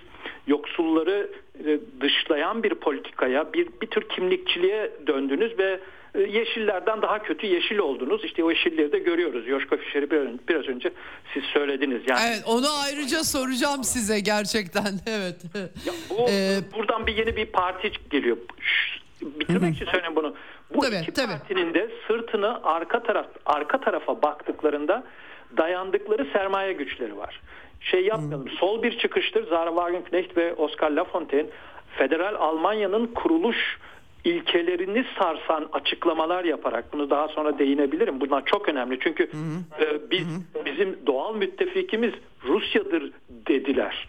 yoksulları 0.47 1.29
e, 1.65 1.79
dışlayan 2.01 2.63
bir 2.63 2.73
politikaya, 2.73 3.53
bir, 3.53 3.67
bir 3.81 3.87
tür 3.87 4.09
kimlikçiliğe 4.09 4.91
döndünüz 5.07 5.59
ve 5.59 5.79
e, 6.15 6.21
yeşillerden 6.21 7.01
daha 7.01 7.23
kötü 7.23 7.47
yeşil 7.47 7.77
oldunuz. 7.77 8.25
İşte 8.25 8.43
o 8.43 8.51
yeşilleri 8.51 8.91
de 8.91 8.99
görüyoruz. 8.99 9.47
Yoşka 9.47 9.77
Fişer'i 9.77 10.11
biraz 10.49 10.67
önce 10.67 10.91
siz 11.33 11.43
söylediniz. 11.43 12.01
Yani 12.07 12.21
Evet, 12.27 12.43
onu 12.45 12.67
ayrıca 12.83 13.23
soracağım 13.23 13.83
size 13.83 14.19
gerçekten. 14.19 14.83
Evet. 15.07 15.35
Ya 15.85 15.93
bu 16.09 16.25
ee, 16.29 16.59
buradan 16.77 17.07
bir 17.07 17.17
yeni 17.17 17.35
bir 17.35 17.45
parti 17.45 17.91
geliyor. 18.09 18.37
Bitirmek 19.21 19.75
için 19.75 19.85
söyleyeyim 19.85 20.15
bunu. 20.15 20.35
Bu 20.75 20.79
tabii, 20.79 20.95
iki 20.95 21.11
tabii. 21.11 21.27
partinin 21.27 21.73
de 21.73 21.89
sırtını 22.07 22.63
arka 22.63 23.03
taraf 23.03 23.25
arka 23.45 23.81
tarafa 23.81 24.21
baktıklarında 24.21 25.03
dayandıkları 25.57 26.25
sermaye 26.33 26.73
güçleri 26.73 27.17
var 27.17 27.39
şey 27.83 28.05
yapmayalım. 28.05 28.45
Hmm. 28.45 28.57
Sol 28.57 28.83
bir 28.83 28.97
çıkıştır. 28.97 29.47
Zara 29.47 29.69
Wagenknecht 29.69 30.37
ve 30.37 30.53
Oscar 30.53 30.91
Lafontaine 30.91 31.49
federal 31.97 32.35
Almanya'nın 32.35 33.07
kuruluş 33.07 33.77
ilkelerini 34.23 35.05
sarsan 35.19 35.69
açıklamalar 35.73 36.43
yaparak 36.43 36.93
bunu 36.93 37.09
daha 37.09 37.27
sonra 37.27 37.59
değinebilirim. 37.59 38.21
Bunlar 38.21 38.45
çok 38.45 38.69
önemli. 38.69 38.99
Çünkü 38.99 39.23
hı 39.23 39.83
E, 39.83 40.11
biz 40.11 40.21
hı 40.21 40.65
bizim 40.65 40.97
doğal 41.07 41.35
müttefikimiz 41.35 42.13
Rusya'dır 42.43 43.11
dediler. 43.29 44.07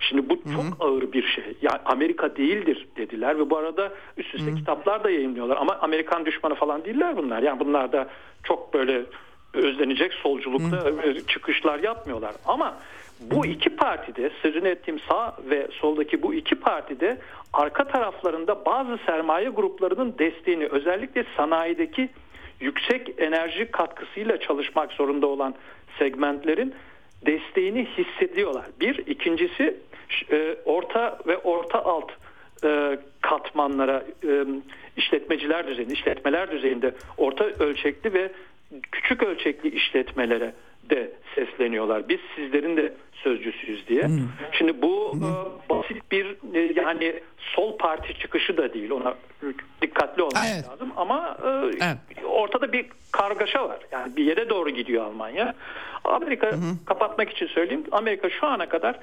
Şimdi 0.00 0.28
bu 0.28 0.34
çok 0.36 0.64
hı 0.64 0.84
ağır 0.84 1.12
bir 1.12 1.22
şey. 1.22 1.44
Yani 1.62 1.78
Amerika 1.84 2.36
değildir 2.36 2.88
dediler 2.96 3.38
ve 3.38 3.50
bu 3.50 3.56
arada 3.56 3.92
üst 4.16 4.34
üste 4.34 4.50
hı 4.50 4.54
kitaplar 4.54 5.04
da 5.04 5.10
yayınlıyorlar 5.10 5.56
ama 5.56 5.78
Amerikan 5.80 6.26
düşmanı 6.26 6.54
falan 6.54 6.84
değiller 6.84 7.16
bunlar. 7.16 7.42
Yani 7.42 7.60
bunlar 7.60 7.92
da 7.92 8.08
çok 8.44 8.74
böyle 8.74 9.02
özlenecek 9.56 10.14
solculukta 10.14 10.76
hı 10.76 11.26
çıkışlar 11.26 11.78
yapmıyorlar. 11.78 12.34
Ama 12.46 12.76
bu 13.20 13.46
iki 13.46 13.70
partide 13.70 14.30
sözünü 14.42 14.68
ettiğim 14.68 15.00
sağ 15.00 15.36
ve 15.50 15.68
soldaki 15.80 16.22
bu 16.22 16.34
iki 16.34 16.54
partide 16.54 17.18
arka 17.52 17.84
taraflarında 17.84 18.64
bazı 18.64 18.98
sermaye 19.06 19.48
gruplarının 19.48 20.14
desteğini 20.18 20.66
özellikle 20.66 21.24
sanayideki 21.36 22.08
yüksek 22.60 23.14
enerji 23.18 23.70
katkısıyla 23.70 24.40
çalışmak 24.40 24.92
zorunda 24.92 25.26
olan 25.26 25.54
segmentlerin 25.98 26.74
desteğini 27.26 27.86
hissediyorlar. 27.86 28.64
Bir, 28.80 28.98
ikincisi 28.98 29.76
e, 30.30 30.56
orta 30.64 31.18
ve 31.26 31.38
orta 31.38 31.84
alt 31.84 32.12
e, 32.64 32.98
katmanlara 33.20 34.04
e, 34.28 34.44
işletmeciler 34.96 35.66
düzeyinde, 35.66 35.94
işletmeler 35.94 36.50
düzeyinde 36.50 36.94
orta 37.16 37.44
ölçekli 37.44 38.14
ve 38.14 38.32
küçük 38.92 39.22
ölçekli 39.22 39.68
işletmelere 39.68 40.54
de 40.90 41.10
sesleniyorlar. 41.34 42.08
Biz 42.08 42.20
sizlerin 42.36 42.76
de 42.76 42.92
sözcüsüyüz 43.12 43.88
diye. 43.88 44.02
Hmm. 44.02 44.28
Şimdi 44.52 44.82
bu 44.82 45.12
hmm. 45.12 45.22
basit 45.70 46.12
bir 46.12 46.26
e, 46.54 46.72
yani 46.76 47.20
sol 47.38 47.78
parti 47.78 48.18
çıkışı 48.18 48.56
da 48.56 48.74
değil. 48.74 48.90
Ona 48.90 49.14
dikkatli 49.82 50.22
olmak 50.22 50.44
evet. 50.54 50.68
lazım 50.68 50.92
ama 50.96 51.38
e, 51.44 51.48
evet. 51.84 52.24
ortada 52.24 52.72
bir 52.72 52.86
kargaşa 53.12 53.68
var. 53.68 53.78
Yani 53.92 54.16
bir 54.16 54.24
yere 54.24 54.48
doğru 54.48 54.70
gidiyor 54.70 55.04
Almanya. 55.04 55.54
Amerika 56.04 56.52
hmm. 56.52 56.84
kapatmak 56.84 57.30
için 57.30 57.46
söyleyeyim. 57.46 57.84
Amerika 57.92 58.30
şu 58.30 58.46
ana 58.46 58.68
kadar 58.68 58.98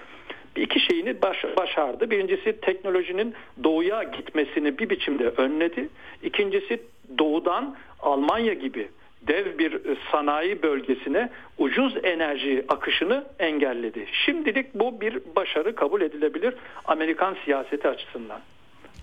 iki 0.56 0.80
şeyini 0.80 1.22
baş, 1.22 1.46
başardı. 1.58 2.10
Birincisi 2.10 2.62
teknolojinin 2.62 3.34
doğuya 3.64 4.04
gitmesini 4.04 4.78
bir 4.78 4.90
biçimde 4.90 5.28
önledi. 5.28 5.90
İkincisi 6.24 6.82
doğudan 7.18 7.76
Almanya 8.00 8.54
gibi 8.54 8.90
dev 9.28 9.58
bir 9.58 9.98
sanayi 10.12 10.64
bölgesine 10.64 11.30
ucuz 11.58 11.96
enerji 12.04 12.66
akışını 12.68 13.26
engelledi. 13.40 14.08
Şimdilik 14.26 14.76
bu 14.76 15.02
bir 15.02 15.20
başarı 15.36 15.76
kabul 15.76 16.02
edilebilir 16.02 16.54
Amerikan 16.86 17.38
siyaseti 17.46 17.88
açısından. 17.88 18.40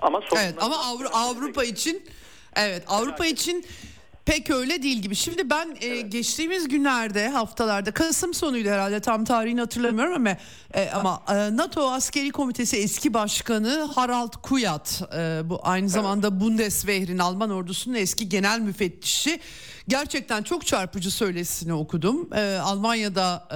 Ama 0.03 0.21
evet, 0.33 0.55
ama 0.61 0.75
Avru- 0.77 1.11
Avrupa 1.13 1.65
için 1.65 2.03
evet 2.57 2.85
Avrupa 2.89 3.27
için 3.27 3.65
pek 4.25 4.51
öyle 4.51 4.83
değil 4.83 4.99
gibi. 4.99 5.15
Şimdi 5.15 5.51
ben 5.51 5.77
e, 5.81 5.87
evet. 5.87 6.13
geçtiğimiz 6.13 6.69
günlerde 6.69 7.29
haftalarda 7.29 7.91
Kasım 7.91 8.35
sonuydu 8.35 8.69
herhalde 8.69 9.01
tam 9.01 9.25
tarihini 9.25 9.61
hatırlamıyorum 9.61 10.15
ama 10.15 10.37
e, 10.75 10.91
ama 10.91 11.23
e, 11.29 11.57
NATO 11.57 11.91
Askeri 11.91 12.31
Komitesi 12.31 12.77
eski 12.77 13.15
başkanı 13.15 13.89
Harald 13.95 14.33
Kuyat 14.43 15.03
e, 15.17 15.41
bu 15.45 15.61
aynı 15.63 15.89
zamanda 15.89 16.29
evet. 16.29 16.41
Bundeswehr'in 16.41 17.19
Alman 17.19 17.51
ordusunun 17.51 17.95
eski 17.95 18.29
genel 18.29 18.61
müfettişi 18.61 19.41
gerçekten 19.91 20.43
çok 20.43 20.67
çarpıcı 20.67 21.11
söylesini 21.11 21.73
okudum. 21.73 22.29
Ee, 22.35 22.59
Almanya'da 22.63 23.49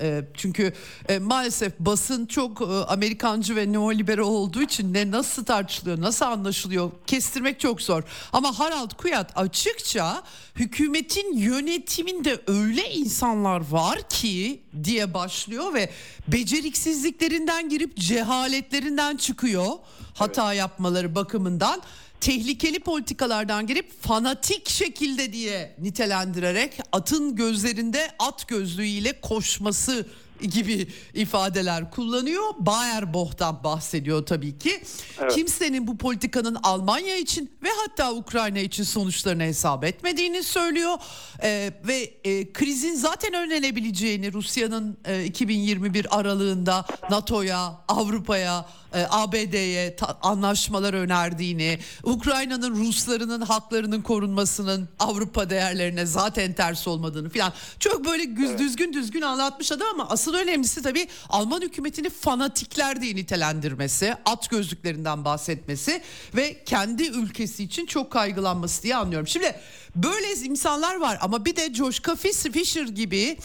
e, 0.00 0.06
e, 0.06 0.24
çünkü 0.34 0.72
e, 1.08 1.18
maalesef 1.18 1.78
basın 1.78 2.26
çok 2.26 2.60
e, 2.60 2.64
Amerikancı 2.64 3.56
ve 3.56 3.72
neoliberal 3.72 4.24
olduğu 4.24 4.62
için 4.62 4.94
ne 4.94 5.10
nasıl 5.10 5.44
tartışılıyor, 5.44 6.00
nasıl 6.00 6.26
anlaşılıyor 6.26 6.90
kestirmek 7.06 7.60
çok 7.60 7.82
zor. 7.82 8.02
Ama 8.32 8.58
Harald 8.58 8.90
Kuyat 8.94 9.38
açıkça 9.38 10.22
hükümetin 10.56 11.36
yönetiminde 11.36 12.40
öyle 12.46 12.90
insanlar 12.90 13.70
var 13.70 14.08
ki 14.08 14.60
diye 14.84 15.14
başlıyor 15.14 15.74
ve 15.74 15.90
beceriksizliklerinden 16.28 17.68
girip 17.68 17.96
cehaletlerinden 17.96 19.16
çıkıyor 19.16 19.66
hata 20.14 20.48
evet. 20.48 20.58
yapmaları 20.58 21.14
bakımından 21.14 21.82
tehlikeli 22.20 22.78
politikalardan 22.78 23.66
girip 23.66 24.02
fanatik 24.02 24.68
şekilde 24.68 25.32
diye 25.32 25.76
nitelendirerek 25.78 26.80
atın 26.92 27.36
gözlerinde 27.36 28.10
at 28.18 28.48
gözlüğüyle 28.48 29.20
koşması 29.20 30.06
gibi 30.42 30.88
ifadeler 31.14 31.90
kullanıyor. 31.90 32.42
Bayerboh'tan 32.58 33.64
bahsediyor 33.64 34.26
tabii 34.26 34.58
ki. 34.58 34.82
Evet. 35.20 35.34
Kimsenin 35.34 35.86
bu 35.86 35.98
politikanın 35.98 36.56
Almanya 36.62 37.16
için 37.16 37.50
ve 37.62 37.68
hatta 37.76 38.12
Ukrayna 38.12 38.58
için 38.58 38.84
sonuçlarını 38.84 39.42
hesap 39.42 39.84
etmediğini 39.84 40.42
söylüyor. 40.42 40.98
Ee, 41.42 41.72
ve 41.84 42.14
e, 42.24 42.52
krizin 42.52 42.94
zaten 42.94 43.34
önlenebileceğini 43.34 44.32
Rusya'nın 44.32 44.98
e, 45.04 45.24
2021 45.24 46.18
aralığında 46.18 46.86
NATO'ya, 47.10 47.80
Avrupa'ya, 47.88 48.66
e, 48.94 49.06
ABD'ye 49.10 49.96
anlaşmalar 50.22 50.94
önerdiğini, 50.94 51.78
Ukrayna'nın 52.02 52.74
Ruslarının 52.74 53.40
haklarının 53.40 54.02
korunmasının 54.02 54.88
Avrupa 54.98 55.50
değerlerine 55.50 56.06
zaten 56.06 56.52
ters 56.52 56.88
olmadığını 56.88 57.28
falan 57.30 57.52
çok 57.78 58.04
böyle 58.04 58.24
güz, 58.24 58.50
evet. 58.50 58.58
düzgün 58.58 58.92
düzgün 58.92 59.22
anlatmış 59.22 59.72
adam 59.72 59.86
ama 59.94 60.08
asıl 60.08 60.34
önemlisi 60.34 60.82
tabii 60.82 61.08
Alman 61.28 61.60
hükümetini 61.60 62.10
fanatikler 62.10 63.00
diye 63.02 63.16
nitelendirmesi, 63.16 64.14
at 64.24 64.50
gözlüklerinden 64.50 65.24
bahsetmesi 65.24 66.02
ve 66.34 66.64
kendi 66.64 67.02
ülkesi 67.02 67.64
için 67.64 67.86
çok 67.86 68.12
kaygılanması 68.12 68.82
diye 68.82 68.96
anlıyorum. 68.96 69.26
Şimdi 69.26 69.54
böyle 69.96 70.32
insanlar 70.32 70.96
var 70.96 71.18
ama 71.20 71.44
bir 71.44 71.56
de 71.56 71.74
Joshka 71.74 72.16
Fischer 72.16 72.86
gibi 72.86 73.38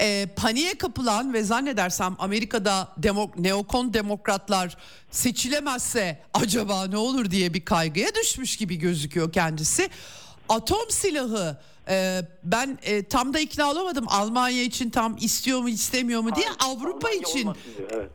e, 0.00 0.26
paniğe 0.36 0.74
kapılan 0.74 1.32
ve 1.32 1.42
zannedersem 1.42 2.16
Amerika'da 2.18 2.92
demok, 2.96 3.38
neokon 3.38 3.94
demokratlar 3.94 4.76
seçilemezse 5.10 6.22
acaba 6.34 6.86
ne 6.86 6.96
olur 6.96 7.30
diye 7.30 7.54
bir 7.54 7.64
kaygıya 7.64 8.14
düşmüş 8.14 8.56
gibi 8.56 8.76
gözüküyor 8.76 9.32
kendisi. 9.32 9.90
Atom 10.48 10.90
silahı 10.90 11.60
e, 11.88 12.22
ben 12.44 12.78
e, 12.82 13.02
tam 13.02 13.34
da 13.34 13.40
ikna 13.40 13.70
olamadım 13.70 14.04
Almanya 14.08 14.62
için 14.62 14.90
tam 14.90 15.16
istiyor 15.20 15.60
mu 15.60 15.68
istemiyor 15.68 16.20
mu 16.20 16.34
diye 16.36 16.46
Hayır, 16.46 16.76
Avrupa 16.76 17.08
Almanya 17.08 17.22
için. 17.22 17.42
Diyor, 17.42 17.56
evet. 17.90 18.10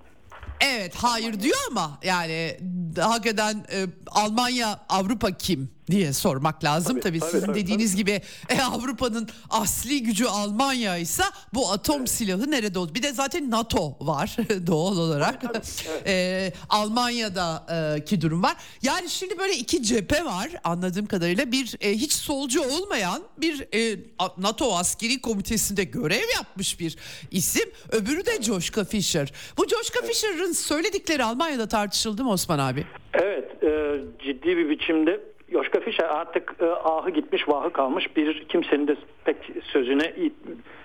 Evet 0.62 0.95
hayır 0.95 1.40
diyor 1.40 1.57
ama 1.72 1.99
yani 2.03 2.60
hakikaten 2.99 3.66
e, 3.72 3.86
Almanya 4.07 4.86
Avrupa 4.90 5.32
kim? 5.32 5.77
Diye 5.92 6.14
sormak 6.14 6.64
lazım. 6.64 7.00
Tabii, 7.00 7.02
tabii, 7.02 7.20
tabii 7.20 7.32
sizin 7.32 7.48
tabii, 7.48 7.60
dediğiniz 7.60 7.92
tabii. 7.92 7.98
gibi 7.98 8.22
e, 8.50 8.62
Avrupa'nın 8.62 9.30
asli 9.50 10.04
gücü 10.04 10.26
Almanya 10.26 10.98
ise 10.98 11.24
bu 11.54 11.72
atom 11.72 11.98
evet. 11.98 12.10
silahı 12.10 12.52
nerede 12.52 12.80
oldu? 12.80 12.96
Bir 12.96 13.04
de 13.04 13.12
zaten 13.12 13.52
NATO 13.52 13.98
var 14.02 14.38
doğal 14.68 14.98
olarak. 14.98 15.42
Tabii, 15.42 15.54
tabii, 15.54 15.64
evet. 15.90 16.08
e, 16.08 16.54
Almanya'daki 16.70 18.22
durum 18.22 18.44
var. 18.44 18.56
Yani 18.82 19.10
şimdi 19.10 19.40
böyle 19.40 19.54
iki 19.54 19.84
cephe 19.84 20.26
var 20.26 20.50
anladığım 20.64 21.06
kadarıyla. 21.06 21.52
Bir 21.52 21.76
e, 21.82 21.92
hiç 21.92 22.14
solcu 22.14 22.62
olmayan 22.62 23.24
bir 23.38 23.68
e, 23.74 24.00
NATO 24.38 24.78
askeri 24.78 25.22
komitesinde 25.22 25.84
görev 25.84 26.30
yapmış 26.36 26.80
bir 26.80 26.98
isim. 27.32 27.70
Öbürü 27.92 28.26
de 28.26 28.44
Joschka 28.44 28.84
Fischer. 28.84 29.34
Bu 29.58 29.68
Joschka 29.68 30.00
evet. 30.00 30.10
Fischer'ın 30.10 30.52
söyledikleri 30.52 31.24
Almanya'da 31.24 31.68
tartışıldı 31.68 32.24
mı 32.24 32.32
Osman 32.32 32.60
abi? 32.60 32.86
Evet 33.14 33.64
e, 33.64 34.00
ciddi 34.26 34.58
bir 34.58 34.70
biçimde 34.70 35.37
Yoşka 35.52 35.80
Fischer 35.80 36.06
artık 36.06 36.56
e, 36.60 36.65
ahı 36.65 37.10
gitmiş 37.10 37.49
vahı 37.49 37.74
kalmış 37.74 38.15
bir 38.15 38.48
kimsenin 38.48 38.88
de 38.88 38.95
pek 39.26 39.38
sözüne 39.64 40.14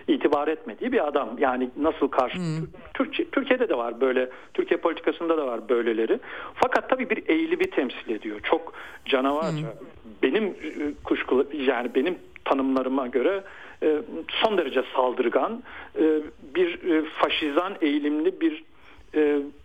itibar 0.08 0.48
etmediği 0.48 0.92
bir 0.92 1.08
adam. 1.08 1.28
Yani 1.38 1.70
nasıl 1.76 2.08
karşı 2.08 2.36
hmm. 2.36 2.66
Türkiye, 2.94 3.28
Türkiye'de 3.28 3.68
de 3.68 3.78
var 3.78 4.00
böyle 4.00 4.30
Türkiye 4.54 4.80
politikasında 4.80 5.38
da 5.38 5.46
var 5.46 5.68
böyleleri. 5.68 6.20
Fakat 6.54 6.90
tabii 6.90 7.10
bir 7.10 7.28
eğilimi 7.28 7.70
temsil 7.70 8.10
ediyor. 8.10 8.40
Çok 8.40 8.72
canavarca. 9.04 9.58
Hmm. 9.58 9.88
Benim 10.22 10.44
e, 10.44 10.94
kuşkulu 11.04 11.46
yani 11.52 11.94
benim 11.94 12.18
tanımlarıma 12.44 13.06
göre 13.06 13.44
e, 13.82 13.98
son 14.28 14.58
derece 14.58 14.82
saldırgan 14.96 15.62
e, 15.98 16.20
bir 16.54 16.78
faşizan 17.04 17.74
eğilimli 17.80 18.40
bir 18.40 18.64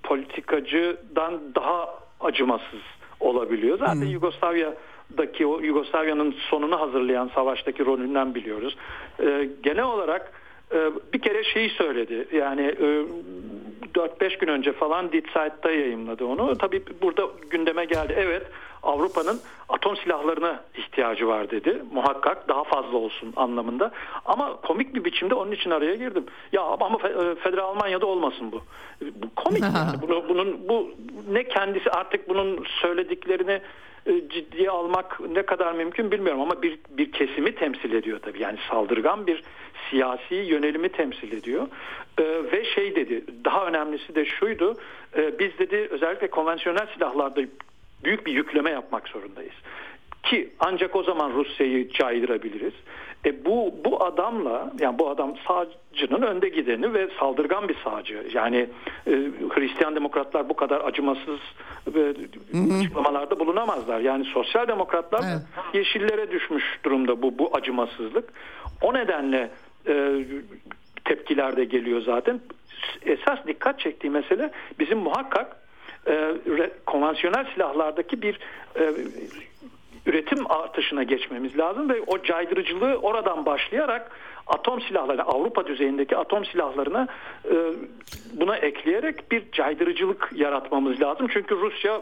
politikacıdan 0.03 1.41
daha 1.55 1.89
acımasız 2.19 2.81
olabiliyor. 3.19 3.77
Zaten 3.77 4.01
hmm. 4.01 4.07
Yugoslavya'daki 4.07 5.45
o 5.45 5.59
Yugoslavya'nın 5.59 6.35
sonunu 6.49 6.79
hazırlayan 6.79 7.31
savaştaki 7.35 7.85
rolünden 7.85 8.35
biliyoruz. 8.35 8.77
Ee, 9.19 9.49
genel 9.63 9.83
olarak 9.83 10.31
e, 10.73 10.91
bir 11.13 11.19
kere 11.21 11.43
şeyi 11.43 11.69
söyledi. 11.69 12.27
Yani 12.31 12.61
e, 12.61 13.05
4-5 13.95 14.39
gün 14.39 14.47
önce 14.47 14.73
falan 14.73 15.11
Die 15.11 15.23
Zeit'ta 15.33 15.71
yayınladı 15.71 16.25
onu. 16.25 16.57
Tabii 16.57 16.83
burada 17.01 17.29
gündeme 17.49 17.85
geldi. 17.85 18.13
Evet 18.17 18.43
Avrupa'nın 18.87 19.39
atom 19.69 19.97
silahlarına 19.97 20.63
ihtiyacı 20.77 21.27
var 21.27 21.51
dedi. 21.51 21.81
Muhakkak 21.93 22.47
daha 22.47 22.63
fazla 22.63 22.97
olsun 22.97 23.33
anlamında. 23.35 23.91
Ama 24.25 24.61
komik 24.61 24.95
bir 24.95 25.03
biçimde 25.03 25.35
onun 25.35 25.51
için 25.51 25.69
araya 25.69 25.95
girdim. 25.95 26.25
Ya 26.51 26.61
ama 26.61 26.97
e, 27.09 27.35
Federal 27.35 27.69
Almanya'da 27.69 28.05
olmasın 28.05 28.51
bu. 28.51 28.61
Bu 29.01 29.35
komik. 29.35 29.61
yani. 29.75 30.01
Bunu, 30.01 30.29
bunun 30.29 30.69
bu 30.69 30.91
ne 31.31 31.43
kendisi 31.43 31.91
artık 31.91 32.29
bunun 32.29 32.65
söylediklerini 32.81 33.61
e, 34.05 34.29
ciddiye 34.29 34.69
almak 34.69 35.19
ne 35.19 35.41
kadar 35.41 35.73
mümkün 35.73 36.11
bilmiyorum 36.11 36.41
ama 36.41 36.61
bir 36.61 36.79
bir 36.89 37.11
kesimi 37.11 37.55
temsil 37.55 37.93
ediyor 37.93 38.19
tabii. 38.19 38.41
Yani 38.41 38.57
saldırgan 38.69 39.27
bir 39.27 39.43
siyasi 39.89 40.35
yönelimi 40.35 40.89
temsil 40.89 41.31
ediyor. 41.31 41.67
Ee, 42.19 42.23
ve 42.51 42.65
şey 42.65 42.95
dedi 42.95 43.23
daha 43.45 43.65
önemlisi 43.65 44.15
de 44.15 44.25
şuydu. 44.25 44.77
E, 45.17 45.39
biz 45.39 45.59
dedi 45.59 45.87
özellikle 45.91 46.29
konvansiyonel 46.29 46.87
silahlarda 46.93 47.41
büyük 48.03 48.25
bir 48.25 48.33
yükleme 48.33 48.69
yapmak 48.69 49.07
zorundayız. 49.07 49.55
Ki 50.23 50.49
ancak 50.59 50.95
o 50.95 51.03
zaman 51.03 51.33
Rusya'yı 51.33 51.89
caydırabiliriz. 51.89 52.73
E 53.25 53.45
bu 53.45 53.75
bu 53.85 54.03
adamla 54.03 54.73
yani 54.79 54.99
bu 54.99 55.09
adam 55.09 55.33
sağcının 55.47 56.21
önde 56.21 56.49
gideni 56.49 56.93
ve 56.93 57.09
saldırgan 57.19 57.69
bir 57.69 57.75
sağcı. 57.83 58.27
Yani 58.33 58.69
e, 59.07 59.11
Hristiyan 59.49 59.95
demokratlar 59.95 60.49
bu 60.49 60.55
kadar 60.55 60.81
acımasız 60.81 61.39
e, 61.95 62.13
açıklamalarda 62.79 63.39
bulunamazlar. 63.39 63.99
Yani 63.99 64.25
sosyal 64.25 64.67
demokratlar 64.67 65.23
evet. 65.23 65.41
yeşillere 65.73 66.31
düşmüş 66.31 66.79
durumda 66.83 67.21
bu 67.21 67.39
bu 67.39 67.55
acımasızlık. 67.55 68.29
O 68.81 68.93
nedenle 68.93 69.51
e, 69.87 70.25
tepkiler 71.05 71.57
de 71.57 71.65
geliyor 71.65 72.01
zaten. 72.01 72.39
Esas 73.05 73.39
dikkat 73.47 73.79
çektiği 73.79 74.09
mesele 74.09 74.51
bizim 74.79 74.97
muhakkak 74.97 75.66
e, 76.07 76.35
konvansiyonel 76.85 77.45
silahlardaki 77.53 78.21
bir 78.21 78.39
e, 78.79 78.93
üretim 80.05 80.51
artışına 80.51 81.03
geçmemiz 81.03 81.57
lazım 81.57 81.89
ve 81.89 82.01
o 82.07 82.23
caydırıcılığı 82.23 82.95
oradan 82.95 83.45
başlayarak 83.45 84.11
atom 84.47 84.81
silahları 84.81 85.23
Avrupa 85.23 85.67
düzeyindeki 85.67 86.17
atom 86.17 86.45
silahlarına 86.45 87.07
e, 87.45 87.55
buna 88.33 88.57
ekleyerek 88.57 89.31
bir 89.31 89.51
caydırıcılık 89.51 90.29
yaratmamız 90.35 91.01
lazım. 91.01 91.27
Çünkü 91.33 91.55
Rusya 91.55 92.01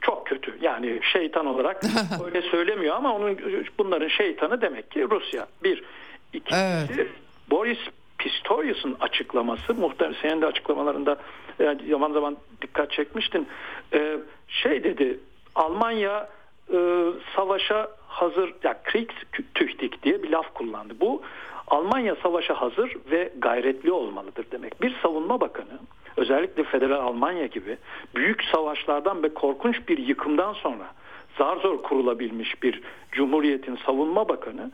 çok 0.00 0.26
kötü. 0.26 0.58
Yani 0.60 1.00
şeytan 1.12 1.46
olarak 1.46 1.82
öyle 2.24 2.42
söylemiyor 2.42 2.96
ama 2.96 3.14
onun 3.14 3.38
bunların 3.78 4.08
şeytanı 4.08 4.60
demek 4.60 4.90
ki 4.90 5.06
Rusya. 5.10 5.46
Bir. 5.64 5.84
İkincisi 6.32 6.92
evet. 6.94 7.08
Boris 7.50 7.78
Pistorius'un 8.20 8.96
açıklaması 9.00 9.74
muhtemelen 9.74 10.16
senin 10.22 10.42
de 10.42 10.46
açıklamalarında 10.46 11.16
yani 11.58 11.90
zaman 11.90 12.12
zaman 12.12 12.36
dikkat 12.62 12.92
çekmiştin. 12.92 13.48
Ee, 13.92 14.18
şey 14.48 14.84
dedi 14.84 15.20
Almanya 15.54 16.28
e, 16.72 17.06
savaşa 17.36 17.88
hazır 18.08 18.54
ya 18.64 18.82
Kriegstüchtig 18.84 19.92
diye 20.02 20.22
bir 20.22 20.30
laf 20.30 20.54
kullandı. 20.54 20.94
Bu 21.00 21.22
Almanya 21.68 22.16
savaşa 22.22 22.54
hazır 22.54 22.96
ve 23.10 23.32
gayretli 23.38 23.92
olmalıdır 23.92 24.46
demek. 24.52 24.82
Bir 24.82 24.96
savunma 25.02 25.40
bakanı 25.40 25.78
özellikle 26.16 26.64
Federal 26.64 27.00
Almanya 27.00 27.46
gibi 27.46 27.76
büyük 28.14 28.44
savaşlardan 28.44 29.22
ve 29.22 29.34
korkunç 29.34 29.88
bir 29.88 29.98
yıkımdan 29.98 30.52
sonra 30.52 30.90
zar 31.38 31.56
zor 31.56 31.82
kurulabilmiş 31.82 32.62
bir 32.62 32.80
cumhuriyetin 33.12 33.78
savunma 33.86 34.28
bakanı 34.28 34.70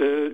e, 0.00 0.30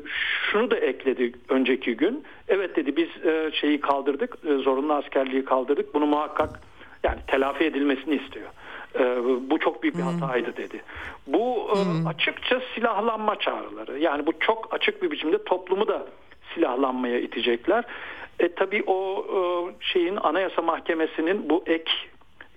şunu 0.51 0.71
da 0.71 0.77
ekledi 0.77 1.33
önceki 1.49 1.97
gün. 1.97 2.25
Evet 2.49 2.77
dedi 2.77 2.97
biz 2.97 3.27
e, 3.27 3.51
şeyi 3.53 3.81
kaldırdık, 3.81 4.39
e, 4.47 4.55
zorunlu 4.55 4.95
askerliği 4.95 5.45
kaldırdık. 5.45 5.95
Bunu 5.95 6.07
muhakkak 6.07 6.61
yani 7.03 7.19
telafi 7.27 7.65
edilmesini 7.65 8.15
istiyor. 8.15 8.49
E, 8.99 9.05
bu 9.51 9.59
çok 9.59 9.83
büyük 9.83 9.97
bir 9.97 10.03
hmm. 10.03 10.19
hataydı 10.19 10.57
dedi. 10.57 10.83
Bu 11.27 11.69
e, 11.77 11.85
hmm. 11.85 12.07
açıkça 12.07 12.61
silahlanma 12.75 13.39
çağrıları. 13.39 13.99
Yani 13.99 14.27
bu 14.27 14.33
çok 14.41 14.75
açık 14.75 15.03
bir 15.03 15.11
biçimde 15.11 15.45
toplumu 15.45 15.89
da 15.89 16.07
silahlanmaya 16.55 17.21
itecekler. 17.21 17.85
E 18.41 18.49
tabii 18.49 18.83
o 18.87 19.27
e, 19.29 19.39
şeyin 19.81 20.17
Anayasa 20.17 20.63
Mahkemesi'nin 20.63 21.51
bu 21.51 21.65
ek 21.67 21.93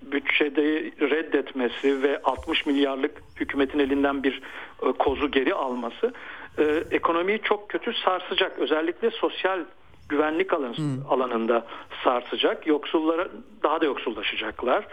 bütçede 0.02 0.92
reddetmesi 1.10 2.02
ve 2.02 2.20
60 2.24 2.66
milyarlık 2.66 3.22
hükümetin 3.40 3.78
elinden 3.78 4.22
bir 4.22 4.42
e, 4.82 4.92
kozu 4.92 5.30
geri 5.30 5.54
alması 5.54 6.12
e, 6.58 6.84
ekonomiyi 6.90 7.40
çok 7.42 7.68
kötü 7.68 7.92
sarsacak. 7.92 8.58
Özellikle 8.58 9.10
sosyal 9.10 9.60
güvenlik 10.08 10.52
alan, 10.52 10.72
hmm. 10.72 11.10
alanında 11.10 11.66
sarsacak. 12.04 12.66
Yoksullara 12.66 13.28
daha 13.62 13.80
da 13.80 13.84
yoksullaşacaklar. 13.84 14.86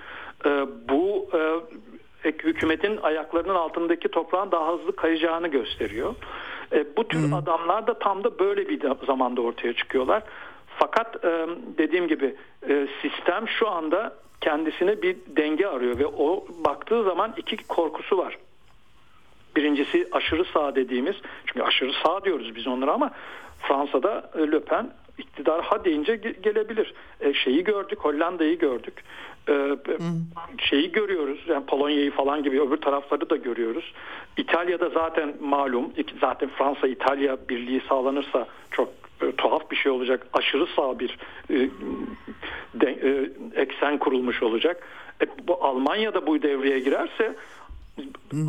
E, 0.45 0.49
bu 0.89 1.29
e, 1.33 1.61
hükümetin 2.25 2.97
ayaklarının 2.97 3.55
altındaki 3.55 4.07
toprağın 4.07 4.51
daha 4.51 4.73
hızlı 4.73 4.95
kayacağını 4.95 5.47
gösteriyor. 5.47 6.15
E, 6.73 6.85
bu 6.97 7.07
tür 7.07 7.19
hmm. 7.19 7.33
adamlar 7.33 7.87
da 7.87 7.99
tam 7.99 8.23
da 8.23 8.39
böyle 8.39 8.69
bir 8.69 8.81
zamanda 9.05 9.41
ortaya 9.41 9.73
çıkıyorlar. 9.73 10.23
Fakat 10.79 11.25
e, 11.25 11.47
dediğim 11.77 12.07
gibi 12.07 12.35
e, 12.69 12.87
sistem 13.01 13.47
şu 13.47 13.69
anda 13.69 14.15
kendisine 14.41 15.01
bir 15.01 15.17
denge 15.27 15.67
arıyor 15.67 15.99
ve 15.99 16.07
o 16.07 16.45
baktığı 16.65 17.03
zaman 17.03 17.33
iki 17.37 17.57
korkusu 17.57 18.17
var. 18.17 18.37
Birincisi 19.55 20.07
aşırı 20.11 20.45
sağ 20.45 20.75
dediğimiz 20.75 21.15
çünkü 21.45 21.61
aşırı 21.61 21.91
sağ 22.05 22.23
diyoruz 22.23 22.55
biz 22.55 22.67
onlara 22.67 22.93
ama 22.93 23.11
Fransa'da 23.59 24.31
e, 24.35 24.51
Le 24.51 24.59
Pen 24.59 24.89
iktidar 25.17 25.61
ha 25.61 25.85
deyince 25.85 26.15
gelebilir. 26.15 26.93
E, 27.21 27.33
şeyi 27.33 27.63
gördük, 27.63 27.99
Hollanda'yı 27.99 28.59
gördük. 28.59 29.03
E, 29.49 29.75
şeyi 30.57 30.91
görüyoruz. 30.91 31.39
Yani 31.47 31.65
Polonya'yı 31.65 32.11
falan 32.11 32.43
gibi 32.43 32.61
öbür 32.61 32.77
tarafları 32.77 33.29
da 33.29 33.35
görüyoruz. 33.35 33.93
İtalya'da 34.37 34.89
zaten 34.89 35.33
malum 35.41 35.93
zaten 36.21 36.49
Fransa 36.49 36.87
İtalya 36.87 37.37
birliği 37.49 37.81
sağlanırsa 37.89 38.47
çok 38.71 38.89
e, 39.21 39.31
tuhaf 39.31 39.71
bir 39.71 39.75
şey 39.75 39.91
olacak. 39.91 40.27
Aşırı 40.33 40.67
sağ 40.75 40.99
bir 40.99 41.17
e, 41.49 41.69
de, 42.73 42.89
e, 42.89 43.29
eksen 43.61 43.97
kurulmuş 43.97 44.43
olacak. 44.43 44.87
E, 45.21 45.25
bu 45.47 45.63
Almanya'da 45.63 46.27
bu 46.27 46.41
devreye 46.41 46.79
girerse 46.79 47.35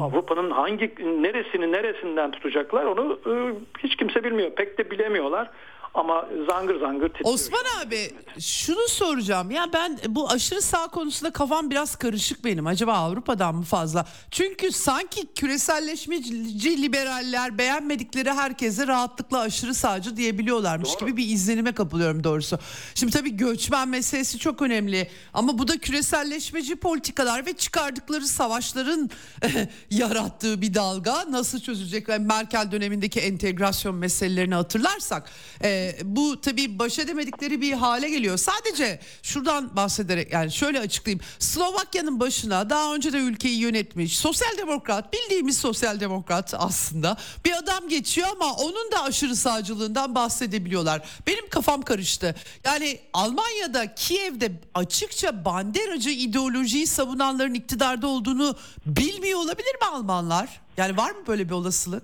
Avrupa'nın 0.00 0.50
hangi 0.50 0.94
neresini 1.22 1.72
neresinden 1.72 2.30
tutacaklar 2.30 2.84
onu 2.84 3.18
e, 3.26 3.32
hiç 3.78 3.96
kimse 3.96 4.24
bilmiyor. 4.24 4.50
Pek 4.50 4.78
de 4.78 4.90
bilemiyorlar 4.90 5.50
ama 5.96 6.28
zangır 6.50 6.80
zangır 6.80 7.08
titriyor. 7.08 7.34
Osman 7.34 7.64
abi 7.86 8.10
şunu 8.40 8.88
soracağım. 8.88 9.50
Ya 9.50 9.66
ben 9.72 9.98
bu 10.08 10.30
aşırı 10.30 10.62
sağ 10.62 10.86
konusunda 10.86 11.32
kafam 11.32 11.70
biraz 11.70 11.96
karışık 11.96 12.44
benim. 12.44 12.66
Acaba 12.66 12.92
Avrupa'dan 12.92 13.54
mı 13.54 13.62
fazla? 13.62 14.06
Çünkü 14.30 14.72
sanki 14.72 15.34
küreselleşmeci 15.34 16.82
liberaller 16.82 17.58
beğenmedikleri 17.58 18.32
herkese 18.32 18.86
rahatlıkla 18.86 19.38
aşırı 19.40 19.74
sağcı 19.74 20.16
diyebiliyorlarmış 20.16 20.88
Doğru. 20.88 20.98
gibi 20.98 21.16
bir 21.16 21.28
izlenime 21.28 21.72
kapılıyorum 21.72 22.24
doğrusu. 22.24 22.58
Şimdi 22.94 23.12
tabii 23.12 23.36
göçmen 23.36 23.88
meselesi 23.88 24.38
çok 24.38 24.62
önemli. 24.62 25.08
Ama 25.34 25.58
bu 25.58 25.68
da 25.68 25.78
küreselleşmeci 25.78 26.76
politikalar 26.76 27.46
ve 27.46 27.52
çıkardıkları 27.52 28.26
savaşların 28.26 29.10
yarattığı 29.90 30.62
bir 30.62 30.74
dalga. 30.74 31.24
Nasıl 31.30 31.60
çözülecek? 31.60 32.08
Yani 32.08 32.26
Merkel 32.26 32.72
dönemindeki 32.72 33.20
entegrasyon 33.20 33.94
meselelerini 33.94 34.54
hatırlarsak... 34.54 35.30
E, 35.62 35.85
bu 36.04 36.40
tabii 36.40 36.78
baş 36.78 36.98
edemedikleri 36.98 37.60
bir 37.60 37.72
hale 37.72 38.10
geliyor. 38.10 38.36
Sadece 38.36 39.00
şuradan 39.22 39.76
bahsederek 39.76 40.32
yani 40.32 40.52
şöyle 40.52 40.80
açıklayayım. 40.80 41.20
Slovakya'nın 41.38 42.20
başına 42.20 42.70
daha 42.70 42.94
önce 42.94 43.12
de 43.12 43.18
ülkeyi 43.18 43.58
yönetmiş 43.58 44.18
sosyal 44.18 44.58
demokrat 44.58 45.12
bildiğimiz 45.12 45.58
sosyal 45.58 46.00
demokrat 46.00 46.54
aslında 46.58 47.16
bir 47.44 47.52
adam 47.52 47.88
geçiyor 47.88 48.28
ama 48.32 48.52
onun 48.54 48.92
da 48.92 49.02
aşırı 49.02 49.36
sağcılığından 49.36 50.14
bahsedebiliyorlar. 50.14 51.02
Benim 51.26 51.48
kafam 51.48 51.82
karıştı. 51.82 52.34
Yani 52.64 52.98
Almanya'da 53.12 53.94
Kiev'de 53.94 54.52
açıkça 54.74 55.44
banderacı 55.44 56.10
ideolojiyi 56.10 56.86
savunanların 56.86 57.54
iktidarda 57.54 58.06
olduğunu 58.06 58.56
bilmiyor 58.86 59.38
olabilir 59.38 59.74
mi 59.74 59.86
Almanlar? 59.92 60.60
Yani 60.76 60.96
var 60.96 61.10
mı 61.10 61.26
böyle 61.28 61.48
bir 61.48 61.54
olasılık? 61.54 62.02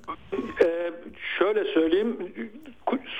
Ee, 0.64 0.92
şöyle 1.38 1.74
söyleyeyim 1.74 2.32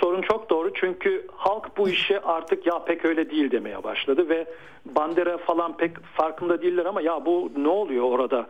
sorun 0.02 0.22
çok 0.22 0.50
doğru 0.50 0.72
çünkü 0.74 1.26
halk 1.36 1.76
bu 1.76 1.88
işe 1.88 2.20
artık 2.20 2.66
ya 2.66 2.84
pek 2.84 3.04
öyle 3.04 3.30
değil 3.30 3.50
demeye 3.50 3.84
başladı 3.84 4.28
ve 4.28 4.46
Bandera 4.84 5.38
falan 5.38 5.76
pek 5.76 5.98
farkında 5.98 6.62
değiller 6.62 6.84
ama 6.84 7.00
ya 7.00 7.26
bu 7.26 7.52
ne 7.56 7.68
oluyor 7.68 8.04
orada 8.04 8.46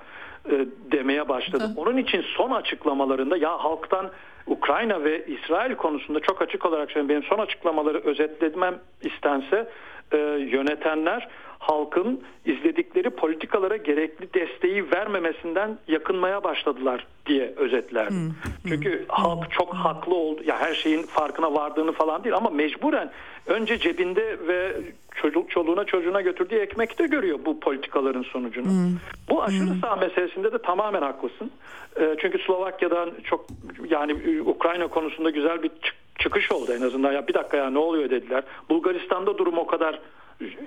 e, 0.50 0.66
demeye 0.92 1.28
başladı. 1.28 1.64
Onun 1.76 1.96
için 1.96 2.24
son 2.36 2.50
açıklamalarında 2.50 3.36
ya 3.36 3.64
halktan 3.64 4.10
Ukrayna 4.46 5.04
ve 5.04 5.26
İsrail 5.26 5.74
konusunda 5.74 6.20
çok 6.20 6.42
açık 6.42 6.66
olarak 6.66 6.90
söyleyeyim 6.90 7.08
benim 7.08 7.22
son 7.22 7.38
açıklamaları 7.38 7.98
özetlemem 7.98 8.78
istense 9.02 9.68
e, 10.12 10.16
yönetenler 10.38 11.28
halkın 11.62 12.20
izledikleri 12.44 13.10
politikalara 13.10 13.76
gerekli 13.76 14.34
desteği 14.34 14.90
vermemesinden 14.90 15.78
yakınmaya 15.88 16.44
başladılar 16.44 17.06
diye 17.26 17.54
özetler. 17.56 18.08
Hmm. 18.08 18.30
Çünkü 18.68 18.98
hmm. 18.98 19.06
halk 19.08 19.50
çok 19.50 19.74
haklı 19.74 20.14
oldu. 20.14 20.40
Ya 20.44 20.60
her 20.60 20.74
şeyin 20.74 21.02
farkına 21.02 21.54
vardığını 21.54 21.92
falan 21.92 22.24
değil 22.24 22.36
ama 22.36 22.50
mecburen 22.50 23.10
önce 23.46 23.78
cebinde 23.78 24.38
ve 24.48 24.76
çocuk 25.14 25.50
çoluğuna 25.50 25.84
çocuğuna 25.84 26.20
götürdüğü 26.20 26.56
ekmekte 26.56 27.06
görüyor 27.06 27.38
bu 27.44 27.60
politikaların 27.60 28.22
sonucunu. 28.22 28.66
Hmm. 28.66 28.96
Bu 29.30 29.42
aşırı 29.42 29.70
hmm. 29.70 29.80
sağ 29.80 29.96
meselesinde 29.96 30.52
de 30.52 30.58
tamamen 30.58 31.02
haklısın. 31.02 31.50
E, 32.00 32.16
çünkü 32.20 32.38
Slovakya'dan 32.38 33.10
çok 33.24 33.46
yani 33.90 34.40
Ukrayna 34.40 34.86
konusunda 34.86 35.30
güzel 35.30 35.62
bir 35.62 35.70
çıkış 36.18 36.52
oldu 36.52 36.72
en 36.72 36.82
azından. 36.82 37.12
Ya 37.12 37.28
bir 37.28 37.34
dakika 37.34 37.56
ya 37.56 37.70
ne 37.70 37.78
oluyor 37.78 38.10
dediler. 38.10 38.42
Bulgaristan'da 38.70 39.38
durum 39.38 39.58
o 39.58 39.66
kadar 39.66 40.00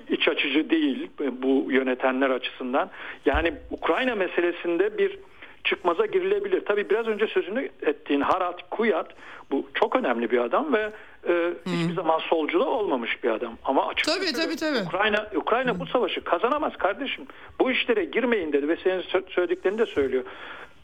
iç 0.08 0.28
açıcı 0.28 0.70
değil 0.70 1.10
bu 1.42 1.72
yönetenler 1.72 2.30
açısından. 2.30 2.90
Yani 3.24 3.54
Ukrayna 3.70 4.14
meselesinde 4.14 4.98
bir 4.98 5.18
çıkmaza 5.64 6.06
girilebilir. 6.06 6.64
Tabi 6.64 6.90
biraz 6.90 7.06
önce 7.06 7.26
sözünü 7.26 7.68
ettiğin 7.82 8.20
Harald 8.20 8.58
Kuyat 8.70 9.10
bu 9.50 9.66
çok 9.74 9.96
önemli 9.96 10.30
bir 10.30 10.38
adam 10.38 10.72
ve 10.72 10.92
e, 11.28 11.52
hiçbir 11.66 11.94
zaman 11.94 12.18
solcu 12.18 12.60
da 12.60 12.64
olmamış 12.64 13.24
bir 13.24 13.30
adam. 13.30 13.58
Ama 13.64 13.86
açık 13.86 14.06
tabii, 14.06 14.32
tabii, 14.32 14.56
tabii. 14.56 14.86
Ukrayna 14.86 15.26
Ukrayna 15.34 15.72
hmm. 15.72 15.80
bu 15.80 15.86
savaşı 15.86 16.24
kazanamaz 16.24 16.76
kardeşim. 16.76 17.26
Bu 17.60 17.70
işlere 17.70 18.04
girmeyin 18.04 18.52
dedi 18.52 18.68
ve 18.68 18.76
senin 18.76 19.02
söylediklerini 19.28 19.78
de 19.78 19.86
söylüyor. 19.86 20.24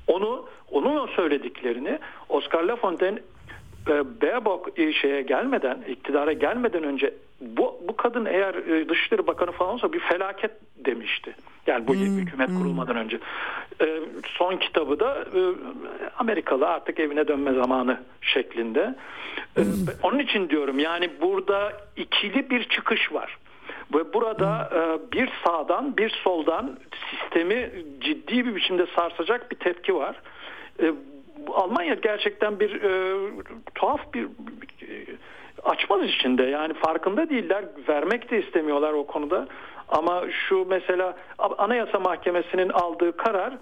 Onu 0.07 0.49
onun 0.71 1.07
söylediklerini 1.07 1.99
Oscar 2.29 2.63
Lafontaine 2.63 3.19
e, 3.19 3.23
Baerbock 3.87 4.77
şeye 5.03 5.23
gelmeden, 5.23 5.79
iktidara 5.89 6.33
gelmeden 6.33 6.83
önce 6.83 7.15
bu, 7.41 7.81
bu 7.89 7.97
kadın 7.97 8.25
eğer 8.25 8.55
e, 8.55 8.89
Dışişleri 8.89 9.27
Bakanı 9.27 9.53
falan 9.53 9.75
olsa 9.75 9.93
bir 9.93 10.01
felaket 10.01 10.51
demişti. 10.77 11.35
Yani 11.67 11.89
bu 11.89 11.95
hmm, 11.95 12.19
hükümet 12.19 12.49
hmm. 12.49 12.59
kurulmadan 12.59 12.97
önce. 12.97 13.19
E, 13.81 14.01
son 14.27 14.57
kitabı 14.57 15.01
da 15.01 15.25
e, 15.35 15.41
Amerikalı 16.19 16.69
artık 16.69 17.01
evine 17.01 17.29
dönme 17.29 17.53
zamanı 17.53 18.01
şeklinde. 18.21 18.95
E, 19.57 19.61
hmm. 19.61 19.73
Onun 20.03 20.19
için 20.19 20.49
diyorum 20.49 20.79
yani 20.79 21.11
burada 21.21 21.73
ikili 21.97 22.51
bir 22.51 22.65
çıkış 22.65 23.13
var. 23.13 23.39
Ve 23.95 24.15
burada 24.15 24.71
e, 24.75 25.13
bir 25.13 25.31
sağdan 25.45 25.97
bir 25.97 26.11
soldan 26.11 26.79
sistemi 27.11 27.71
ciddi 28.01 28.47
bir 28.47 28.55
biçimde 28.55 28.87
sarsacak 28.97 29.51
bir 29.51 29.57
tepki 29.57 29.95
var. 29.95 30.17
E, 30.83 30.93
Almanya 31.55 31.95
gerçekten 31.95 32.61
bir 32.61 32.83
e, 32.83 33.17
tuhaf 33.75 34.15
bir 34.15 34.25
e, 34.25 34.27
açmaz 35.65 36.05
içinde 36.05 36.43
yani 36.43 36.75
farkında 36.75 37.31
değiller 37.31 37.65
vermek 37.89 38.31
de 38.31 38.43
istemiyorlar 38.43 38.93
o 38.93 39.07
konuda 39.07 39.49
ama 39.89 40.23
şu 40.49 40.67
mesela 40.69 41.17
Anayasa 41.39 41.99
Mahkemesi'nin 41.99 42.69
aldığı 42.69 43.17
karar 43.17 43.55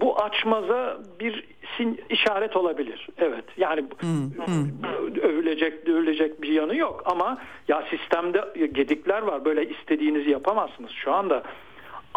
bu 0.00 0.18
açmaza 0.18 0.98
bir 1.20 1.44
sin, 1.76 2.00
işaret 2.10 2.56
olabilir. 2.56 3.08
Evet. 3.18 3.44
Yani 3.56 3.84
hmm, 4.00 5.20
övülecek 5.22 5.88
övülecek 5.88 6.42
bir 6.42 6.48
yanı 6.48 6.76
yok 6.76 7.02
ama 7.06 7.38
ya 7.68 7.84
sistemde 7.90 8.44
gedikler 8.72 9.22
var. 9.22 9.44
Böyle 9.44 9.68
istediğinizi 9.68 10.30
yapamazsınız. 10.30 10.90
Şu 10.90 11.12
anda 11.12 11.42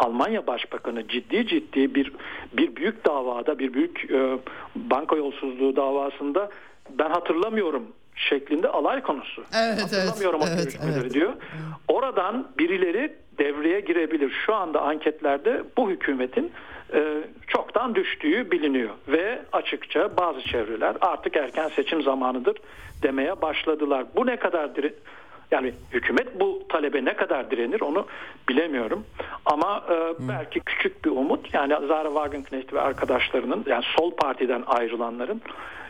Almanya 0.00 0.46
Başbakanı 0.46 1.08
ciddi 1.08 1.46
ciddi 1.46 1.94
bir 1.94 2.12
bir 2.52 2.76
büyük 2.76 3.06
davada 3.06 3.58
bir 3.58 3.74
büyük 3.74 4.10
e, 4.10 4.38
banka 4.74 5.16
yolsuzluğu 5.16 5.76
davasında 5.76 6.50
ben 6.90 7.10
hatırlamıyorum 7.10 7.86
şeklinde 8.14 8.68
alay 8.68 9.02
konusu. 9.02 9.44
Evet, 9.54 9.82
hatırlamıyorum 9.82 10.40
evet, 10.44 10.52
o 10.54 10.62
görüşmeleri 10.62 11.00
evet, 11.00 11.14
diyor. 11.14 11.32
Oradan 11.88 12.48
birileri 12.58 13.12
devreye 13.38 13.80
girebilir. 13.80 14.32
Şu 14.46 14.54
anda 14.54 14.80
anketlerde 14.82 15.62
bu 15.76 15.90
hükümetin 15.90 16.52
e, 16.94 17.22
çoktan 17.46 17.94
düştüğü 17.94 18.50
biliniyor 18.50 18.90
ve 19.08 19.42
açıkça 19.52 20.16
bazı 20.16 20.40
çevreler 20.40 20.96
artık 21.00 21.36
erken 21.36 21.68
seçim 21.68 22.02
zamanıdır 22.02 22.56
demeye 23.02 23.42
başladılar. 23.42 24.04
Bu 24.16 24.26
ne 24.26 24.36
kadar 24.36 24.76
yani 25.50 25.72
hükümet 25.92 26.40
bu 26.40 26.62
talebe 26.68 27.04
ne 27.04 27.16
kadar 27.16 27.50
direnir 27.50 27.80
onu 27.80 28.06
bilemiyorum. 28.48 29.04
Ama 29.46 29.84
e, 29.90 30.28
belki 30.28 30.60
küçük 30.60 31.04
bir 31.04 31.10
umut 31.10 31.54
yani 31.54 31.86
Zara 31.88 32.08
Wagenknecht 32.08 32.72
ve 32.72 32.80
arkadaşlarının 32.80 33.64
yani 33.66 33.84
sol 33.96 34.10
partiden 34.10 34.62
ayrılanların 34.66 35.42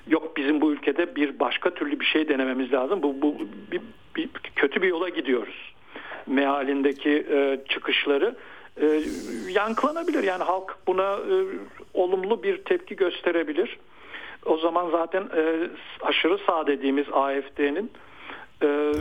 yok 0.06 0.36
bizim 0.36 0.60
bu 0.60 0.72
ülkede 0.72 1.16
bir 1.16 1.40
başka 1.40 1.70
türlü 1.70 2.00
bir 2.00 2.04
şey 2.04 2.28
denememiz 2.28 2.72
lazım. 2.72 3.02
Bu, 3.02 3.22
bu 3.22 3.36
bir, 3.72 3.80
bir, 4.16 4.28
kötü 4.56 4.82
bir 4.82 4.88
yola 4.88 5.08
gidiyoruz. 5.08 5.74
Mealindeki 6.26 7.26
e, 7.30 7.60
çıkışları 7.68 8.36
e, 8.82 9.00
yankılanabilir. 9.48 10.22
Yani 10.22 10.44
halk 10.44 10.76
buna 10.86 11.12
e, 11.12 11.34
olumlu 11.94 12.42
bir 12.42 12.64
tepki 12.64 12.96
gösterebilir. 12.96 13.78
O 14.46 14.56
zaman 14.56 14.90
zaten 14.90 15.22
e, 15.36 15.68
aşırı 16.02 16.38
sağ 16.46 16.66
dediğimiz 16.66 17.06
AFD'nin 17.12 17.90
e, 18.62 18.92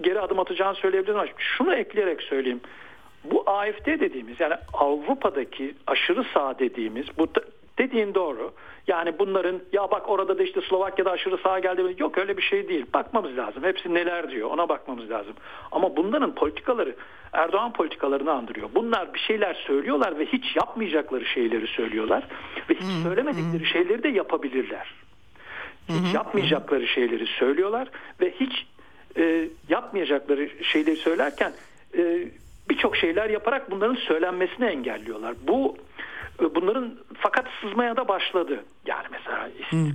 geri 0.00 0.20
adım 0.20 0.38
atacağını 0.38 0.74
söyleyebilirim 0.74 1.18
ama 1.18 1.28
şunu 1.38 1.74
ekleyerek 1.74 2.22
söyleyeyim. 2.22 2.60
Bu 3.24 3.50
AFD 3.50 3.86
dediğimiz 3.86 4.40
yani 4.40 4.54
Avrupa'daki 4.72 5.74
aşırı 5.86 6.24
sağ 6.34 6.58
dediğimiz 6.58 7.06
bu 7.18 7.26
Dediğin 7.78 8.14
doğru. 8.14 8.52
Yani 8.86 9.18
bunların 9.18 9.60
ya 9.72 9.90
bak 9.90 10.08
orada 10.08 10.38
da 10.38 10.42
işte 10.42 10.60
Slovakya'da 10.60 11.10
aşırı 11.10 11.38
sağa 11.38 11.58
geldi. 11.58 11.94
Yok 11.98 12.18
öyle 12.18 12.36
bir 12.36 12.42
şey 12.42 12.68
değil. 12.68 12.86
Bakmamız 12.94 13.36
lazım. 13.36 13.64
Hepsi 13.64 13.94
neler 13.94 14.30
diyor 14.30 14.50
ona 14.50 14.68
bakmamız 14.68 15.10
lazım. 15.10 15.34
Ama 15.72 15.96
bunların 15.96 16.34
politikaları 16.34 16.94
Erdoğan 17.32 17.72
politikalarını 17.72 18.32
andırıyor. 18.32 18.68
Bunlar 18.74 19.14
bir 19.14 19.18
şeyler 19.18 19.54
söylüyorlar 19.54 20.18
ve 20.18 20.26
hiç 20.26 20.56
yapmayacakları 20.56 21.24
şeyleri 21.24 21.66
söylüyorlar. 21.66 22.24
Ve 22.70 22.74
hiç 22.74 23.02
söylemedikleri 23.02 23.66
şeyleri 23.66 24.02
de 24.02 24.08
yapabilirler. 24.08 24.94
Hiç 25.88 26.14
yapmayacakları 26.14 26.86
şeyleri 26.86 27.26
söylüyorlar 27.26 27.88
ve 28.20 28.30
hiç 28.40 28.66
e, 29.16 29.48
yapmayacakları 29.68 30.64
şeyleri 30.64 30.96
söylerken 30.96 31.52
e, 31.98 32.28
birçok 32.70 32.96
şeyler 32.96 33.30
yaparak 33.30 33.70
bunların 33.70 33.94
söylenmesini 33.94 34.66
engelliyorlar. 34.66 35.34
Bu 35.42 35.76
e, 36.42 36.54
bunların 36.54 36.94
fakat 37.14 37.46
sızmaya 37.60 37.96
da 37.96 38.08
başladı. 38.08 38.64
Yani 38.86 39.06
mesela 39.10 39.48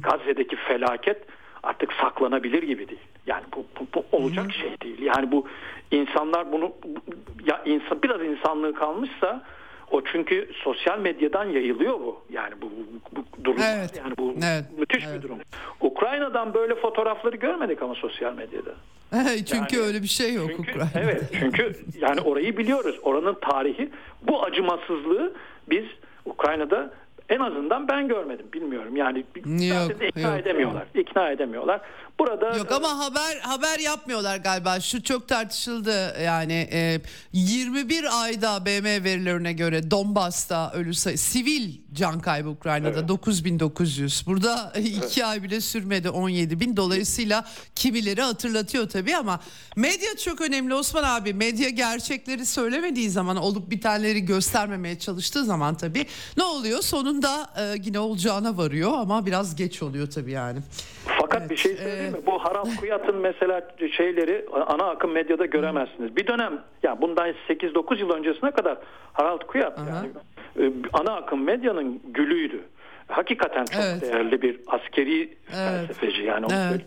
Gazze'deki 0.04 0.56
felaket 0.56 1.26
artık 1.64 1.94
saklanabilir 1.94 2.64
gibi 2.64 2.88
değil. 2.90 3.02
Yani 3.28 3.44
bu, 3.56 3.66
bu, 3.80 3.88
bu 3.96 4.18
olacak 4.18 4.46
Hı. 4.48 4.52
şey 4.52 4.82
değil. 4.82 5.02
Yani 5.02 5.32
bu 5.32 5.48
insanlar 5.92 6.52
bunu 6.52 6.72
ya 7.46 7.62
insan 7.66 8.04
biraz 8.04 8.22
insanlığı 8.22 8.76
kalmışsa 8.76 9.44
o 9.94 10.02
çünkü 10.12 10.50
sosyal 10.54 11.00
medyadan 11.00 11.46
yayılıyor 11.46 12.00
bu. 12.00 12.22
Yani 12.30 12.54
bu, 12.62 12.72
bu 13.12 13.44
durum 13.44 13.62
evet. 13.62 13.92
yani 13.98 14.18
bu 14.18 14.36
evet. 14.44 14.66
müthiş 14.78 15.06
evet. 15.08 15.18
bir 15.18 15.22
durum. 15.22 15.38
Ukrayna'dan 15.82 16.54
böyle 16.54 16.76
fotoğrafları 16.76 17.36
görmedik 17.36 17.82
ama 17.82 17.96
sosyal 17.96 18.34
medyada. 18.34 18.72
çünkü 19.46 19.76
yani, 19.76 19.88
öyle 19.88 20.02
bir 20.02 20.08
şey 20.08 20.34
yok 20.34 20.50
çünkü, 20.50 20.72
Ukrayna'da. 20.72 21.00
Evet 21.00 21.24
çünkü 21.40 21.76
yani 22.00 22.22
orayı 22.22 22.58
biliyoruz. 22.58 23.00
Oranın 23.04 23.38
tarihi 23.42 23.90
bu 24.22 24.44
acımasızlığı 24.44 25.34
biz 25.70 25.86
Ukrayna'da 26.26 26.94
en 27.30 27.40
azından 27.40 27.88
ben 27.88 28.08
görmedim 28.08 28.46
bilmiyorum 28.54 28.96
yani 28.96 29.20
yok, 29.20 29.92
ikna 30.06 30.22
yok. 30.22 30.40
edemiyorlar 30.42 30.84
ikna 30.96 31.30
edemiyorlar 31.32 31.82
burada 32.20 32.58
yok 32.58 32.72
ama 32.72 33.00
haber 33.00 33.38
haber 33.40 33.80
yapmıyorlar 33.80 34.38
galiba 34.38 34.80
şu 34.80 35.04
çok 35.04 35.28
tartışıldı 35.28 36.22
yani 36.22 36.70
e, 36.72 37.02
21 37.34 38.24
ayda 38.24 38.66
BM 38.66 39.04
verilerine 39.04 39.54
göre 39.54 39.92
Donbas'ta 39.92 40.72
ölü 40.72 40.94
sayı 40.94 41.18
sivil 41.18 41.72
can 41.94 42.20
kaybı 42.20 42.50
Ukrayna'da 42.50 43.00
evet. 43.00 43.08
9900 43.08 44.24
burada 44.28 44.74
iki 44.76 45.00
evet. 45.00 45.24
ay 45.24 45.44
bile 45.44 45.62
sürmedi 45.62 46.10
17 46.10 46.60
bin 46.60 46.78
dolayısıyla 46.78 47.46
kimileri 47.76 48.22
hatırlatıyor 48.22 48.90
tabii 48.90 49.16
ama 49.16 49.40
medya 49.76 50.18
çok 50.18 50.42
önemli 50.42 50.74
Osman 50.74 51.04
abi 51.04 51.34
medya 51.34 51.70
gerçekleri 51.70 52.46
söylemediği 52.46 53.10
zaman 53.10 53.38
olup 53.38 53.72
bitenleri 53.72 54.26
göstermemeye 54.26 55.00
çalıştığı 55.00 55.46
zaman 55.46 55.78
tabii 55.78 56.06
ne 56.38 56.44
oluyor 56.44 56.82
sonunda 56.82 57.14
sonunda 57.24 57.50
e, 57.58 57.78
yine 57.84 58.00
olacağına 58.00 58.58
varıyor 58.58 58.92
ama 58.94 59.26
biraz 59.26 59.56
geç 59.56 59.84
oluyor 59.84 60.12
tabii 60.12 60.32
yani. 60.32 60.60
Fakat 61.24 61.42
evet, 61.42 61.52
bir 61.52 61.58
şey 61.58 61.76
söyleyeyim 61.76 62.16
e... 62.16 62.18
mi? 62.18 62.26
Bu 62.26 62.40
Harald 62.46 62.76
Kuyat'ın 62.80 63.16
mesela 63.16 63.62
şeyleri 63.98 64.46
ana 64.68 64.90
akım 64.90 65.12
medyada 65.12 65.46
göremezsiniz. 65.46 66.16
Bir 66.16 66.28
dönem 66.28 66.62
ya 66.84 67.02
bundan 67.02 67.34
8-9 67.50 68.00
yıl 68.00 68.10
öncesine 68.10 68.52
kadar 68.52 68.78
Harald 69.14 69.42
Kuyat 69.42 69.80
yani 69.80 70.10
e, 70.60 70.74
ana 70.94 71.16
akım 71.16 71.44
medyanın 71.44 72.02
gülüydü. 72.08 72.62
Hakikaten 73.08 73.66
çok 73.66 73.82
evet. 73.84 74.02
değerli 74.02 74.42
bir 74.42 74.60
askeri 74.68 75.22
evet. 75.22 75.38
felsefeci 75.88 76.22
yani 76.22 76.46
evet. 76.52 76.82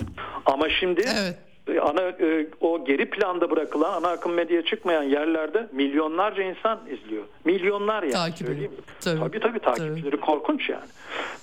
Ama 0.47 0.69
şimdi 0.69 1.01
evet 1.01 1.39
ana 1.83 2.03
e, 2.03 2.47
o 2.61 2.85
geri 2.85 3.11
planda 3.11 3.51
bırakılan 3.51 3.93
ana 3.93 4.09
akım 4.09 4.33
medyaya 4.33 4.65
çıkmayan 4.65 5.03
yerlerde 5.03 5.69
milyonlarca 5.73 6.43
insan 6.43 6.81
izliyor. 6.91 7.25
Milyonlar 7.45 8.03
yani 8.03 8.13
Takip 8.13 8.47
söyleyeyim. 8.47 8.73
Tabii. 9.01 9.21
tabii 9.21 9.41
tabii 9.41 9.59
takipçileri 9.59 10.11
tabii. 10.11 10.21
korkunç 10.21 10.69
yani. 10.69 10.89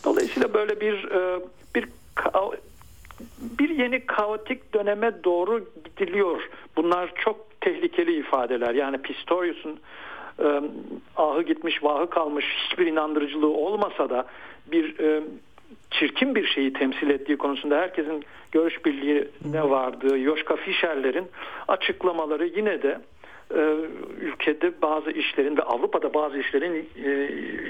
Dolayısıyla 0.05 0.53
böyle 0.53 0.81
bir 0.81 1.11
e, 1.11 1.39
bir 1.75 1.85
bir 3.59 3.69
yeni 3.69 4.05
kaotik 4.05 4.73
döneme 4.73 5.23
doğru 5.23 5.65
gidiliyor. 5.85 6.49
Bunlar 6.77 7.13
çok 7.15 7.61
tehlikeli 7.61 8.19
ifadeler. 8.19 8.75
Yani 8.75 8.97
Pistorius'un 8.97 9.79
e, 10.39 10.61
ahı 11.15 11.41
gitmiş 11.41 11.83
vahı 11.83 12.09
kalmış 12.09 12.45
hiçbir 12.45 12.87
inandırıcılığı 12.87 13.53
olmasa 13.53 14.09
da 14.09 14.25
bir 14.71 14.99
e, 14.99 15.23
çirkin 15.91 16.35
bir 16.35 16.47
şeyi 16.47 16.73
temsil 16.73 17.09
ettiği 17.09 17.37
konusunda 17.37 17.77
herkesin 17.77 18.23
görüş 18.51 18.85
birliğine 18.85 19.69
vardığı 19.69 20.19
Yoşka 20.19 20.55
Fischer'lerin 20.55 21.27
açıklamaları 21.67 22.45
yine 22.45 22.83
de 22.83 22.99
e, 23.55 23.61
ülkede 24.21 24.81
bazı 24.81 25.11
işlerin 25.11 25.57
ve 25.57 25.61
Avrupa'da 25.61 26.13
bazı 26.13 26.37
işlerin 26.37 26.89
e, 27.05 27.09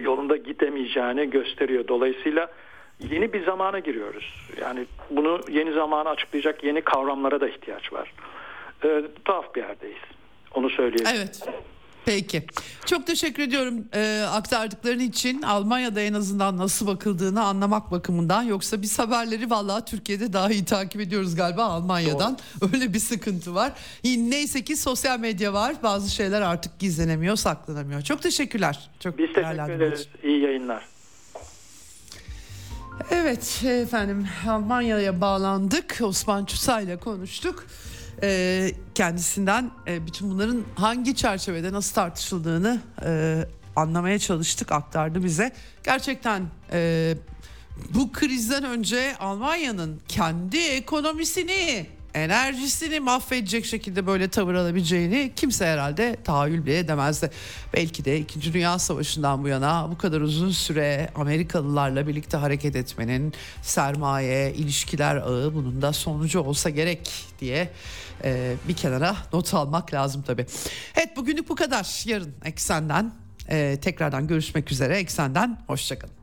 yolunda 0.01 0.37
gidemeyeceğini 0.37 1.29
gösteriyor. 1.29 1.87
Dolayısıyla 1.87 2.49
yeni 2.99 3.33
bir 3.33 3.45
zamana 3.45 3.79
giriyoruz. 3.79 4.33
Yani 4.61 4.85
bunu 5.09 5.41
yeni 5.51 5.73
zamanı 5.73 6.09
açıklayacak 6.09 6.63
yeni 6.63 6.81
kavramlara 6.81 7.41
da 7.41 7.49
ihtiyaç 7.49 7.93
var. 7.93 8.13
E, 8.83 9.03
tuhaf 9.25 9.55
bir 9.55 9.61
yerdeyiz. 9.61 10.01
Onu 10.53 10.69
söyleyebilirim. 10.69 11.15
Evet. 11.15 11.39
Peki. 12.05 12.43
Çok 12.85 13.07
teşekkür 13.07 13.43
ediyorum 13.43 13.85
e, 13.93 14.21
aktardıkların 14.31 14.99
için. 14.99 15.41
Almanya'da 15.41 16.01
en 16.01 16.13
azından 16.13 16.57
nasıl 16.57 16.87
bakıldığını 16.87 17.43
anlamak 17.43 17.91
bakımından. 17.91 18.43
Yoksa 18.43 18.81
biz 18.81 18.99
haberleri 18.99 19.49
vallahi 19.49 19.85
Türkiye'de 19.85 20.33
daha 20.33 20.51
iyi 20.51 20.65
takip 20.65 21.01
ediyoruz 21.01 21.35
galiba 21.35 21.63
Almanya'dan. 21.63 22.37
Doğru. 22.61 22.69
Öyle 22.73 22.93
bir 22.93 22.99
sıkıntı 22.99 23.55
var. 23.55 23.71
Neyse 24.03 24.63
ki 24.63 24.75
sosyal 24.75 25.19
medya 25.19 25.53
var. 25.53 25.75
Bazı 25.83 26.15
şeyler 26.15 26.41
artık 26.41 26.79
gizlenemiyor, 26.79 27.35
saklanamıyor. 27.35 28.01
Çok 28.01 28.21
teşekkürler. 28.21 28.89
Çok 28.99 29.17
biz 29.17 29.33
teşekkür 29.33 29.71
ederiz. 29.71 30.07
İyi 30.23 30.41
yayınlar. 30.41 30.92
Evet 33.11 33.63
efendim 33.65 34.27
Almanya'ya 34.49 35.21
bağlandık. 35.21 35.99
Osman 36.01 36.45
Çusay'la 36.45 36.99
konuştuk 36.99 37.65
e, 38.23 38.71
kendisinden 38.95 39.71
e, 39.87 40.05
bütün 40.05 40.31
bunların 40.31 40.63
hangi 40.75 41.15
çerçevede 41.15 41.73
nasıl 41.73 41.93
tartışıldığını 41.93 42.81
e, 43.05 43.43
anlamaya 43.75 44.19
çalıştık 44.19 44.71
aktardı 44.71 45.23
bize. 45.23 45.51
Gerçekten 45.83 46.43
e, 46.71 47.13
bu 47.93 48.11
krizden 48.11 48.63
önce 48.63 49.17
Almanya'nın 49.19 50.01
kendi 50.07 50.57
ekonomisini 50.57 51.85
enerjisini 52.13 52.99
mahvedecek 52.99 53.65
şekilde 53.65 54.07
böyle 54.07 54.27
tavır 54.27 54.53
alabileceğini 54.53 55.31
kimse 55.35 55.65
herhalde 55.65 56.17
tahayyül 56.23 56.65
bile 56.65 56.77
edemezdi. 56.77 57.31
Belki 57.73 58.05
de 58.05 58.19
2. 58.19 58.53
Dünya 58.53 58.79
Savaşı'ndan 58.79 59.43
bu 59.43 59.47
yana 59.47 59.91
bu 59.91 59.97
kadar 59.97 60.21
uzun 60.21 60.51
süre 60.51 61.09
Amerikalılarla 61.15 62.07
birlikte 62.07 62.37
hareket 62.37 62.75
etmenin 62.75 63.33
sermaye, 63.61 64.53
ilişkiler 64.53 65.15
ağı 65.15 65.53
bunun 65.53 65.81
da 65.81 65.93
sonucu 65.93 66.39
olsa 66.39 66.69
gerek 66.69 67.11
diye 67.39 67.69
e, 68.23 68.55
bir 68.67 68.75
kenara 68.75 69.15
not 69.33 69.53
almak 69.53 69.93
lazım 69.93 70.21
tabii. 70.21 70.45
Evet 70.95 71.17
bugünlük 71.17 71.49
bu 71.49 71.55
kadar. 71.55 72.03
Yarın 72.05 72.33
Eksen'den 72.45 73.13
e, 73.49 73.79
tekrardan 73.81 74.27
görüşmek 74.27 74.71
üzere. 74.71 74.97
Eksen'den 74.97 75.59
hoşçakalın. 75.67 76.22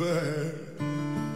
bird 0.00 1.29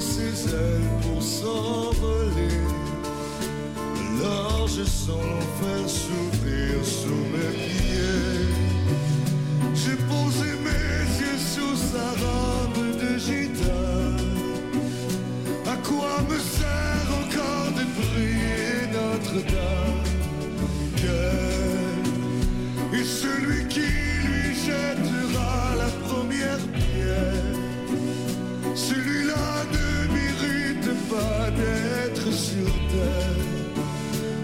ses 0.00 0.48
ailes 0.48 0.90
pour 1.02 1.22
s'envoler. 1.22 2.58
Alors 4.22 4.66
je 4.66 4.84
sens 4.84 5.08
l'enfer 5.08 5.86
s'ouvrir 5.86 6.82
sous 6.82 7.24
mes 7.32 7.52
pieds. 7.56 8.48
J'ai 9.74 9.96
posé 10.12 10.46
mes 10.64 11.04
yeux 11.20 11.38
sous 11.38 11.76
sa 11.76 12.06
robe 12.24 12.80
de 13.02 13.10
gitane. 13.18 14.30
À 15.66 15.76
quoi 15.88 16.12
me 16.28 16.38
sert 16.38 17.08
encore 17.22 17.70
de 17.78 17.84
prier 17.98 18.74
Notre-Dame? 18.92 20.04
Quel 20.96 22.00
celui 23.04 23.62
terre. 32.92 33.44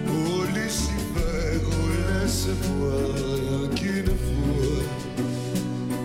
Oh 0.09 0.43
Lucifer, 0.55 1.61
oh 1.65 1.89
laisse-moi 2.07 2.97
rien 3.15 3.63
qu'une 3.75 4.13
fois 4.25 4.83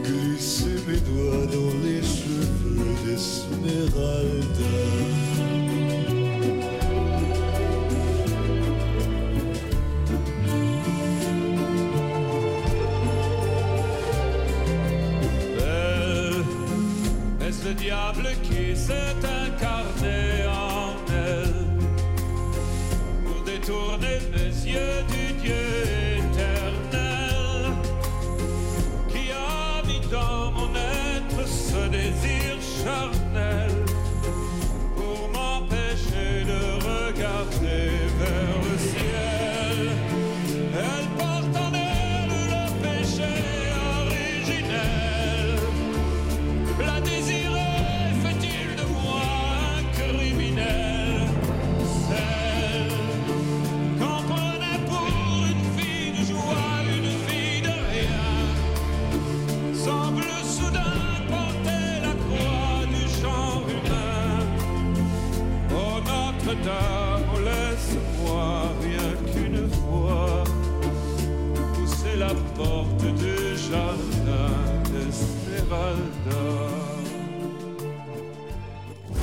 glisser 0.05 0.79
mes 0.87 1.01
doigts 1.09 1.47
dans 1.47 1.75
les 1.85 2.03
cheveux 2.03 2.95
d'Esmeralda. 3.05 4.73
Le 17.65 17.75
diable 17.75 18.22